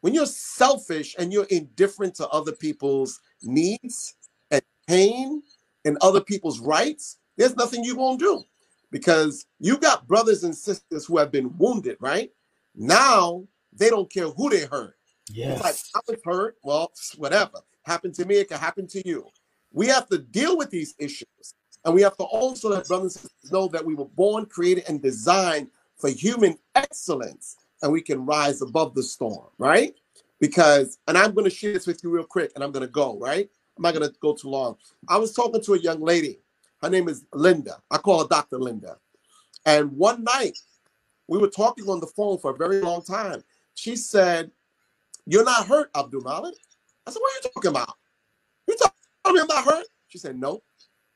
[0.00, 4.14] When you're selfish and you're indifferent to other people's needs
[4.50, 5.42] and pain
[5.84, 8.42] and other people's rights, there's nothing you won't do
[8.90, 12.30] because you got brothers and sisters who have been wounded, right?
[12.74, 14.96] Now they don't care who they hurt.
[15.52, 16.56] It's like I was hurt.
[16.62, 19.26] Well, whatever happened to me, it can happen to you.
[19.72, 21.54] We have to deal with these issues
[21.84, 24.84] And we have to also let brothers and sisters know that we were born, created,
[24.88, 29.94] and designed for human excellence, and we can rise above the storm, right?
[30.40, 32.92] Because, and I'm going to share this with you real quick, and I'm going to
[32.92, 33.48] go, right?
[33.76, 34.76] I'm not going to go too long.
[35.08, 36.40] I was talking to a young lady.
[36.82, 37.80] Her name is Linda.
[37.90, 38.58] I call her Dr.
[38.58, 38.96] Linda.
[39.66, 40.58] And one night,
[41.28, 43.44] we were talking on the phone for a very long time.
[43.74, 44.50] She said,
[45.26, 46.54] You're not hurt, Abdul Malik.
[47.06, 47.94] I said, What are you talking about?
[48.66, 49.86] You telling me I'm not hurt?
[50.08, 50.62] She said, No,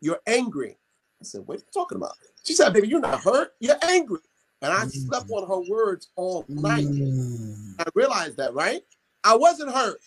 [0.01, 0.79] you're angry.
[1.21, 2.13] I said, What are you talking about?
[2.45, 4.21] She said, Baby, you're not hurt, you're angry.
[4.65, 6.87] And I slept on her words all night.
[6.87, 7.75] Mm.
[7.79, 8.81] I realized that, right?
[9.23, 10.01] I wasn't hurt.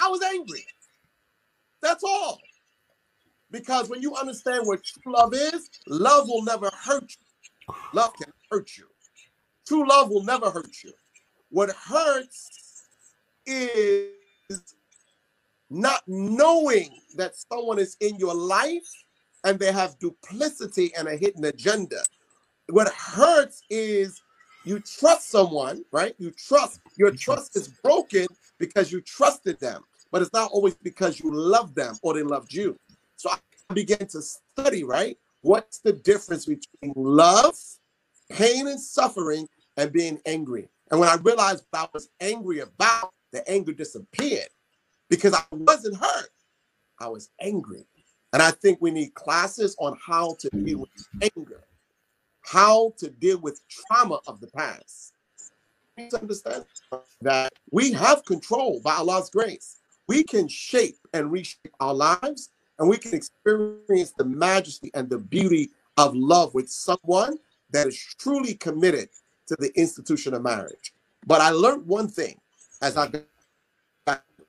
[0.00, 0.64] I was angry.
[1.80, 2.40] That's all.
[3.52, 7.74] Because when you understand what true love is, love will never hurt you.
[7.92, 8.86] Love can hurt you.
[9.64, 10.92] True love will never hurt you.
[11.50, 12.82] What hurts
[13.46, 14.08] is
[15.70, 18.88] not knowing that someone is in your life
[19.44, 22.02] and they have duplicity and a hidden agenda.
[22.68, 24.20] What hurts is
[24.64, 26.14] you trust someone, right?
[26.18, 28.26] You trust, your trust is broken
[28.58, 32.52] because you trusted them, but it's not always because you love them or they loved
[32.52, 32.78] you.
[33.16, 35.18] So I began to study, right?
[35.40, 37.56] What's the difference between love,
[38.30, 40.68] pain, and suffering, and being angry?
[40.90, 44.48] And when I realized what I was angry about, the anger disappeared
[45.08, 46.30] because I wasn't hurt.
[47.00, 47.86] I was angry.
[48.32, 50.90] And I think we need classes on how to deal with
[51.36, 51.64] anger,
[52.42, 55.14] how to deal with trauma of the past.
[55.96, 56.64] You understand
[57.20, 59.78] that we have control by Allah's grace.
[60.08, 65.18] We can shape and reshape our lives, and we can experience the majesty and the
[65.18, 67.38] beauty of love with someone
[67.70, 69.08] that is truly committed
[69.48, 70.92] to the institution of marriage.
[71.26, 72.40] But I learned one thing
[72.80, 73.08] as I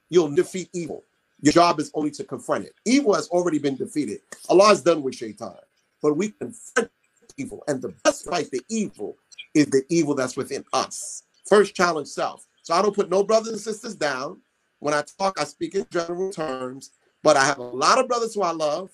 [0.09, 1.03] you'll defeat evil.
[1.41, 2.73] Your job is only to confront it.
[2.85, 4.21] Evil has already been defeated.
[4.47, 5.55] Allah is done with shaitan.
[6.01, 6.89] But we confront
[7.38, 7.64] evil.
[7.68, 9.18] And the best fight the evil
[9.53, 11.23] is the evil that's within us.
[11.47, 12.45] First challenge self.
[12.61, 14.39] So I don't put no brothers and sisters down.
[14.80, 16.91] When I talk, I speak in general terms.
[17.23, 18.89] But I have a lot of brothers who I love,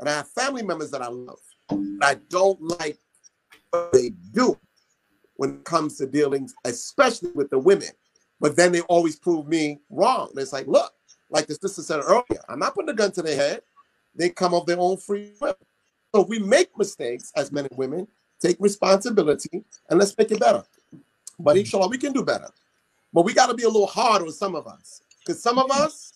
[0.00, 1.38] and I have family members that I love.
[1.68, 2.98] But I don't like
[3.70, 4.58] what they do
[5.36, 7.88] when it comes to dealings, especially with the women.
[8.40, 10.30] But then they always prove me wrong.
[10.36, 10.92] It's like, look,
[11.30, 13.62] like the sister said earlier, I'm not putting a gun to their head.
[14.14, 15.56] They come of their own free will.
[16.14, 18.08] So we make mistakes as men and women,
[18.40, 20.64] take responsibility and let's make it better.
[21.38, 22.48] But inshallah, we can do better.
[23.12, 25.02] But we got to be a little hard on some of us.
[25.20, 26.12] Because some of us,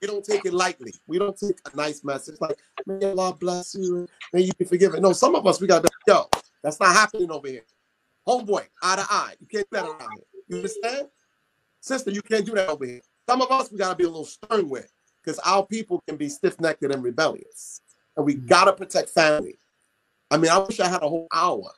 [0.00, 0.92] we don't take it lightly.
[1.06, 5.02] We don't take a nice message like, may Allah bless you, may you be forgiven.
[5.02, 6.28] No, some of us, we got to, yo,
[6.62, 7.64] that's not happening over here.
[8.26, 9.34] Homeboy, eye to eye.
[9.40, 10.24] You can't do that around here.
[10.48, 11.08] You understand?
[11.80, 13.00] Sister, you can't do that over here.
[13.28, 14.92] Some of us, we got to be a little stern with
[15.22, 17.81] because our people can be stiff necked and rebellious.
[18.16, 19.58] And we got to protect family.
[20.30, 21.70] I mean, I wish I had a whole hour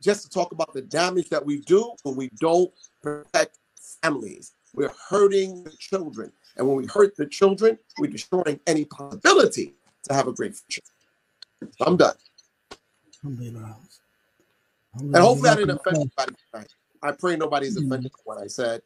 [0.00, 2.72] just to talk about the damage that we do when we don't
[3.02, 3.58] protect
[4.02, 4.54] families.
[4.74, 6.32] We're hurting the children.
[6.56, 9.74] And when we hurt the children, we're destroying any possibility
[10.04, 10.82] to have a great future.
[11.62, 12.14] So I'm done.
[13.24, 16.68] And hopefully I didn't offend anybody tonight.
[17.02, 18.82] I pray nobody's offended by what I said.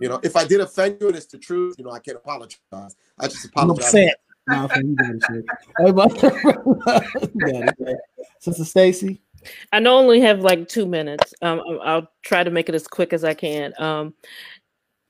[0.00, 2.18] You know, if I did offend you and it's the truth, you know, I can't
[2.18, 2.58] apologize.
[2.72, 3.86] I just I'm apologize.
[3.86, 4.16] upset.
[4.48, 5.44] Nah, fam, you got shit.
[7.78, 7.98] It.
[8.40, 9.18] Sister Staci.
[9.72, 11.34] I know only have like two minutes.
[11.42, 13.72] Um, I'll try to make it as quick as I can.
[13.78, 14.14] Um,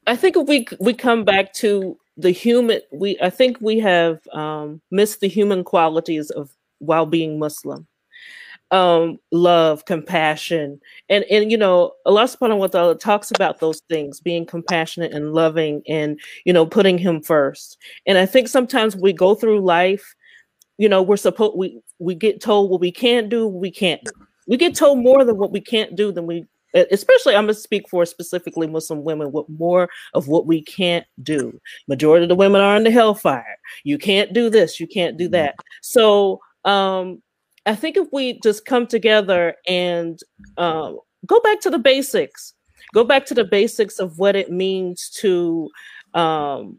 [0.06, 4.20] I think if we we come back to the human, we I think we have
[4.32, 7.86] um, missed the human qualities of while being Muslim.
[8.72, 14.20] Um, love, compassion, and and you know, Allah Subhanahu wa Taala talks about those things,
[14.20, 17.78] being compassionate and loving, and you know, putting Him first.
[18.06, 20.16] And I think sometimes we go through life,
[20.78, 24.10] you know, we're supposed we we get told what we can't do, we can't do.
[24.48, 26.44] We get told more than what we can't do than we
[26.90, 31.06] especially i'm going to speak for specifically muslim women what more of what we can't
[31.22, 31.58] do.
[31.88, 33.56] Majority of the women are in the hellfire.
[33.84, 35.56] You can't do this you can't do that.
[35.82, 37.22] So um
[37.66, 40.20] i think if we just come together and
[40.58, 42.54] um, go back to the basics
[42.94, 45.68] go back to the basics of what it means to
[46.14, 46.78] um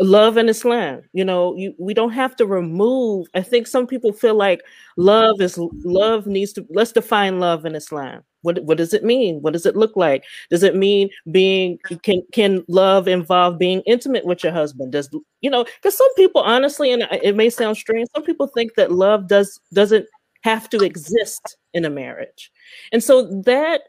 [0.00, 4.12] love in islam you know you we don't have to remove i think some people
[4.12, 4.62] feel like
[4.96, 9.40] love is love needs to let's define love in islam what what does it mean?
[9.40, 10.24] What does it look like?
[10.50, 14.92] Does it mean being can can love involve being intimate with your husband?
[14.92, 15.08] Does
[15.40, 18.92] you know because some people honestly and it may sound strange some people think that
[18.92, 20.06] love does doesn't
[20.42, 22.50] have to exist in a marriage.
[22.92, 23.82] And so that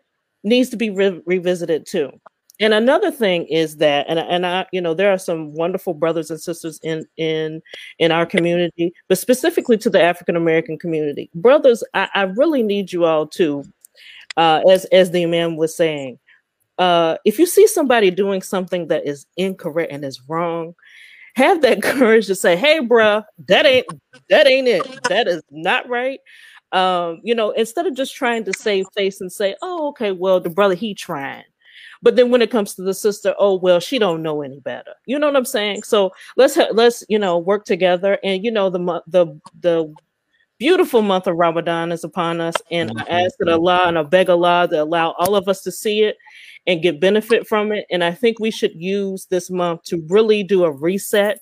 [0.43, 2.11] needs to be re- revisited too.
[2.59, 6.29] And another thing is that and, and i you know there are some wonderful brothers
[6.29, 7.61] and sisters in in
[7.97, 11.31] in our community but specifically to the african american community.
[11.33, 13.63] Brothers I, I really need you all to
[14.37, 16.19] uh as as the man was saying
[16.77, 20.75] uh if you see somebody doing something that is incorrect and is wrong
[21.35, 23.85] have that courage to say hey bruh that ain't
[24.29, 26.19] that ain't it that is not right
[26.71, 30.39] um you know instead of just trying to save face and say oh okay well
[30.39, 31.43] the brother he trying
[32.03, 34.93] but then when it comes to the sister, oh well, she don't know any better.
[35.05, 35.83] You know what I'm saying?
[35.83, 38.19] So let's let's you know work together.
[38.23, 39.95] And you know the the the
[40.59, 44.29] beautiful month of Ramadan is upon us, and I ask that Allah and I beg
[44.29, 46.17] Allah to allow all of us to see it
[46.67, 47.85] and get benefit from it.
[47.91, 51.39] And I think we should use this month to really do a reset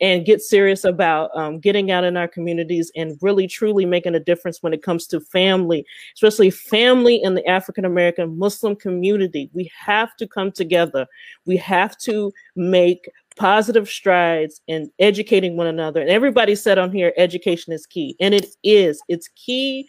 [0.00, 4.20] and get serious about um, getting out in our communities and really truly making a
[4.20, 5.84] difference when it comes to family,
[6.14, 9.50] especially family in the African American Muslim community.
[9.52, 11.06] We have to come together.
[11.44, 16.00] We have to make positive strides in educating one another.
[16.00, 18.16] And everybody said on here, education is key.
[18.20, 19.02] And it is.
[19.08, 19.86] It's key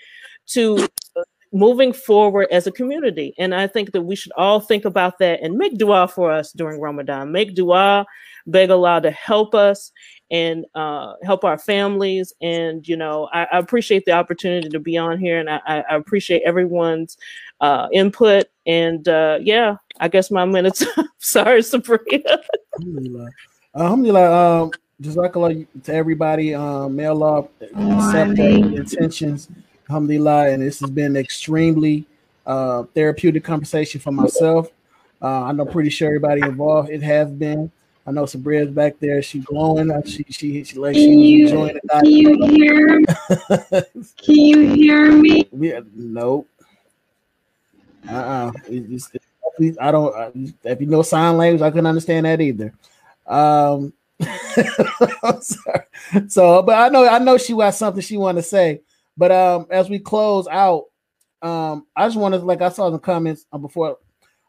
[0.48, 0.88] to
[1.52, 3.34] moving forward as a community.
[3.38, 6.52] And I think that we should all think about that and make dua for us
[6.52, 7.32] during Ramadan.
[7.32, 8.06] Make dua
[8.48, 9.92] beg Allah to help us
[10.30, 12.34] and uh, help our families.
[12.42, 15.96] And, you know, I, I, appreciate the opportunity to be on here and I, I
[15.96, 17.18] appreciate everyone's
[17.60, 18.46] uh, input.
[18.66, 20.86] And uh, yeah, I guess my minutes.
[21.20, 22.40] Sorry, Sabrina.
[22.80, 23.30] Alhamdulillah.
[23.76, 24.62] Alhamdulillah.
[24.64, 24.72] Um,
[25.02, 26.54] Jazakallah to everybody.
[26.54, 29.50] Um, may Allah accept their intentions.
[29.92, 30.52] Alhamdulillah.
[30.52, 32.06] And this has been extremely
[32.46, 34.70] uh, therapeutic conversation for myself.
[35.22, 37.70] Uh, I know pretty sure everybody involved it has been.
[38.08, 39.22] I know Sabria's back there.
[39.22, 39.92] She's glowing.
[40.06, 41.84] She she she like she you, enjoying it.
[41.92, 43.00] Can you hear?
[43.00, 43.06] Me?
[44.18, 45.48] Can you hear me?
[45.52, 46.48] We, nope.
[48.10, 48.52] Uh uh-uh.
[48.80, 48.84] uh
[49.80, 50.56] I don't.
[50.64, 52.74] If you know sign language, I couldn't understand that either.
[53.28, 53.94] Um.
[56.28, 58.82] so, but I know I know she got something she want to say.
[59.18, 60.86] But um, as we close out,
[61.42, 63.98] um, I just want to like I saw in the comments uh, before.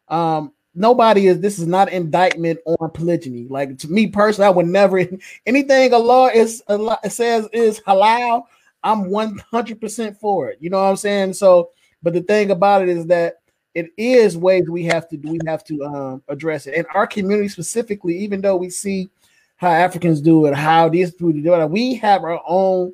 [0.09, 3.47] Um, nobody is this is not indictment on polygyny.
[3.48, 5.06] Like to me personally, I would never
[5.47, 8.44] anything a law is a law says is halal.
[8.84, 10.59] I'm 100% for it.
[10.60, 11.34] You know what I'm saying?
[11.34, 11.70] So,
[12.02, 13.36] but the thing about it is that
[13.74, 16.74] it is ways we have to we have to um, address it.
[16.74, 19.10] And our community specifically, even though we see
[19.56, 22.93] how Africans do it, how these people do it, we have our own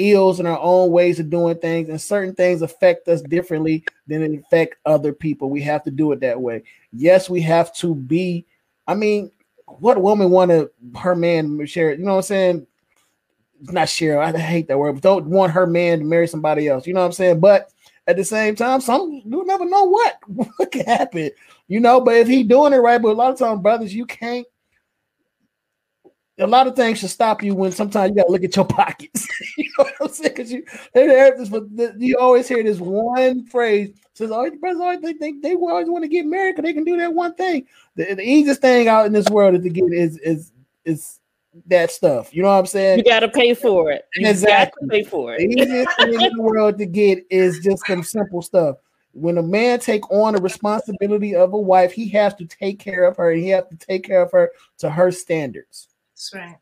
[0.00, 4.22] ills and our own ways of doing things, and certain things affect us differently than
[4.22, 5.50] it affect other people.
[5.50, 6.62] We have to do it that way.
[6.92, 8.46] Yes, we have to be.
[8.86, 9.30] I mean,
[9.66, 11.92] what woman want to her man share?
[11.92, 12.66] You know what I'm saying?
[13.62, 14.20] Not share.
[14.20, 16.86] I hate that word, but don't want her man to marry somebody else.
[16.86, 17.40] You know what I'm saying?
[17.40, 17.70] But
[18.06, 21.30] at the same time, some you never know what what can happen.
[21.68, 24.06] You know, but if he doing it right, but a lot of times, brothers, you
[24.06, 24.46] can't
[26.40, 28.64] a lot of things should stop you when sometimes you got to look at your
[28.66, 29.26] pockets.
[29.56, 30.34] you know what I'm saying?
[30.34, 30.64] Because you,
[31.98, 35.88] you always hear this one phrase says, "Oh, brothers always they think they, they always
[35.88, 38.88] want to get married because they can do that one thing." The, the, easiest thing
[38.88, 40.52] out in this world is to get is is
[40.84, 41.20] is
[41.66, 42.34] that stuff.
[42.34, 42.98] You know what I'm saying?
[42.98, 44.06] You got to pay for it.
[44.16, 44.88] You exactly.
[44.88, 45.38] pay for it.
[45.38, 48.76] The easiest thing in the world to get is just some simple stuff.
[49.12, 53.04] When a man take on the responsibility of a wife, he has to take care
[53.04, 55.88] of her, and he has to take care of her to her standards.
[56.20, 56.56] That's right.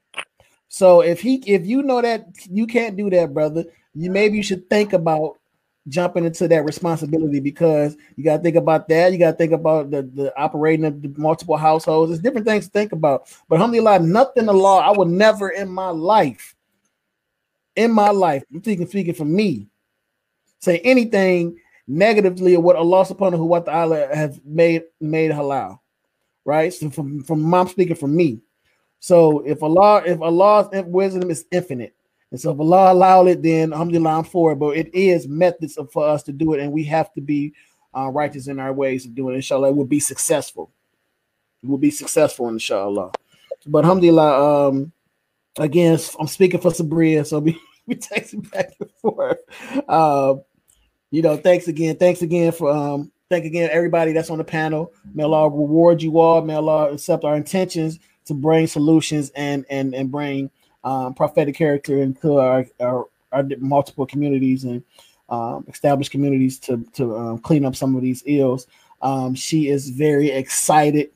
[0.68, 3.64] So if he if you know that you can't do that, brother,
[3.94, 5.38] you maybe you should think about
[5.88, 9.10] jumping into that responsibility because you got to think about that.
[9.10, 12.10] You got to think about the, the operating of the multiple households.
[12.10, 13.34] There's different things to think about.
[13.48, 14.78] But alhamdulillah, nothing the law.
[14.80, 16.54] I would never in my life,
[17.74, 19.66] in my life, I'm speaking speaking for me,
[20.60, 21.58] say anything
[21.88, 25.80] negatively of what Allah subhanahu wa ta'ala has made made halal.
[26.44, 26.72] Right?
[26.72, 28.42] So from, from mom speaking for me.
[29.00, 31.94] So if Allah, if Allah's wisdom is infinite,
[32.30, 34.56] and so if Allah allowed it, then alhamdulillah, I'm for it.
[34.56, 37.54] But it is methods for us to do it, and we have to be
[37.96, 39.38] uh, righteous in our ways of doing it.
[39.38, 40.70] Inshallah, we'll be successful.
[41.62, 43.12] We'll be successful, inshallah.
[43.66, 44.92] But alhamdulillah, um,
[45.58, 49.38] again, I'm speaking for Sabria, so we, we texting back and forth.
[49.88, 50.34] Uh,
[51.10, 51.96] you know, thanks again.
[51.96, 54.92] Thanks again for um, thank again everybody that's on the panel.
[55.14, 56.42] May Allah reward you all.
[56.42, 57.98] May Allah accept our intentions
[58.28, 60.50] to bring solutions and and and bring
[60.84, 64.82] um, prophetic character into our, our, our multiple communities and
[65.28, 68.66] um, established communities to to um, clean up some of these ills.
[69.02, 71.10] Um, she is very excited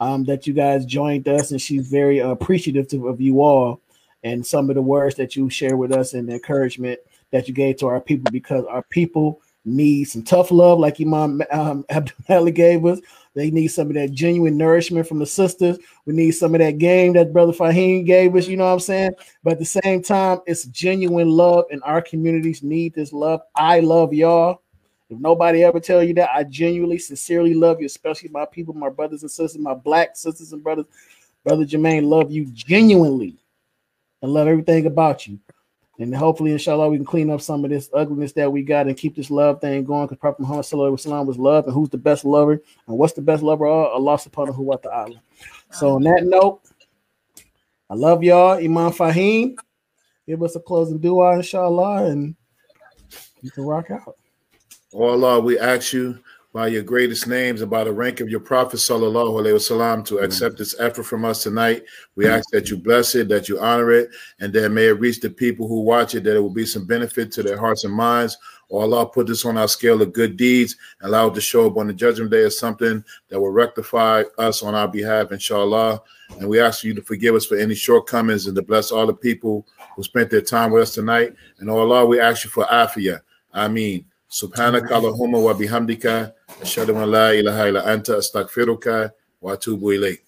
[0.00, 3.80] um, that you guys joined us, and she's very appreciative of you all
[4.24, 6.98] and some of the words that you share with us and the encouragement
[7.30, 11.42] that you gave to our people because our people need some tough love like Imam
[11.50, 13.00] um, Abdul gave us.
[13.34, 15.78] They need some of that genuine nourishment from the sisters.
[16.06, 18.80] We need some of that game that Brother Faheem gave us, you know what I'm
[18.80, 19.10] saying?
[19.42, 23.40] But at the same time, it's genuine love, and our communities need this love.
[23.56, 24.62] I love y'all.
[25.10, 28.88] If nobody ever tell you that, I genuinely, sincerely love you, especially my people, my
[28.88, 30.86] brothers and sisters, my black sisters and brothers.
[31.44, 33.36] Brother Jermaine, love you genuinely
[34.22, 35.38] and love everything about you.
[35.98, 38.96] And hopefully, inshallah, we can clean up some of this ugliness that we got and
[38.96, 40.06] keep this love thing going.
[40.06, 42.60] Because Prophet Muhammad Sallallahu was love, and who's the best lover?
[42.88, 43.66] And what's the best lover?
[43.66, 45.22] Allah subhanahu wa ta'ala.
[45.70, 46.62] So on that note,
[47.88, 48.54] I love y'all.
[48.54, 49.56] Imam Faheem,
[50.26, 52.34] give us a closing dua, inshallah, and
[53.40, 54.16] you can rock out.
[54.92, 56.18] Oh Allah, we ask you
[56.54, 60.14] by your greatest names and by the rank of your prophet sallallahu alaihi wasallam to
[60.14, 60.22] mm.
[60.22, 61.82] accept this effort from us tonight.
[62.14, 65.18] We ask that you bless it that you honor it and that may it reach
[65.18, 67.92] the people who watch it that it will be some benefit to their hearts and
[67.92, 68.38] minds.
[68.68, 71.66] Or allah put this on our scale of good deeds and allow it to show
[71.66, 76.00] up on the judgment day as something that will rectify us on our behalf inshallah.
[76.38, 79.14] And we ask you to forgive us for any shortcomings and to bless all the
[79.14, 79.66] people
[79.96, 81.34] who spent their time with us tonight.
[81.58, 83.22] And oh allah we ask you for afia
[83.52, 86.32] i mean subhanakallahumma wa bihamdika.
[86.62, 89.10] Ashadu an la ilaha illa anta astaghfiruka
[89.40, 90.20] wa atubu ilayk.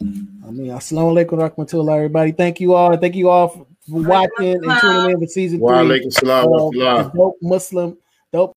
[0.00, 2.32] I mean, assalamu alaikum rahmatullah, everybody.
[2.32, 2.96] Thank you all.
[2.96, 5.64] Thank you all for watching and tuning in for season three.
[5.64, 7.10] Wa alaikum salam.
[7.18, 7.96] Uh, Muslim